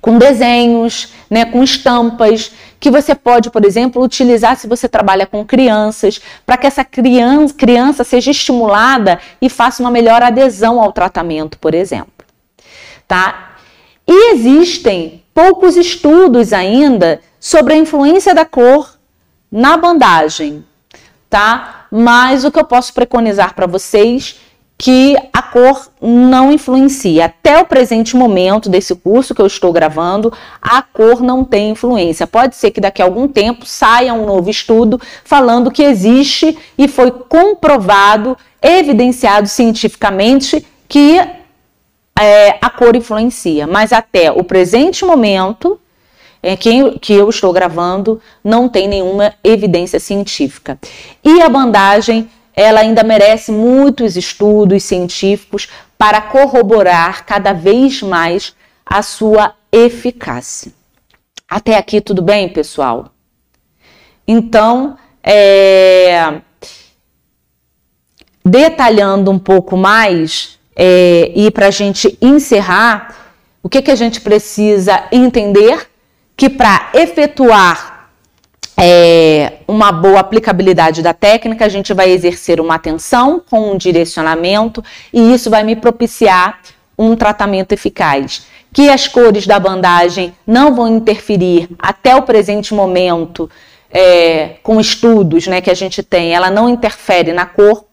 com 0.00 0.16
desenhos, 0.16 1.12
né, 1.28 1.44
com 1.44 1.62
estampas, 1.62 2.52
que 2.78 2.90
você 2.90 3.14
pode, 3.14 3.50
por 3.50 3.66
exemplo, 3.66 4.02
utilizar 4.02 4.56
se 4.56 4.66
você 4.66 4.88
trabalha 4.88 5.26
com 5.26 5.44
crianças, 5.44 6.20
para 6.46 6.56
que 6.56 6.66
essa 6.66 6.84
criança, 6.84 7.52
criança 7.52 8.02
seja 8.02 8.30
estimulada 8.30 9.20
e 9.42 9.50
faça 9.50 9.82
uma 9.82 9.90
melhor 9.90 10.22
adesão 10.22 10.80
ao 10.80 10.90
tratamento, 10.90 11.58
por 11.58 11.74
exemplo. 11.74 12.24
Tá? 13.06 13.49
E 14.12 14.32
existem 14.32 15.22
poucos 15.32 15.76
estudos 15.76 16.52
ainda 16.52 17.20
sobre 17.38 17.74
a 17.74 17.76
influência 17.76 18.34
da 18.34 18.44
cor 18.44 18.98
na 19.52 19.76
bandagem, 19.76 20.64
tá? 21.28 21.86
Mas 21.92 22.44
o 22.44 22.50
que 22.50 22.58
eu 22.58 22.64
posso 22.64 22.92
preconizar 22.92 23.54
para 23.54 23.68
vocês 23.68 24.40
que 24.76 25.14
a 25.32 25.42
cor 25.42 25.88
não 26.00 26.50
influencia. 26.50 27.26
Até 27.26 27.60
o 27.60 27.66
presente 27.66 28.16
momento 28.16 28.68
desse 28.68 28.96
curso 28.96 29.32
que 29.32 29.40
eu 29.40 29.46
estou 29.46 29.72
gravando, 29.72 30.32
a 30.60 30.82
cor 30.82 31.20
não 31.20 31.44
tem 31.44 31.70
influência. 31.70 32.26
Pode 32.26 32.56
ser 32.56 32.72
que 32.72 32.80
daqui 32.80 33.00
a 33.00 33.04
algum 33.04 33.28
tempo 33.28 33.64
saia 33.64 34.12
um 34.12 34.26
novo 34.26 34.50
estudo 34.50 35.00
falando 35.22 35.70
que 35.70 35.84
existe 35.84 36.58
e 36.76 36.88
foi 36.88 37.12
comprovado, 37.12 38.36
evidenciado 38.60 39.46
cientificamente 39.46 40.66
que 40.88 41.20
é, 42.18 42.58
a 42.60 42.70
cor 42.70 42.94
influencia. 42.96 43.66
Mas 43.66 43.92
até 43.92 44.30
o 44.30 44.44
presente 44.44 45.04
momento, 45.04 45.80
é, 46.42 46.56
que, 46.56 46.98
que 46.98 47.12
eu 47.12 47.28
estou 47.28 47.52
gravando, 47.52 48.20
não 48.42 48.68
tem 48.68 48.88
nenhuma 48.88 49.34
evidência 49.42 50.00
científica. 50.00 50.78
E 51.24 51.42
a 51.42 51.48
bandagem 51.48 52.30
ela 52.54 52.80
ainda 52.80 53.02
merece 53.02 53.50
muitos 53.50 54.16
estudos 54.16 54.82
científicos 54.82 55.68
para 55.96 56.20
corroborar 56.20 57.24
cada 57.24 57.54
vez 57.54 58.02
mais 58.02 58.54
a 58.84 59.02
sua 59.02 59.54
eficácia. 59.72 60.72
Até 61.48 61.76
aqui 61.76 62.00
tudo 62.00 62.20
bem, 62.20 62.48
pessoal? 62.48 63.12
Então, 64.26 64.96
é, 65.22 66.40
detalhando 68.44 69.30
um 69.30 69.38
pouco 69.38 69.76
mais, 69.76 70.59
é, 70.82 71.30
e 71.36 71.50
para 71.50 71.66
a 71.66 71.70
gente 71.70 72.16
encerrar, 72.22 73.14
o 73.62 73.68
que, 73.68 73.82
que 73.82 73.90
a 73.90 73.94
gente 73.94 74.18
precisa 74.22 75.04
entender? 75.12 75.86
Que 76.34 76.48
para 76.48 76.88
efetuar 76.94 78.08
é, 78.78 79.58
uma 79.68 79.92
boa 79.92 80.20
aplicabilidade 80.20 81.02
da 81.02 81.12
técnica, 81.12 81.66
a 81.66 81.68
gente 81.68 81.92
vai 81.92 82.10
exercer 82.10 82.62
uma 82.62 82.76
atenção 82.76 83.42
com 83.50 83.72
um 83.72 83.76
direcionamento 83.76 84.82
e 85.12 85.34
isso 85.34 85.50
vai 85.50 85.62
me 85.64 85.76
propiciar 85.76 86.60
um 86.98 87.14
tratamento 87.14 87.72
eficaz. 87.72 88.46
Que 88.72 88.88
as 88.88 89.06
cores 89.06 89.46
da 89.46 89.60
bandagem 89.60 90.32
não 90.46 90.74
vão 90.74 90.96
interferir 90.96 91.68
até 91.78 92.16
o 92.16 92.22
presente 92.22 92.72
momento 92.72 93.50
é, 93.90 94.56
com 94.62 94.80
estudos 94.80 95.46
né, 95.46 95.60
que 95.60 95.70
a 95.70 95.74
gente 95.74 96.02
tem, 96.02 96.32
ela 96.32 96.50
não 96.50 96.70
interfere 96.70 97.32
na 97.32 97.44
cor, 97.44 97.84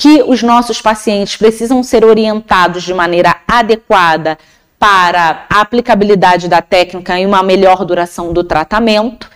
que 0.00 0.24
os 0.26 0.42
nossos 0.42 0.80
pacientes 0.80 1.36
precisam 1.36 1.82
ser 1.82 2.06
orientados 2.06 2.84
de 2.84 2.94
maneira 2.94 3.36
adequada 3.46 4.38
para 4.78 5.44
a 5.46 5.60
aplicabilidade 5.60 6.48
da 6.48 6.62
técnica 6.62 7.20
e 7.20 7.26
uma 7.26 7.42
melhor 7.42 7.84
duração 7.84 8.32
do 8.32 8.42
tratamento 8.42 9.28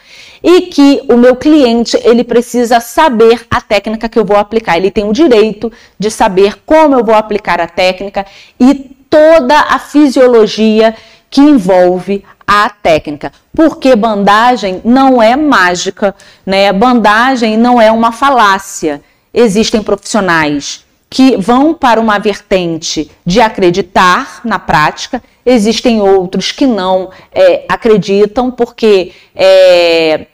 e 0.42 0.62
que 0.62 1.02
o 1.06 1.18
meu 1.18 1.36
cliente 1.36 2.00
ele 2.02 2.24
precisa 2.24 2.80
saber 2.80 3.46
a 3.50 3.60
técnica 3.60 4.08
que 4.08 4.18
eu 4.18 4.24
vou 4.24 4.38
aplicar. 4.38 4.78
Ele 4.78 4.90
tem 4.90 5.06
o 5.06 5.12
direito 5.12 5.70
de 5.98 6.10
saber 6.10 6.56
como 6.64 6.94
eu 6.94 7.04
vou 7.04 7.14
aplicar 7.14 7.60
a 7.60 7.66
técnica 7.66 8.24
e 8.58 8.74
toda 9.10 9.60
a 9.68 9.78
fisiologia 9.78 10.94
que 11.28 11.42
envolve 11.42 12.24
a 12.46 12.70
técnica. 12.70 13.30
Porque 13.54 13.94
bandagem 13.94 14.80
não 14.82 15.22
é 15.22 15.36
mágica, 15.36 16.14
né? 16.46 16.72
Bandagem 16.72 17.58
não 17.58 17.78
é 17.78 17.92
uma 17.92 18.12
falácia. 18.12 19.02
Existem 19.34 19.82
profissionais 19.82 20.84
que 21.10 21.36
vão 21.36 21.74
para 21.74 22.00
uma 22.00 22.18
vertente 22.18 23.10
de 23.24 23.40
acreditar 23.40 24.40
na 24.44 24.58
prática, 24.58 25.22
existem 25.46 26.00
outros 26.00 26.50
que 26.50 26.66
não 26.66 27.10
é, 27.32 27.64
acreditam 27.68 28.50
porque 28.50 29.12
é, 29.34 30.26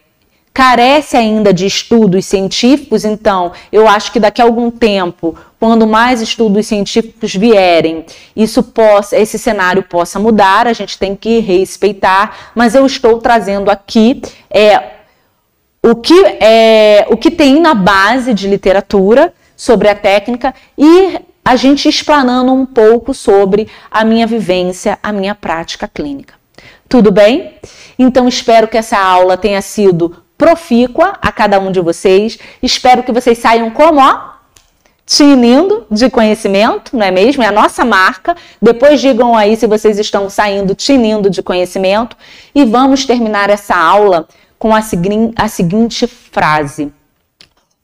carece 0.54 1.16
ainda 1.16 1.52
de 1.52 1.66
estudos 1.66 2.26
científicos, 2.26 3.04
então 3.04 3.52
eu 3.70 3.86
acho 3.86 4.10
que 4.10 4.18
daqui 4.18 4.40
a 4.40 4.44
algum 4.44 4.70
tempo, 4.70 5.36
quando 5.58 5.86
mais 5.86 6.20
estudos 6.20 6.66
científicos 6.66 7.34
vierem, 7.34 8.04
isso 8.34 8.62
possa, 8.62 9.16
esse 9.16 9.38
cenário 9.38 9.82
possa 9.82 10.18
mudar, 10.18 10.66
a 10.66 10.72
gente 10.72 10.98
tem 10.98 11.14
que 11.14 11.40
respeitar, 11.40 12.52
mas 12.54 12.74
eu 12.74 12.84
estou 12.86 13.18
trazendo 13.18 13.70
aqui 13.70 14.22
é, 14.50 14.99
o, 15.82 15.94
que, 15.96 16.24
é, 16.40 17.06
o 17.10 17.16
que 17.16 17.30
tem 17.30 17.60
na 17.60 17.74
base 17.74 18.34
de 18.34 18.48
literatura 18.48 19.32
sobre 19.56 19.88
a 19.88 19.94
técnica 19.94 20.54
e 20.76 21.20
a 21.44 21.56
gente 21.56 21.88
explanando 21.88 22.52
um 22.52 22.66
pouco 22.66 23.14
sobre 23.14 23.68
a 23.90 24.04
minha 24.04 24.26
vivência, 24.26 24.98
a 25.02 25.12
minha 25.12 25.34
prática 25.34 25.88
clínica. 25.88 26.34
Tudo 26.88 27.10
bem? 27.10 27.54
Então 27.98 28.28
espero 28.28 28.68
que 28.68 28.76
essa 28.76 28.98
aula 28.98 29.36
tenha 29.36 29.62
sido 29.62 30.22
profícua 30.36 31.14
a 31.20 31.30
cada 31.30 31.58
um 31.58 31.70
de 31.70 31.80
vocês. 31.80 32.38
Espero 32.62 33.02
que 33.02 33.12
vocês 33.12 33.38
saiam 33.38 33.70
como, 33.70 34.00
ó, 34.00 34.30
tinindo 35.06 35.86
de 35.90 36.08
conhecimento, 36.08 36.96
não 36.96 37.04
é 37.04 37.10
mesmo? 37.10 37.42
É 37.42 37.46
a 37.46 37.52
nossa 37.52 37.84
marca. 37.84 38.36
Depois 38.60 39.00
digam 39.00 39.36
aí 39.36 39.56
se 39.56 39.66
vocês 39.66 39.98
estão 39.98 40.30
saindo 40.30 40.74
tinindo 40.74 41.28
de 41.28 41.42
conhecimento. 41.42 42.16
E 42.54 42.64
vamos 42.64 43.04
terminar 43.04 43.50
essa 43.50 43.76
aula 43.76 44.26
com 44.60 44.72
a, 44.72 44.80
segui 44.80 45.32
a 45.34 45.48
seguinte 45.48 46.06
frase: 46.06 46.92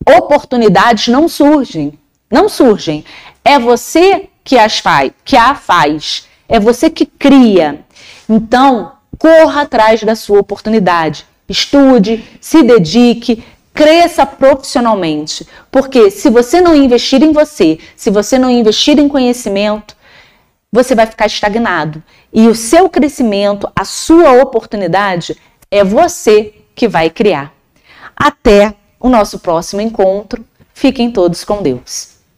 Oportunidades 0.07 1.09
não 1.09 1.29
surgem, 1.29 1.99
não 2.31 2.49
surgem. 2.49 3.05
É 3.45 3.59
você 3.59 4.29
que 4.45 4.57
as 4.57 4.79
faz, 4.79 5.11
que 5.24 5.37
a 5.37 5.57
faz. 5.57 6.29
É 6.49 6.61
você 6.61 6.89
que 6.89 7.05
cria. 7.05 7.85
Então, 8.29 8.93
corra 9.18 9.62
atrás 9.62 10.05
da 10.05 10.14
sua 10.14 10.39
oportunidade 10.39 11.27
estude, 11.49 12.24
se 12.41 12.62
dedique, 12.62 13.45
cresça 13.72 14.27
profissionalmente. 14.27 15.47
Porque 15.70 16.11
se 16.11 16.29
você 16.31 16.61
não 16.61 16.74
investir 16.74 17.22
em 17.22 17.33
você, 17.33 17.79
se 17.95 18.11
você 18.11 18.39
não 18.39 18.51
investir 18.51 18.99
em 18.99 19.09
conhecimento, 19.09 19.97
você 20.72 20.95
vai 20.95 21.07
ficar 21.07 21.27
estagnado. 21.27 22.03
E 22.33 22.49
o 22.49 22.55
seu 22.55 22.89
crescimento, 22.89 23.70
a 23.74 23.85
sua 23.85 24.43
oportunidade, 24.43 25.37
é 25.70 25.85
você 25.85 26.55
que 26.77 26.87
vai 26.87 27.11
criar. 27.11 27.53
Até 28.14 28.74
o 29.01 29.09
nosso 29.09 29.41
próximo 29.41 29.81
encontro. 29.81 30.45
Fiquem 30.72 31.11
todos 31.11 31.43
com 31.43 31.62
Deus. 31.62 32.15